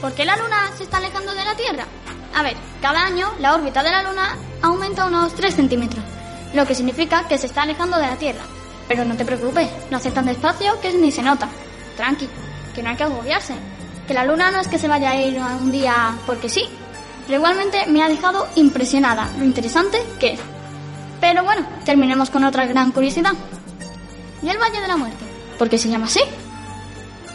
¿Por 0.01 0.12
qué 0.12 0.25
la 0.25 0.37
Luna 0.37 0.71
se 0.77 0.85
está 0.85 0.99
alejando 0.99 1.35
de 1.35 1.45
la 1.45 1.57
Tierra? 1.57 1.85
A 2.35 2.43
ver, 2.43 2.57
cada 2.81 3.03
año 3.05 3.33
la 3.41 3.55
órbita 3.55 3.83
de 3.83 3.91
la 3.91 4.03
Luna 4.05 4.37
aumenta 4.62 5.07
unos 5.07 5.35
3 5.35 5.55
centímetros, 5.55 6.05
lo 6.55 6.64
que 6.66 6.75
significa 6.75 7.27
que 7.27 7.39
se 7.39 7.47
está 7.47 7.62
alejando 7.62 7.97
de 7.99 8.07
la 8.07 8.16
Tierra. 8.16 8.43
Pero 8.87 9.05
no 9.05 9.16
te 9.16 9.25
preocupes, 9.25 9.69
no 9.91 9.97
hace 9.97 10.12
tan 10.12 10.27
despacio 10.27 10.81
que 10.81 10.93
ni 10.93 11.11
se 11.11 11.23
nota. 11.23 11.49
Tranqui, 11.97 12.29
que 12.75 12.83
no 12.83 12.91
hay 12.91 12.97
que 12.97 13.03
agobiarse. 13.03 13.55
Que 14.07 14.14
la 14.14 14.25
Luna 14.25 14.53
no 14.53 14.61
es 14.61 14.69
que 14.69 14.79
se 14.79 14.87
vaya 14.87 15.11
a 15.11 15.21
ir 15.21 15.39
un 15.39 15.73
día 15.73 16.16
porque 16.25 16.49
sí, 16.49 16.64
pero 17.27 17.39
igualmente 17.39 17.85
me 17.89 18.03
ha 18.03 18.09
dejado 18.09 18.49
impresionada 18.55 19.29
lo 19.37 19.45
interesante 19.45 20.01
que 20.21 20.35
es. 20.35 20.41
Pero 21.21 21.45
bueno, 21.45 21.66
terminemos 21.85 22.31
con 22.31 22.45
otra 22.45 22.66
gran 22.66 22.93
curiosidad. 22.93 23.33
¿Y 24.43 24.49
el 24.49 24.59
Valle 24.59 24.81
de 24.81 24.89
la 24.89 24.97
Muerte? 24.97 25.25
¿Por 25.59 25.69
qué 25.69 25.79
se 25.79 25.89
llama 25.89 26.07
así? 26.07 26.21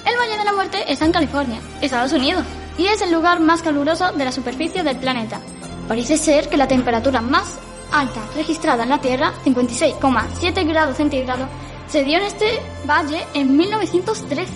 El 0.05 0.17
Valle 0.17 0.37
de 0.37 0.45
la 0.45 0.53
Muerte 0.53 0.91
está 0.91 1.05
en 1.05 1.11
California, 1.11 1.59
Estados 1.81 2.13
Unidos, 2.13 2.43
y 2.77 2.85
es 2.87 3.01
el 3.01 3.11
lugar 3.11 3.39
más 3.39 3.61
caluroso 3.61 4.11
de 4.13 4.25
la 4.25 4.31
superficie 4.31 4.83
del 4.83 4.97
planeta. 4.97 5.39
Parece 5.87 6.17
ser 6.17 6.49
que 6.49 6.57
la 6.57 6.67
temperatura 6.67 7.21
más 7.21 7.59
alta 7.91 8.21
registrada 8.35 8.83
en 8.83 8.89
la 8.89 9.01
Tierra, 9.01 9.33
56,7 9.45 10.67
grados 10.67 10.97
centígrados, 10.97 11.47
se 11.87 12.03
dio 12.03 12.17
en 12.17 12.23
este 12.23 12.59
valle 12.85 13.25
en 13.33 13.55
1913. 13.55 14.51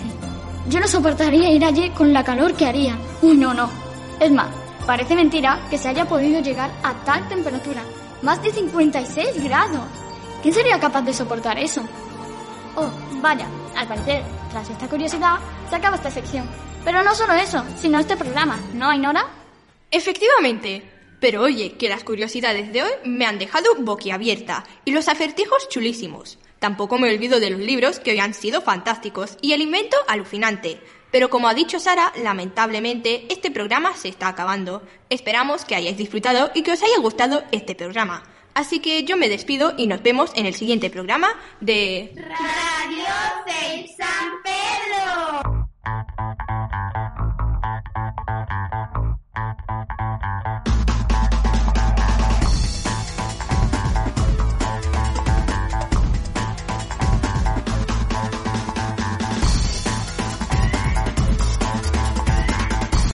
Yo 0.68 0.80
no 0.80 0.88
soportaría 0.88 1.50
ir 1.50 1.64
allí 1.64 1.90
con 1.90 2.12
la 2.12 2.24
calor 2.24 2.54
que 2.54 2.66
haría. 2.66 2.96
Uy, 3.22 3.36
no, 3.36 3.54
no. 3.54 3.70
Es 4.20 4.30
más, 4.30 4.48
parece 4.86 5.14
mentira 5.14 5.60
que 5.70 5.78
se 5.78 5.88
haya 5.88 6.04
podido 6.04 6.40
llegar 6.40 6.70
a 6.82 6.92
tal 7.04 7.28
temperatura. 7.28 7.82
Más 8.22 8.42
de 8.42 8.52
56 8.52 9.44
grados. 9.44 9.86
¿Quién 10.42 10.54
sería 10.54 10.80
capaz 10.80 11.02
de 11.02 11.12
soportar 11.12 11.58
eso? 11.58 11.82
Oh, 12.76 12.90
vaya, 13.20 13.46
al 13.76 13.86
parecer, 13.86 14.22
tras 14.50 14.68
esta 14.70 14.88
curiosidad, 14.88 15.38
se 15.68 15.76
acaba 15.76 15.96
esta 15.96 16.10
sección. 16.10 16.48
Pero 16.84 17.02
no 17.02 17.14
solo 17.14 17.34
eso, 17.34 17.64
sino 17.76 17.98
este 17.98 18.16
programa, 18.16 18.58
¿no, 18.74 18.88
Ainora? 18.88 19.26
Efectivamente. 19.90 20.82
Pero 21.20 21.42
oye, 21.42 21.72
que 21.72 21.88
las 21.88 22.04
curiosidades 22.04 22.72
de 22.72 22.82
hoy 22.82 22.90
me 23.04 23.26
han 23.26 23.38
dejado 23.38 23.74
boquiabierta 23.78 24.64
y 24.84 24.92
los 24.92 25.08
acertijos 25.08 25.68
chulísimos. 25.68 26.38
Tampoco 26.58 26.98
me 26.98 27.12
olvido 27.12 27.40
de 27.40 27.50
los 27.50 27.60
libros 27.60 28.00
que 28.00 28.12
hoy 28.12 28.20
han 28.20 28.34
sido 28.34 28.60
fantásticos 28.60 29.36
y 29.40 29.52
el 29.52 29.62
invento 29.62 29.96
alucinante. 30.06 30.80
Pero 31.10 31.30
como 31.30 31.48
ha 31.48 31.54
dicho 31.54 31.80
Sara, 31.80 32.12
lamentablemente 32.22 33.26
este 33.30 33.50
programa 33.50 33.94
se 33.94 34.08
está 34.08 34.28
acabando. 34.28 34.82
Esperamos 35.10 35.64
que 35.64 35.74
hayáis 35.74 35.96
disfrutado 35.96 36.50
y 36.54 36.62
que 36.62 36.72
os 36.72 36.82
haya 36.82 36.98
gustado 36.98 37.42
este 37.52 37.74
programa. 37.74 38.22
Así 38.54 38.80
que 38.80 39.04
yo 39.04 39.16
me 39.16 39.28
despido 39.28 39.74
y 39.76 39.86
nos 39.86 40.02
vemos 40.02 40.32
en 40.34 40.46
el 40.46 40.54
siguiente 40.54 40.90
programa 40.90 41.28
de 41.60 42.12
Radio 42.16 43.04
San 43.96 44.42
Pedro. 44.42 45.68